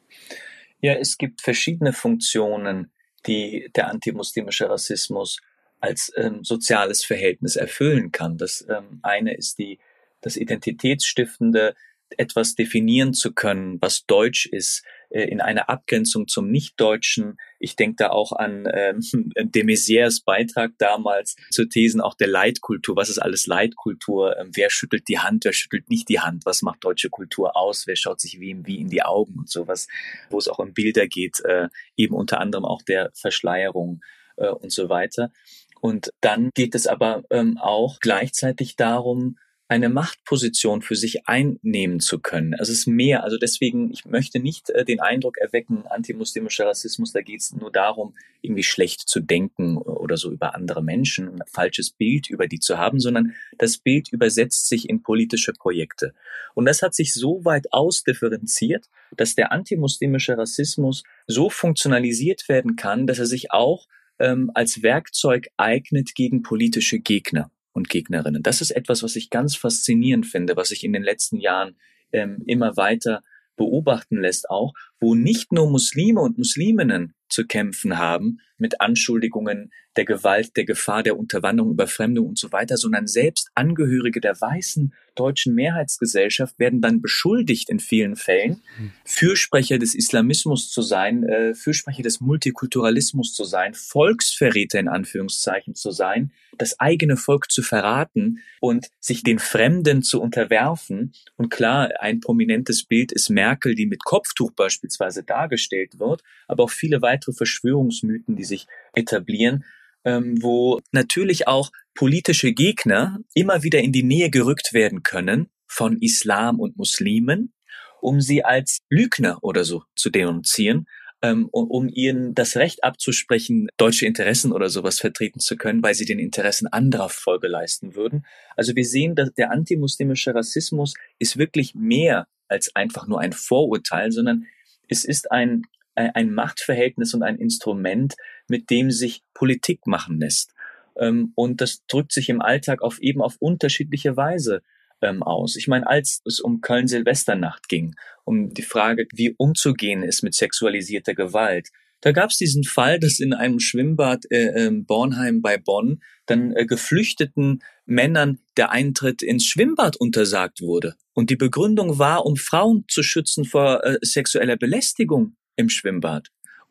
Ja, 0.81 0.93
es 0.93 1.17
gibt 1.17 1.41
verschiedene 1.41 1.93
Funktionen, 1.93 2.91
die 3.25 3.69
der 3.75 3.87
antimuslimische 3.87 4.69
Rassismus 4.69 5.39
als 5.79 6.11
ähm, 6.15 6.43
soziales 6.43 7.03
Verhältnis 7.03 7.55
erfüllen 7.55 8.11
kann. 8.11 8.37
Das 8.37 8.65
ähm, 8.69 8.99
eine 9.01 9.33
ist 9.33 9.59
die 9.59 9.79
das 10.21 10.37
identitätsstiftende 10.37 11.75
etwas 12.17 12.55
definieren 12.55 13.13
zu 13.13 13.33
können, 13.33 13.77
was 13.81 14.05
Deutsch 14.05 14.45
ist, 14.45 14.83
äh, 15.13 15.23
in 15.25 15.41
einer 15.41 15.69
Abgrenzung 15.69 16.27
zum 16.27 16.49
Nichtdeutschen. 16.49 17.37
Ich 17.59 17.75
denke 17.75 17.97
da 17.97 18.09
auch 18.09 18.31
an 18.31 18.67
ähm, 18.73 19.01
de 19.35 19.63
Maizières 19.63 20.23
Beitrag 20.25 20.71
damals 20.79 21.35
zu 21.51 21.65
Thesen 21.65 22.01
auch 22.01 22.15
der 22.15 22.27
Leitkultur. 22.27 22.95
Was 22.95 23.09
ist 23.09 23.19
alles 23.19 23.45
Leitkultur? 23.45 24.37
Ähm, 24.37 24.49
wer 24.53 24.69
schüttelt 24.69 25.07
die 25.07 25.19
Hand, 25.19 25.45
wer 25.45 25.53
schüttelt 25.53 25.89
nicht 25.89 26.09
die 26.09 26.19
Hand? 26.19 26.45
Was 26.45 26.63
macht 26.63 26.83
deutsche 26.83 27.09
Kultur 27.09 27.55
aus? 27.55 27.85
Wer 27.87 27.95
schaut 27.95 28.19
sich 28.19 28.39
wem 28.39 28.65
wie 28.65 28.79
in 28.79 28.89
die 28.89 29.03
Augen 29.03 29.35
und 29.37 29.49
sowas, 29.49 29.87
wo 30.29 30.39
es 30.39 30.47
auch 30.47 30.59
um 30.59 30.73
Bilder 30.73 31.07
geht, 31.07 31.39
äh, 31.45 31.69
eben 31.95 32.15
unter 32.15 32.39
anderem 32.39 32.65
auch 32.65 32.81
der 32.81 33.11
Verschleierung 33.13 34.01
äh, 34.37 34.49
und 34.49 34.71
so 34.71 34.89
weiter. 34.89 35.31
Und 35.79 36.11
dann 36.21 36.49
geht 36.55 36.75
es 36.75 36.87
aber 36.87 37.23
ähm, 37.29 37.57
auch 37.57 37.99
gleichzeitig 37.99 38.77
darum, 38.77 39.37
eine 39.73 39.89
Machtposition 39.89 40.83
für 40.83 40.95
sich 40.95 41.27
einnehmen 41.27 41.99
zu 41.99 42.19
können. 42.19 42.53
Es 42.53 42.69
ist 42.69 42.85
mehr. 42.85 43.23
Also 43.23 43.39
deswegen, 43.39 43.91
ich 43.91 44.05
möchte 44.05 44.39
nicht 44.39 44.69
äh, 44.69 44.85
den 44.85 44.99
Eindruck 44.99 45.39
erwecken, 45.39 45.87
antimuslimischer 45.87 46.67
Rassismus, 46.67 47.11
da 47.11 47.21
geht 47.21 47.41
es 47.41 47.55
nur 47.55 47.71
darum, 47.71 48.13
irgendwie 48.43 48.61
schlecht 48.61 49.09
zu 49.09 49.19
denken 49.19 49.77
oder 49.77 50.15
so 50.15 50.29
über 50.29 50.53
andere 50.53 50.83
Menschen, 50.83 51.41
ein 51.41 51.41
falsches 51.47 51.89
Bild 51.89 52.29
über 52.29 52.45
die 52.45 52.59
zu 52.59 52.77
haben, 52.77 52.99
sondern 52.99 53.33
das 53.57 53.79
Bild 53.79 54.09
übersetzt 54.13 54.69
sich 54.69 54.87
in 54.87 55.01
politische 55.01 55.53
Projekte. 55.53 56.13
Und 56.53 56.65
das 56.65 56.83
hat 56.83 56.93
sich 56.93 57.11
so 57.15 57.43
weit 57.43 57.73
ausdifferenziert, 57.73 58.89
dass 59.17 59.33
der 59.33 59.51
antimuslimische 59.51 60.37
Rassismus 60.37 61.01
so 61.25 61.49
funktionalisiert 61.49 62.47
werden 62.47 62.75
kann, 62.75 63.07
dass 63.07 63.17
er 63.17 63.25
sich 63.25 63.51
auch 63.51 63.87
ähm, 64.19 64.51
als 64.53 64.83
Werkzeug 64.83 65.47
eignet 65.57 66.13
gegen 66.13 66.43
politische 66.43 66.99
Gegner 66.99 67.49
und 67.73 67.89
Gegnerinnen. 67.89 68.43
Das 68.43 68.61
ist 68.61 68.71
etwas, 68.71 69.03
was 69.03 69.15
ich 69.15 69.29
ganz 69.29 69.55
faszinierend 69.55 70.25
finde, 70.25 70.55
was 70.55 70.69
sich 70.69 70.83
in 70.83 70.93
den 70.93 71.03
letzten 71.03 71.37
Jahren 71.37 71.75
ähm, 72.11 72.43
immer 72.45 72.77
weiter 72.77 73.21
beobachten 73.55 74.19
lässt 74.19 74.49
auch, 74.49 74.73
wo 75.03 75.15
nicht 75.15 75.51
nur 75.51 75.69
Muslime 75.69 76.21
und 76.21 76.37
Musliminnen 76.37 77.13
zu 77.27 77.45
kämpfen 77.45 77.97
haben 77.97 78.39
mit 78.57 78.79
Anschuldigungen 78.79 79.71
der 79.97 80.05
Gewalt, 80.05 80.55
der 80.55 80.65
Gefahr, 80.65 81.03
der 81.03 81.17
Unterwanderung, 81.17 81.73
Überfremdung 81.73 82.27
und 82.27 82.39
so 82.39 82.51
weiter, 82.51 82.77
sondern 82.77 83.07
selbst 83.07 83.49
Angehörige 83.53 84.21
der 84.21 84.39
weißen 84.39 84.93
deutschen 85.15 85.53
Mehrheitsgesellschaft 85.53 86.57
werden 86.57 86.81
dann 86.81 87.01
beschuldigt 87.01 87.69
in 87.69 87.79
vielen 87.79 88.15
Fällen, 88.15 88.63
Fürsprecher 89.05 89.77
des 89.77 89.93
Islamismus 89.93 90.71
zu 90.71 90.81
sein, 90.81 91.23
äh, 91.23 91.53
Fürsprecher 91.53 92.01
des 92.01 92.21
Multikulturalismus 92.21 93.33
zu 93.33 93.43
sein, 93.43 93.73
Volksverräter 93.73 94.79
in 94.79 94.87
Anführungszeichen 94.87 95.75
zu 95.75 95.91
sein, 95.91 96.31
das 96.57 96.79
eigene 96.79 97.17
Volk 97.17 97.51
zu 97.51 97.61
verraten 97.61 98.39
und 98.59 98.87
sich 98.99 99.23
den 99.23 99.39
Fremden 99.39 100.01
zu 100.01 100.21
unterwerfen. 100.21 101.13
Und 101.35 101.49
klar, 101.49 101.89
ein 101.99 102.19
prominentes 102.19 102.83
Bild 102.83 103.11
ist 103.11 103.29
Merkel, 103.29 103.75
die 103.75 103.85
mit 103.85 104.03
Kopftuch 104.03 104.51
beispielsweise 104.51 104.92
dargestellt 104.97 105.99
wird, 105.99 106.23
aber 106.47 106.63
auch 106.63 106.71
viele 106.71 107.01
weitere 107.01 107.33
Verschwörungsmythen, 107.33 108.35
die 108.35 108.43
sich 108.43 108.67
etablieren, 108.93 109.65
ähm, 110.05 110.41
wo 110.41 110.81
natürlich 110.91 111.47
auch 111.47 111.71
politische 111.93 112.53
Gegner 112.53 113.19
immer 113.33 113.63
wieder 113.63 113.79
in 113.79 113.91
die 113.91 114.03
Nähe 114.03 114.29
gerückt 114.29 114.73
werden 114.73 115.03
können 115.03 115.49
von 115.67 116.01
Islam 116.01 116.59
und 116.59 116.77
Muslimen, 116.77 117.53
um 118.01 118.19
sie 118.21 118.43
als 118.43 118.79
Lügner 118.89 119.39
oder 119.41 119.63
so 119.63 119.83
zu 119.95 120.09
denunzieren 120.09 120.87
ähm, 121.23 121.47
um 121.51 121.87
ihnen 121.87 122.35
das 122.35 122.57
Recht 122.57 122.83
abzusprechen, 122.83 123.69
deutsche 123.77 124.05
Interessen 124.05 124.51
oder 124.51 124.69
sowas 124.69 124.99
vertreten 124.99 125.39
zu 125.39 125.55
können, 125.55 125.81
weil 125.81 125.95
sie 125.95 126.05
den 126.05 126.19
Interessen 126.19 126.67
anderer 126.67 127.07
Folge 127.07 127.47
leisten 127.47 127.95
würden. 127.95 128.25
Also 128.57 128.75
wir 128.75 128.85
sehen, 128.85 129.15
dass 129.15 129.33
der 129.33 129.49
antimuslimische 129.51 130.35
Rassismus 130.35 130.95
ist 131.19 131.37
wirklich 131.37 131.75
mehr 131.75 132.27
als 132.49 132.75
einfach 132.75 133.07
nur 133.07 133.21
ein 133.21 133.31
Vorurteil, 133.31 134.11
sondern 134.11 134.45
es 134.87 135.05
ist 135.05 135.31
ein, 135.31 135.63
ein 135.95 136.33
Machtverhältnis 136.33 137.13
und 137.13 137.23
ein 137.23 137.37
Instrument, 137.37 138.15
mit 138.47 138.69
dem 138.69 138.91
sich 138.91 139.23
Politik 139.33 139.85
machen 139.85 140.19
lässt. 140.19 140.53
Ähm, 140.97 141.31
und 141.35 141.61
das 141.61 141.85
drückt 141.87 142.11
sich 142.11 142.29
im 142.29 142.41
Alltag 142.41 142.81
auf 142.81 142.99
eben 142.99 143.21
auf 143.21 143.37
unterschiedliche 143.39 144.17
Weise 144.17 144.61
ähm, 145.01 145.23
aus. 145.23 145.55
Ich 145.55 145.67
meine, 145.67 145.87
als 145.87 146.21
es 146.25 146.39
um 146.39 146.61
Köln-Silvesternacht 146.61 147.67
ging, 147.67 147.95
um 148.23 148.53
die 148.53 148.61
Frage, 148.61 149.07
wie 149.13 149.33
umzugehen 149.37 150.03
ist 150.03 150.23
mit 150.23 150.33
sexualisierter 150.33 151.13
Gewalt, 151.13 151.69
da 152.03 152.11
gab 152.11 152.31
es 152.31 152.37
diesen 152.37 152.65
Fall, 152.65 152.99
dass 152.99 153.21
in 153.21 153.33
einem 153.33 153.61
Schwimmbad 153.61 154.25
äh, 154.29 154.65
äh, 154.65 154.71
Bornheim 154.71 155.41
bei 155.41 155.57
Bonn 155.57 156.03
dann 156.25 156.53
äh, 156.53 156.65
geflüchteten 156.65 157.63
Männern 157.85 158.39
der 158.57 158.71
Eintritt 158.71 159.21
ins 159.21 159.45
Schwimmbad 159.45 159.95
untersagt 159.95 160.59
wurde. 160.59 160.95
Und 161.13 161.29
die 161.29 161.37
Begründung 161.37 161.99
war, 161.99 162.25
um 162.25 162.35
Frauen 162.35 162.83
zu 162.89 163.03
schützen 163.03 163.45
vor 163.45 163.85
äh, 163.85 163.99
sexueller 164.01 164.57
Belästigung 164.57 165.37
im 165.55 165.69
Schwimmbad. 165.69 166.27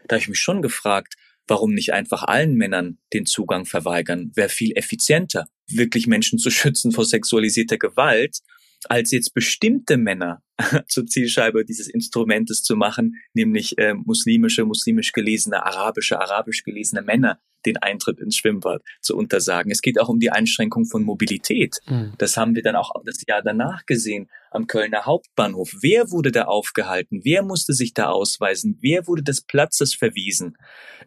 Da 0.06 0.16
habe 0.16 0.20
ich 0.20 0.28
mich 0.28 0.38
schon 0.38 0.60
gefragt, 0.60 1.14
warum 1.46 1.72
nicht 1.72 1.94
einfach 1.94 2.24
allen 2.24 2.54
Männern 2.56 2.98
den 3.14 3.24
Zugang 3.24 3.64
verweigern? 3.64 4.32
Wäre 4.34 4.50
viel 4.50 4.72
effizienter 4.76 5.46
wirklich 5.66 6.06
Menschen 6.06 6.38
zu 6.38 6.50
schützen 6.50 6.92
vor 6.92 7.06
sexualisierter 7.06 7.78
Gewalt, 7.78 8.40
als 8.88 9.10
jetzt 9.10 9.34
bestimmte 9.34 9.96
Männer 9.96 10.42
zur 10.88 11.06
Zielscheibe 11.06 11.64
dieses 11.64 11.88
Instrumentes 11.88 12.62
zu 12.62 12.76
machen, 12.76 13.16
nämlich 13.34 13.78
äh, 13.78 13.94
muslimische, 13.94 14.64
muslimisch 14.64 15.12
gelesene, 15.12 15.64
arabische, 15.64 16.20
arabisch 16.20 16.62
gelesene 16.64 17.02
Männer 17.02 17.38
den 17.64 17.76
Eintritt 17.76 18.18
ins 18.18 18.36
Schwimmbad 18.36 18.82
zu 19.00 19.16
untersagen. 19.16 19.70
Es 19.70 19.82
geht 19.82 20.00
auch 20.00 20.08
um 20.08 20.18
die 20.18 20.30
Einschränkung 20.30 20.84
von 20.84 21.02
Mobilität. 21.02 21.78
Mhm. 21.86 22.12
Das 22.18 22.36
haben 22.36 22.54
wir 22.54 22.62
dann 22.62 22.76
auch 22.76 22.92
das 23.04 23.22
Jahr 23.26 23.42
danach 23.42 23.86
gesehen 23.86 24.28
am 24.50 24.66
Kölner 24.66 25.06
Hauptbahnhof. 25.06 25.72
Wer 25.80 26.10
wurde 26.10 26.32
da 26.32 26.44
aufgehalten? 26.44 27.20
Wer 27.24 27.42
musste 27.42 27.72
sich 27.72 27.94
da 27.94 28.08
ausweisen? 28.08 28.78
Wer 28.80 29.06
wurde 29.06 29.22
des 29.22 29.42
Platzes 29.42 29.94
verwiesen? 29.94 30.56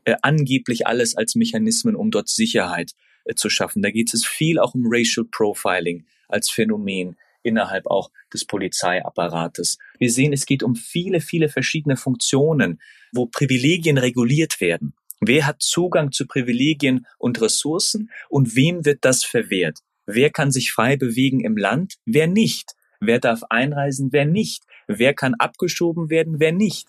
Äh, 0.06 0.16
angeblich 0.22 0.88
alles 0.88 1.16
als 1.16 1.36
Mechanismen, 1.36 1.96
um 1.96 2.12
dort 2.12 2.30
Sicherheit 2.30 2.92
äh, 3.26 3.36
zu 3.36 3.50
schaffen. 3.50 3.82
Da 3.82 3.92
geht 3.92 4.14
es 4.14 4.26
viel 4.26 4.60
auch 4.60 4.74
um 4.74 4.84
Racial 4.86 5.26
Profiling 5.30 6.06
als 6.28 6.50
Phänomen 6.50 7.18
innerhalb 7.46 7.88
auch 7.88 8.10
des 8.34 8.46
Polizeiapparates. 8.46 9.78
Wir 10.00 10.12
sehen, 10.12 10.34
es 10.34 10.46
geht 10.46 10.64
um 10.64 10.76
viele, 10.76 11.22
viele 11.22 11.50
verschiedene 11.50 11.96
Funktionen, 11.98 12.82
wo 13.14 13.28
Privilegien 13.28 13.98
reguliert 13.98 14.60
werden. 14.60 14.94
Wer 15.22 15.46
hat 15.46 15.62
Zugang 15.62 16.12
zu 16.12 16.28
Privilegien 16.28 17.06
und 17.18 17.42
Ressourcen 17.42 18.10
und 18.30 18.56
wem 18.56 18.86
wird 18.86 19.06
das 19.06 19.24
verwehrt? 19.24 19.80
Wer 20.06 20.30
kann 20.30 20.52
sich 20.52 20.72
frei 20.72 20.98
bewegen 20.98 21.40
im 21.40 21.58
Land? 21.58 21.96
Wer 22.06 22.28
nicht? 22.28 22.74
Wer 23.00 23.20
darf 23.20 23.44
einreisen? 23.50 24.10
Wer 24.12 24.26
nicht? 24.26 24.64
Wer 24.88 25.14
kann 25.14 25.36
abgeschoben 25.36 26.10
werden? 26.10 26.40
Wer 26.40 26.52
nicht? 26.52 26.88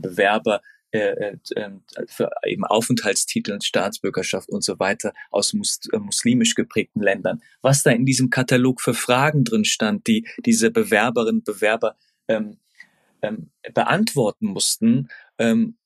Bewerber 0.00 0.60
äh, 0.92 0.98
äh, 0.98 1.36
ähm, 1.56 1.82
für 2.06 2.30
eben 2.44 2.64
Aufenthaltstitel, 2.64 3.58
Staatsbürgerschaft 3.62 4.48
und 4.50 4.62
so 4.62 4.78
weiter 4.78 5.14
aus 5.30 5.54
mus 5.54 5.80
äh, 5.92 5.98
muslimisch 5.98 6.54
geprägten 6.54 7.00
Ländern. 7.00 7.42
Was 7.62 7.82
da 7.82 7.90
in 7.90 8.04
diesem 8.04 8.28
Katalog 8.30 8.80
für 8.80 8.94
Fragen 8.94 9.44
drin 9.44 9.64
stand, 9.64 10.06
die 10.06 10.28
diese 10.44 10.70
Bewerberinnen 10.70 11.40
und 11.40 11.44
Bewerber 11.44 11.96
ähm, 12.28 12.58
ähm, 13.22 13.50
beantworten 13.72 14.46
mussten. 14.46 15.08
Ähm, 15.38 15.76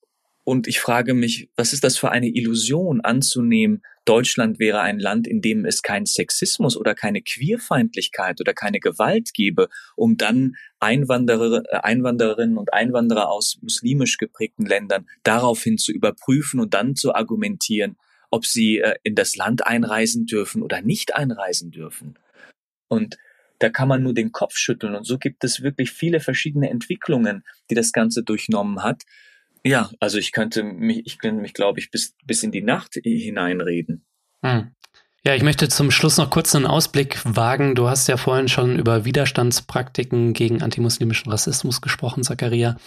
und 0.47 0.65
ich 0.65 0.79
frage 0.79 1.13
mich, 1.13 1.49
was 1.57 1.73
ist 1.73 1.83
das 1.83 1.97
für 1.97 2.09
eine 2.09 2.29
Illusion 2.29 3.01
anzunehmen, 3.01 3.81
Deutschland 4.05 4.59
wäre 4.59 4.79
ein 4.79 4.97
Land, 4.97 5.27
in 5.27 5.41
dem 5.41 5.65
es 5.65 5.81
keinen 5.81 6.05
Sexismus 6.05 6.77
oder 6.77 6.95
keine 6.95 7.21
Queerfeindlichkeit 7.21 8.39
oder 8.39 8.53
keine 8.53 8.79
Gewalt 8.79 9.33
gäbe, 9.33 9.67
um 9.97 10.15
dann 10.15 10.55
Einwanderer, 10.79 11.63
äh, 11.69 11.79
Einwandererinnen 11.79 12.57
und 12.57 12.71
Einwanderer 12.71 13.29
aus 13.29 13.59
muslimisch 13.61 14.15
geprägten 14.15 14.65
Ländern 14.65 15.09
daraufhin 15.23 15.77
zu 15.77 15.91
überprüfen 15.91 16.61
und 16.61 16.73
dann 16.73 16.95
zu 16.95 17.13
argumentieren, 17.13 17.97
ob 18.31 18.45
sie 18.45 18.77
äh, 18.77 18.95
in 19.03 19.15
das 19.15 19.35
Land 19.35 19.67
einreisen 19.67 20.27
dürfen 20.27 20.63
oder 20.63 20.81
nicht 20.81 21.13
einreisen 21.13 21.71
dürfen. 21.71 22.17
Und 22.87 23.17
da 23.59 23.69
kann 23.69 23.89
man 23.89 24.01
nur 24.01 24.13
den 24.13 24.31
Kopf 24.31 24.55
schütteln. 24.55 24.95
Und 24.95 25.03
so 25.03 25.17
gibt 25.17 25.43
es 25.43 25.61
wirklich 25.61 25.91
viele 25.91 26.21
verschiedene 26.21 26.69
Entwicklungen, 26.69 27.43
die 27.69 27.75
das 27.75 27.91
Ganze 27.91 28.23
durchnommen 28.23 28.81
hat. 28.81 29.03
Ja, 29.67 29.89
also 29.99 30.17
ich 30.17 30.31
könnte 30.31 30.63
mich, 30.63 31.01
ich 31.05 31.19
könnte 31.19 31.41
mich, 31.41 31.53
glaube 31.53 31.79
ich, 31.79 31.91
bis, 31.91 32.15
bis 32.23 32.41
in 32.41 32.53
die 32.53 32.61
Nacht 32.61 32.93
hineinreden. 33.03 34.05
Hm. 34.41 34.71
Ja, 35.25 35.35
ich 35.35 35.43
möchte 35.43 35.67
zum 35.67 35.91
Schluss 35.91 36.15
noch 36.15 36.29
kurz 36.29 36.55
einen 36.55 36.65
Ausblick 36.65 37.19
wagen. 37.25 37.75
Du 37.75 37.89
hast 37.89 38.07
ja 38.07 38.15
vorhin 38.15 38.47
schon 38.47 38.79
über 38.79 39.03
Widerstandspraktiken 39.03 40.31
gegen 40.31 40.61
antimuslimischen 40.61 41.29
Rassismus 41.29 41.81
gesprochen, 41.81 42.23
Zakaria. 42.23 42.77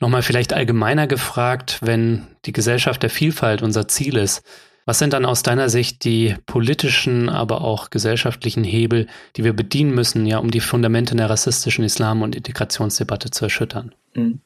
Nochmal 0.00 0.22
vielleicht 0.22 0.52
allgemeiner 0.52 1.06
gefragt, 1.06 1.78
wenn 1.82 2.26
die 2.44 2.52
Gesellschaft 2.52 3.04
der 3.04 3.10
Vielfalt 3.10 3.62
unser 3.62 3.86
Ziel 3.86 4.16
ist, 4.16 4.42
was 4.84 4.98
sind 4.98 5.12
dann 5.12 5.24
aus 5.24 5.44
deiner 5.44 5.68
Sicht 5.68 6.02
die 6.02 6.34
politischen, 6.46 7.28
aber 7.28 7.60
auch 7.60 7.90
gesellschaftlichen 7.90 8.64
Hebel, 8.64 9.06
die 9.36 9.44
wir 9.44 9.52
bedienen 9.52 9.94
müssen, 9.94 10.26
ja, 10.26 10.38
um 10.38 10.50
die 10.50 10.60
Fundamente 10.60 11.14
der 11.14 11.30
rassistischen 11.30 11.84
Islam- 11.84 12.22
und 12.22 12.34
Integrationsdebatte 12.34 13.30
zu 13.30 13.44
erschüttern? 13.44 13.94
Mhm. 14.14 14.40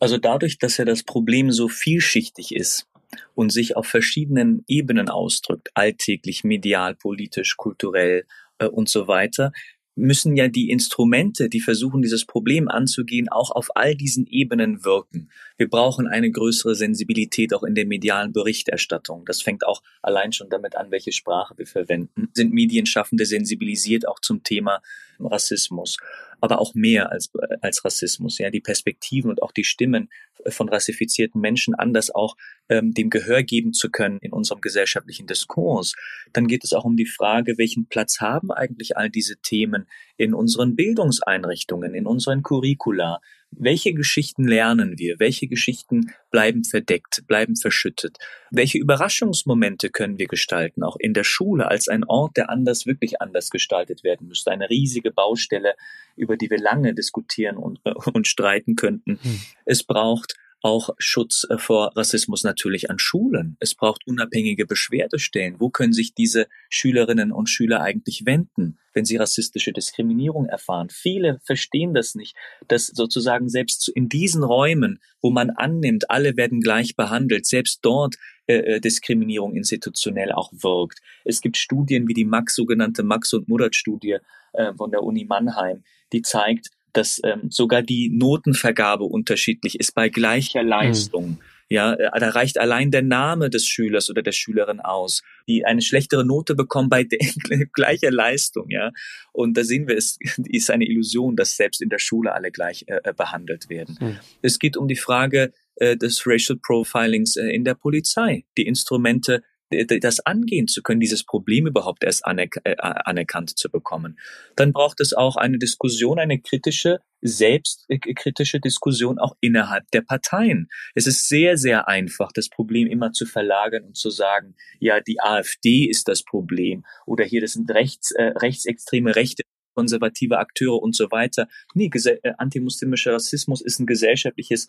Also 0.00 0.18
dadurch, 0.18 0.58
dass 0.58 0.76
ja 0.76 0.84
das 0.84 1.02
Problem 1.02 1.50
so 1.50 1.68
vielschichtig 1.68 2.54
ist 2.54 2.86
und 3.34 3.50
sich 3.50 3.76
auf 3.76 3.86
verschiedenen 3.86 4.64
Ebenen 4.68 5.08
ausdrückt, 5.08 5.70
alltäglich, 5.74 6.44
medial, 6.44 6.94
politisch, 6.94 7.56
kulturell 7.56 8.24
äh, 8.58 8.66
und 8.66 8.88
so 8.88 9.08
weiter, 9.08 9.52
müssen 9.98 10.36
ja 10.36 10.48
die 10.48 10.70
Instrumente, 10.70 11.48
die 11.48 11.60
versuchen, 11.60 12.02
dieses 12.02 12.24
Problem 12.24 12.68
anzugehen, 12.68 13.28
auch 13.28 13.50
auf 13.50 13.76
all 13.76 13.96
diesen 13.96 14.26
Ebenen 14.26 14.84
wirken. 14.84 15.28
Wir 15.56 15.68
brauchen 15.68 16.06
eine 16.06 16.30
größere 16.30 16.74
Sensibilität 16.74 17.52
auch 17.52 17.64
in 17.64 17.74
der 17.74 17.84
medialen 17.84 18.32
Berichterstattung. 18.32 19.24
Das 19.26 19.42
fängt 19.42 19.66
auch 19.66 19.82
allein 20.00 20.32
schon 20.32 20.48
damit 20.48 20.76
an, 20.76 20.90
welche 20.90 21.12
Sprache 21.12 21.58
wir 21.58 21.66
verwenden. 21.66 22.28
Sind 22.32 22.52
Medienschaffende 22.52 23.26
sensibilisiert 23.26 24.06
auch 24.06 24.20
zum 24.20 24.44
Thema 24.44 24.80
Rassismus? 25.18 25.96
Aber 26.40 26.60
auch 26.60 26.74
mehr 26.74 27.10
als, 27.10 27.30
als 27.60 27.84
Rassismus. 27.84 28.38
Ja, 28.38 28.50
die 28.50 28.60
Perspektiven 28.60 29.30
und 29.30 29.42
auch 29.42 29.52
die 29.52 29.64
Stimmen 29.64 30.08
von 30.46 30.68
rassifizierten 30.68 31.40
Menschen 31.40 31.74
anders 31.74 32.10
auch 32.14 32.36
ähm, 32.68 32.94
dem 32.94 33.10
Gehör 33.10 33.42
geben 33.42 33.72
zu 33.72 33.90
können 33.90 34.18
in 34.20 34.32
unserem 34.32 34.60
gesellschaftlichen 34.60 35.26
Diskurs. 35.26 35.94
Dann 36.32 36.46
geht 36.46 36.64
es 36.64 36.72
auch 36.72 36.84
um 36.84 36.96
die 36.96 37.06
Frage, 37.06 37.58
welchen 37.58 37.86
Platz 37.86 38.20
haben 38.20 38.52
eigentlich 38.52 38.96
all 38.96 39.10
diese 39.10 39.36
Themen 39.38 39.86
in 40.16 40.34
unseren 40.34 40.76
Bildungseinrichtungen, 40.76 41.94
in 41.94 42.06
unseren 42.06 42.42
Curricula? 42.42 43.20
Welche 43.50 43.92
Geschichten 43.92 44.46
lernen 44.46 44.98
wir? 44.98 45.18
Welche 45.18 45.48
Geschichten 45.48 46.12
bleiben 46.30 46.64
verdeckt, 46.64 47.26
bleiben 47.26 47.56
verschüttet? 47.56 48.18
Welche 48.50 48.78
Überraschungsmomente 48.78 49.90
können 49.90 50.18
wir 50.18 50.26
gestalten, 50.26 50.82
auch 50.82 50.96
in 50.96 51.14
der 51.14 51.24
Schule 51.24 51.68
als 51.68 51.88
ein 51.88 52.04
Ort, 52.04 52.36
der 52.36 52.50
anders, 52.50 52.86
wirklich 52.86 53.20
anders 53.20 53.50
gestaltet 53.50 54.04
werden 54.04 54.28
müsste? 54.28 54.50
Eine 54.50 54.70
riesige 54.70 55.10
Baustelle, 55.10 55.74
über 56.14 56.36
die 56.36 56.50
wir 56.50 56.58
lange 56.58 56.94
diskutieren 56.94 57.56
und, 57.56 57.80
äh, 57.84 57.92
und 58.12 58.26
streiten 58.26 58.76
könnten. 58.76 59.18
Hm. 59.22 59.40
Es 59.64 59.82
braucht 59.82 60.34
auch 60.62 60.90
Schutz 60.98 61.46
äh, 61.48 61.58
vor 61.58 61.96
Rassismus 61.96 62.44
natürlich 62.44 62.90
an 62.90 62.98
Schulen. 62.98 63.56
Es 63.60 63.74
braucht 63.74 64.06
unabhängige 64.06 64.66
Beschwerdestellen. 64.66 65.56
Wo 65.58 65.70
können 65.70 65.92
sich 65.92 66.14
diese 66.14 66.48
Schülerinnen 66.68 67.32
und 67.32 67.48
Schüler 67.48 67.80
eigentlich 67.80 68.26
wenden, 68.26 68.78
wenn 68.92 69.04
sie 69.04 69.16
rassistische 69.16 69.72
Diskriminierung 69.72 70.46
erfahren? 70.46 70.88
Viele 70.90 71.40
verstehen 71.44 71.94
das 71.94 72.14
nicht, 72.14 72.34
dass 72.66 72.86
sozusagen 72.86 73.48
selbst 73.48 73.88
in 73.88 74.08
diesen 74.08 74.42
Räumen, 74.42 75.00
wo 75.22 75.30
man 75.30 75.50
annimmt, 75.50 76.10
alle 76.10 76.36
werden 76.36 76.60
gleich 76.60 76.96
behandelt, 76.96 77.46
selbst 77.46 77.80
dort 77.82 78.16
äh, 78.46 78.56
äh 78.56 78.80
Diskriminierung 78.80 79.54
institutionell 79.54 80.32
auch 80.32 80.52
wirkt. 80.52 81.00
Es 81.24 81.40
gibt 81.40 81.56
Studien 81.56 82.08
wie 82.08 82.14
die 82.14 82.24
Max, 82.24 82.56
sogenannte 82.56 83.04
Max 83.04 83.32
und 83.32 83.48
Murat 83.48 83.76
Studie 83.76 84.18
äh, 84.54 84.74
von 84.74 84.90
der 84.90 85.02
Uni 85.04 85.24
Mannheim, 85.24 85.84
die 86.12 86.22
zeigt, 86.22 86.70
dass 86.92 87.20
ähm, 87.24 87.50
sogar 87.50 87.82
die 87.82 88.10
Notenvergabe 88.10 89.04
unterschiedlich 89.04 89.78
ist 89.78 89.94
bei 89.94 90.08
gleicher 90.08 90.60
hm. 90.60 90.68
Leistung. 90.68 91.28
Mhm. 91.30 91.38
Ja, 91.70 91.92
äh, 91.92 92.18
da 92.18 92.30
reicht 92.30 92.58
allein 92.58 92.90
der 92.90 93.02
Name 93.02 93.50
des 93.50 93.66
Schülers 93.66 94.08
oder 94.08 94.22
der 94.22 94.32
Schülerin 94.32 94.80
aus, 94.80 95.22
die 95.46 95.66
eine 95.66 95.82
schlechtere 95.82 96.24
Note 96.24 96.54
bekommen 96.54 96.88
bei 96.88 97.06
gleicher 97.72 98.10
Leistung, 98.10 98.70
ja. 98.70 98.90
Und 99.32 99.56
da 99.56 99.64
sehen 99.64 99.86
wir, 99.86 99.96
es 99.96 100.18
ist 100.48 100.70
eine 100.70 100.86
Illusion, 100.86 101.36
dass 101.36 101.56
selbst 101.56 101.82
in 101.82 101.90
der 101.90 101.98
Schule 101.98 102.32
alle 102.32 102.50
gleich 102.50 102.84
äh, 102.88 103.00
äh 103.04 103.12
behandelt 103.12 103.68
werden. 103.68 103.98
Mhm. 104.00 104.18
Es 104.40 104.58
geht 104.58 104.76
um 104.76 104.88
die 104.88 104.96
Frage 104.96 105.52
äh, 105.76 105.96
des 105.96 106.26
Racial 106.26 106.58
Profilings 106.60 107.36
äh, 107.36 107.48
in 107.48 107.64
der 107.64 107.74
Polizei. 107.74 108.44
Die 108.56 108.66
Instrumente 108.66 109.42
das 109.70 110.20
angehen 110.20 110.68
zu 110.68 110.82
können, 110.82 111.00
dieses 111.00 111.24
Problem 111.24 111.66
überhaupt 111.66 112.04
erst 112.04 112.24
anerk 112.24 112.60
äh, 112.64 112.76
anerkannt 112.78 113.58
zu 113.58 113.70
bekommen. 113.70 114.18
Dann 114.56 114.72
braucht 114.72 115.00
es 115.00 115.12
auch 115.12 115.36
eine 115.36 115.58
Diskussion, 115.58 116.18
eine 116.18 116.40
kritische, 116.40 117.00
selbstkritische 117.20 118.60
Diskussion 118.60 119.18
auch 119.18 119.34
innerhalb 119.40 119.90
der 119.90 120.02
Parteien. 120.02 120.68
Es 120.94 121.06
ist 121.06 121.28
sehr, 121.28 121.56
sehr 121.56 121.88
einfach, 121.88 122.30
das 122.32 122.48
Problem 122.48 122.86
immer 122.86 123.12
zu 123.12 123.26
verlagern 123.26 123.84
und 123.84 123.96
zu 123.96 124.10
sagen, 124.10 124.54
ja, 124.78 125.00
die 125.00 125.20
AfD 125.20 125.84
ist 125.84 126.08
das 126.08 126.22
Problem 126.22 126.84
oder 127.06 127.24
hier, 127.24 127.40
das 127.40 127.52
sind 127.52 127.70
rechts, 127.70 128.12
äh, 128.12 128.32
rechtsextreme 128.36 129.16
Rechte 129.16 129.42
konservative 129.78 130.38
Akteure 130.38 130.82
und 130.82 130.96
so 130.96 131.12
weiter. 131.12 131.46
Nee, 131.72 131.88
äh, 131.94 132.32
antimuslimischer 132.36 133.12
Rassismus 133.12 133.60
ist 133.60 133.78
ein 133.78 133.86
gesellschaftliches 133.86 134.66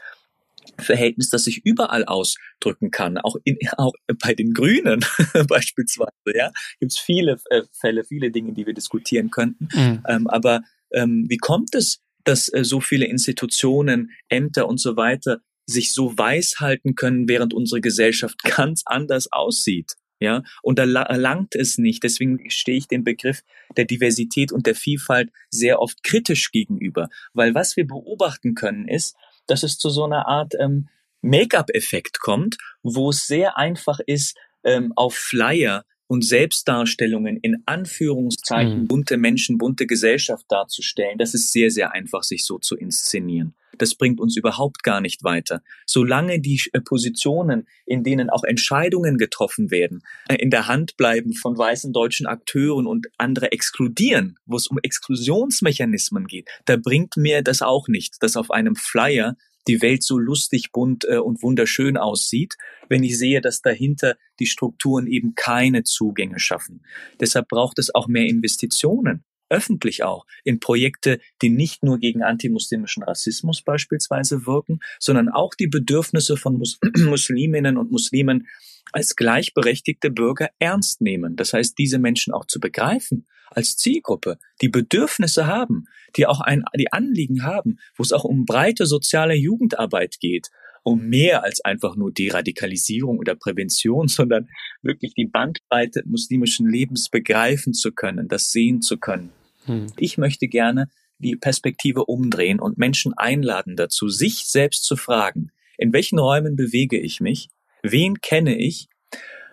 Verhältnis, 0.80 1.30
das 1.30 1.46
sich 1.46 1.66
überall 1.66 2.06
ausdrücken 2.06 2.92
kann, 2.92 3.18
auch, 3.18 3.36
in, 3.44 3.58
auch 3.78 3.94
bei 4.22 4.34
den 4.34 4.54
Grünen 4.54 5.06
beispielsweise. 5.48 6.12
Ja, 6.34 6.52
gibt 6.80 6.92
es 6.92 7.00
viele 7.00 7.38
äh, 7.50 7.64
Fälle, 7.72 8.04
viele 8.04 8.32
Dinge, 8.32 8.54
die 8.54 8.66
wir 8.66 8.74
diskutieren 8.74 9.30
könnten. 9.30 9.68
Mhm. 9.74 10.04
Ähm, 10.08 10.28
aber 10.28 10.62
ähm, 10.92 11.26
wie 11.30 11.38
kommt 11.38 11.76
es, 11.76 12.02
dass 12.24 12.52
äh, 12.54 12.64
so 12.64 12.82
viele 12.82 13.06
Institutionen, 13.06 14.12
Ämter 14.28 14.68
und 14.68 14.80
so 14.80 14.96
weiter 14.96 15.42
sich 15.66 15.94
so 15.94 16.18
weiß 16.18 16.60
halten 16.60 16.96
können, 16.96 17.28
während 17.28 17.54
unsere 17.54 17.82
Gesellschaft 17.82 18.42
ganz 18.44 18.84
anders 18.86 19.32
aussieht? 19.32 19.96
Ja, 20.22 20.44
und 20.62 20.80
da 20.80 20.84
erlangt 20.84 21.56
es 21.56 21.78
nicht. 21.78 22.04
Deswegen 22.04 22.50
stehe 22.50 22.78
ich 22.78 22.90
dem 22.90 23.06
Begriff 23.06 23.42
der 23.78 23.86
Diversität 23.86 24.52
und 24.52 24.68
der 24.68 24.76
Vielfalt 24.76 25.32
sehr 25.50 25.82
oft 25.82 26.04
kritisch 26.04 26.52
gegenüber. 26.52 27.08
Weil 27.34 27.56
was 27.56 27.78
wir 27.78 27.88
beobachten 27.88 28.54
können 28.54 28.90
ist, 28.90 29.16
dass 29.50 29.64
es 29.64 29.78
zu 29.78 29.90
so 29.90 30.04
einer 30.04 30.28
Art 30.28 30.54
ähm, 30.60 30.90
Make-up-Effekt 31.22 32.20
kommt, 32.20 32.58
wo 32.82 33.10
es 33.10 33.28
sehr 33.28 33.58
einfach 33.58 34.00
ist, 34.06 34.38
ähm, 34.64 34.94
auf 34.96 35.16
Flyer 35.16 35.84
und 36.10 36.26
Selbstdarstellungen 36.26 37.38
in 37.38 37.62
Anführungszeichen 37.68 38.82
mhm. 38.82 38.88
bunte 38.88 39.18
Menschen, 39.18 39.60
bunte 39.60 39.86
Gesellschaft 39.86 40.46
darzustellen, 40.50 41.20
das 41.20 41.36
ist 41.36 41.54
sehr, 41.54 41.70
sehr 41.70 41.94
einfach, 41.94 42.24
sich 42.24 42.46
so 42.46 42.58
zu 42.58 42.76
inszenieren. 42.76 43.54
Das 43.78 43.94
bringt 43.94 44.20
uns 44.20 44.36
überhaupt 44.36 44.84
gar 44.84 45.02
nicht 45.02 45.24
weiter. 45.24 45.62
Solange 45.86 46.42
die 46.42 46.60
äh, 46.74 46.82
Positionen, 46.82 47.68
in 47.86 48.04
denen 48.04 48.32
auch 48.32 48.44
Entscheidungen 48.44 49.18
getroffen 49.20 49.70
werden, 49.70 50.02
äh, 50.28 50.36
in 50.36 50.50
der 50.50 50.68
Hand 50.68 50.98
bleiben 50.98 51.34
von 51.34 51.56
weißen 51.56 51.94
deutschen 51.94 52.26
Akteuren 52.26 52.88
und 52.88 53.08
andere 53.20 53.52
exkludieren, 53.52 54.38
wo 54.48 54.58
es 54.58 54.66
um 54.66 54.80
Exklusionsmechanismen 54.82 56.26
geht, 56.26 56.50
da 56.66 56.76
bringt 56.76 57.18
mir 57.18 57.44
das 57.44 57.62
auch 57.62 57.88
nicht, 57.88 58.22
dass 58.24 58.36
auf 58.36 58.50
einem 58.50 58.76
Flyer 58.76 59.38
die 59.70 59.82
Welt 59.82 60.04
so 60.04 60.18
lustig, 60.18 60.72
bunt 60.72 61.06
äh, 61.06 61.18
und 61.18 61.42
wunderschön 61.44 61.96
aussieht, 61.96 62.58
wenn 62.90 63.04
ich 63.04 63.18
sehe, 63.18 63.40
dass 63.40 63.62
dahinter 63.62 64.18
die 64.40 64.48
Strukturen 64.48 65.08
eben 65.08 65.36
keine 65.36 65.84
Zugänge 65.84 66.40
schaffen. 66.40 66.84
Deshalb 67.20 67.48
braucht 67.48 67.80
es 67.80 67.94
auch 67.94 68.08
mehr 68.08 68.26
Investitionen 68.26 69.24
öffentlich 69.52 70.04
auch 70.04 70.26
in 70.44 70.60
Projekte, 70.60 71.20
die 71.42 71.50
nicht 71.50 71.84
nur 71.84 71.98
gegen 71.98 72.22
antimuslimischen 72.22 73.02
Rassismus 73.02 73.64
beispielsweise 73.64 74.46
wirken, 74.46 74.80
sondern 75.00 75.30
auch 75.30 75.56
die 75.56 75.68
Bedürfnisse 75.68 76.38
von 76.38 76.58
Mus 76.58 76.80
Musliminnen 76.98 77.78
und 77.78 77.92
Muslimen 77.92 78.48
als 78.92 79.16
gleichberechtigte 79.16 80.12
Bürger 80.12 80.50
ernst 80.60 81.02
nehmen. 81.02 81.36
Das 81.36 81.54
heißt, 81.54 81.78
diese 81.78 82.00
Menschen 82.00 82.34
auch 82.34 82.46
zu 82.46 82.60
begreifen 82.60 83.26
als 83.52 83.78
Zielgruppe, 83.78 84.38
die 84.62 84.70
Bedürfnisse 84.70 85.48
haben, 85.48 85.86
die 86.16 86.26
auch 86.26 86.42
ein, 86.42 86.64
die 86.78 86.92
Anliegen 86.92 87.44
haben, 87.44 87.80
wo 87.96 88.04
es 88.04 88.14
auch 88.14 88.24
um 88.24 88.46
breite 88.46 88.86
soziale 88.86 89.36
Jugendarbeit 89.36 90.20
geht, 90.20 90.50
um 90.84 91.08
mehr 91.08 91.44
als 91.44 91.62
einfach 91.62 91.96
nur 91.96 92.12
Deradikalisierung 92.12 93.20
oder 93.20 93.36
Prävention, 93.36 94.08
sondern 94.08 94.50
wirklich 94.82 95.14
die 95.14 95.26
Bandbreite 95.26 96.04
muslimischen 96.06 96.70
Lebens 96.70 97.10
begreifen 97.10 97.74
zu 97.74 97.92
können, 97.92 98.28
das 98.28 98.52
sehen 98.52 98.82
zu 98.82 98.98
können. 98.98 99.32
Hm. 99.66 99.88
Ich 99.98 100.18
möchte 100.18 100.48
gerne 100.48 100.88
die 101.20 101.36
Perspektive 101.36 102.06
umdrehen 102.06 102.60
und 102.60 102.78
Menschen 102.78 103.14
einladen 103.14 103.76
dazu, 103.76 104.08
sich 104.08 104.46
selbst 104.46 104.86
zu 104.86 104.96
fragen, 104.96 105.52
in 105.78 105.94
welchen 105.94 106.20
Räumen 106.20 106.56
bewege 106.56 106.98
ich 106.98 107.20
mich? 107.20 107.50
Wen 107.84 108.22
kenne 108.22 108.58
ich? 108.58 108.88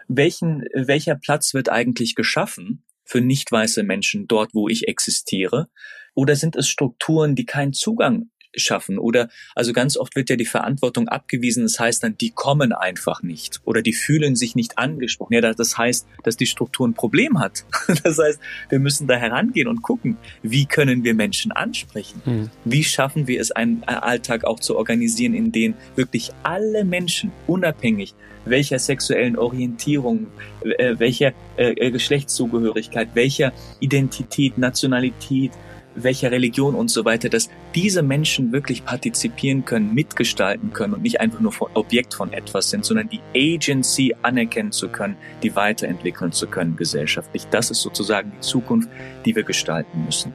Welchen, 0.08 0.64
welcher 0.74 1.16
Platz 1.16 1.54
wird 1.54 1.68
eigentlich 1.68 2.14
geschaffen 2.14 2.84
für 3.06 3.20
nicht 3.22 3.50
weiße 3.50 3.82
Menschen 3.82 4.26
dort, 4.26 4.52
wo 4.52 4.68
ich 4.68 4.88
existiere? 4.88 5.68
Oder 6.14 6.36
sind 6.36 6.56
es 6.56 6.68
Strukturen, 6.68 7.34
die 7.34 7.46
keinen 7.46 7.72
Zugang 7.72 8.30
schaffen. 8.56 8.98
Oder 8.98 9.28
also 9.54 9.72
ganz 9.72 9.96
oft 9.96 10.16
wird 10.16 10.30
ja 10.30 10.36
die 10.36 10.46
Verantwortung 10.46 11.08
abgewiesen. 11.08 11.62
Das 11.62 11.78
heißt 11.78 12.02
dann, 12.02 12.16
die 12.18 12.30
kommen 12.30 12.72
einfach 12.72 13.22
nicht 13.22 13.60
oder 13.64 13.82
die 13.82 13.92
fühlen 13.92 14.36
sich 14.36 14.54
nicht 14.54 14.78
angesprochen. 14.78 15.34
Ja, 15.34 15.40
das 15.40 15.78
heißt, 15.78 16.06
dass 16.22 16.36
die 16.36 16.46
Struktur 16.46 16.86
ein 16.86 16.94
Problem 16.94 17.38
hat. 17.40 17.64
Das 18.06 18.18
heißt, 18.18 18.40
wir 18.68 18.78
müssen 18.78 19.06
da 19.06 19.16
herangehen 19.16 19.68
und 19.68 19.82
gucken, 19.82 20.16
wie 20.42 20.66
können 20.66 21.02
wir 21.02 21.14
Menschen 21.14 21.50
ansprechen? 21.50 22.22
Mhm. 22.24 22.50
Wie 22.64 22.84
schaffen 22.84 23.26
wir 23.26 23.40
es, 23.40 23.50
einen 23.50 23.82
Alltag 23.84 24.44
auch 24.44 24.60
zu 24.60 24.76
organisieren, 24.76 25.34
in 25.34 25.50
dem 25.50 25.74
wirklich 25.96 26.30
alle 26.42 26.84
Menschen 26.84 27.32
unabhängig 27.46 28.14
welcher 28.46 28.78
sexuellen 28.78 29.36
Orientierung, 29.36 30.28
äh, 30.62 30.94
welcher 30.98 31.32
äh, 31.56 31.90
Geschlechtszugehörigkeit, 31.90 33.08
welcher 33.14 33.52
Identität, 33.80 34.56
Nationalität, 34.56 35.52
welcher 35.96 36.30
Religion 36.30 36.74
und 36.74 36.88
so 36.88 37.04
weiter, 37.04 37.28
dass 37.28 37.48
diese 37.74 38.02
Menschen 38.02 38.52
wirklich 38.52 38.84
partizipieren 38.84 39.64
können, 39.64 39.94
mitgestalten 39.94 40.72
können 40.72 40.94
und 40.94 41.02
nicht 41.02 41.20
einfach 41.20 41.40
nur 41.40 41.52
Objekt 41.74 42.14
von 42.14 42.32
etwas 42.32 42.70
sind, 42.70 42.84
sondern 42.84 43.08
die 43.08 43.20
Agency 43.34 44.14
anerkennen 44.22 44.72
zu 44.72 44.88
können, 44.88 45.16
die 45.42 45.54
weiterentwickeln 45.56 46.32
zu 46.32 46.46
können 46.46 46.76
gesellschaftlich. 46.76 47.46
Das 47.50 47.70
ist 47.70 47.82
sozusagen 47.82 48.32
die 48.36 48.40
Zukunft, 48.40 48.88
die 49.24 49.34
wir 49.34 49.42
gestalten 49.42 50.04
müssen. 50.04 50.32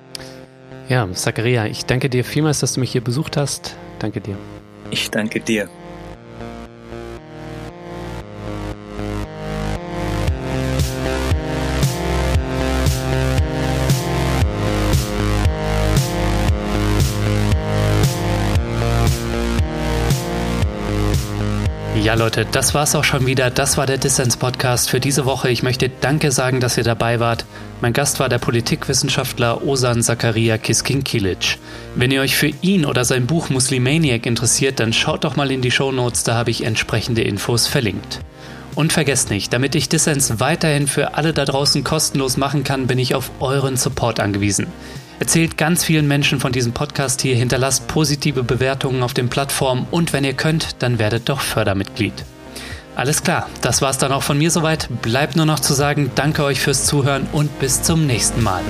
Ja, 0.89 1.09
Zakaria, 1.11 1.67
ich 1.67 1.85
danke 1.85 2.09
dir 2.09 2.23
vielmals, 2.23 2.59
dass 2.59 2.73
du 2.73 2.79
mich 2.79 2.91
hier 2.91 3.01
besucht 3.01 3.37
hast. 3.37 3.77
Danke 3.99 4.19
dir. 4.19 4.35
Ich 4.89 5.09
danke 5.09 5.39
dir. 5.39 5.69
Ja, 22.11 22.17
Leute, 22.17 22.45
das 22.51 22.73
war's 22.73 22.93
auch 22.95 23.05
schon 23.05 23.25
wieder. 23.25 23.49
Das 23.49 23.77
war 23.77 23.85
der 23.85 23.97
Dissens 23.97 24.35
Podcast 24.35 24.89
für 24.89 24.99
diese 24.99 25.23
Woche. 25.23 25.49
Ich 25.49 25.63
möchte 25.63 25.87
Danke 25.87 26.33
sagen, 26.33 26.59
dass 26.59 26.77
ihr 26.77 26.83
dabei 26.83 27.21
wart. 27.21 27.45
Mein 27.79 27.93
Gast 27.93 28.19
war 28.19 28.27
der 28.27 28.37
Politikwissenschaftler 28.37 29.65
Osan 29.65 30.03
Zakaria 30.03 30.57
Kiskinkilic. 30.57 31.57
Wenn 31.95 32.11
ihr 32.11 32.19
euch 32.19 32.35
für 32.35 32.51
ihn 32.61 32.83
oder 32.83 33.05
sein 33.05 33.27
Buch 33.27 33.49
Muslimaniac 33.49 34.25
interessiert, 34.25 34.81
dann 34.81 34.91
schaut 34.91 35.23
doch 35.23 35.37
mal 35.37 35.51
in 35.51 35.61
die 35.61 35.71
Show 35.71 35.93
Notes, 35.93 36.23
da 36.23 36.33
habe 36.33 36.51
ich 36.51 36.65
entsprechende 36.65 37.21
Infos 37.21 37.67
verlinkt. 37.67 38.19
Und 38.75 38.91
vergesst 38.91 39.29
nicht, 39.29 39.53
damit 39.53 39.73
ich 39.75 39.87
Dissens 39.87 40.41
weiterhin 40.41 40.87
für 40.87 41.13
alle 41.13 41.31
da 41.31 41.45
draußen 41.45 41.85
kostenlos 41.85 42.35
machen 42.35 42.65
kann, 42.65 42.87
bin 42.87 42.99
ich 42.99 43.15
auf 43.15 43.31
euren 43.39 43.77
Support 43.77 44.19
angewiesen. 44.19 44.67
Erzählt 45.21 45.55
ganz 45.55 45.83
vielen 45.83 46.07
Menschen 46.07 46.39
von 46.39 46.51
diesem 46.51 46.71
Podcast 46.71 47.21
hier, 47.21 47.35
hinterlasst 47.35 47.87
positive 47.87 48.41
Bewertungen 48.41 49.03
auf 49.03 49.13
den 49.13 49.29
Plattformen 49.29 49.85
und 49.91 50.13
wenn 50.13 50.23
ihr 50.23 50.33
könnt, 50.33 50.81
dann 50.81 50.97
werdet 50.97 51.29
doch 51.29 51.41
Fördermitglied. 51.41 52.25
Alles 52.95 53.21
klar, 53.21 53.47
das 53.61 53.83
war's 53.83 53.99
dann 53.99 54.11
auch 54.13 54.23
von 54.23 54.39
mir 54.39 54.49
soweit. 54.49 54.89
Bleibt 55.03 55.35
nur 55.35 55.45
noch 55.45 55.59
zu 55.59 55.75
sagen, 55.75 56.09
danke 56.15 56.43
euch 56.43 56.59
fürs 56.59 56.87
Zuhören 56.87 57.27
und 57.33 57.59
bis 57.59 57.83
zum 57.83 58.07
nächsten 58.07 58.41
Mal. 58.41 58.63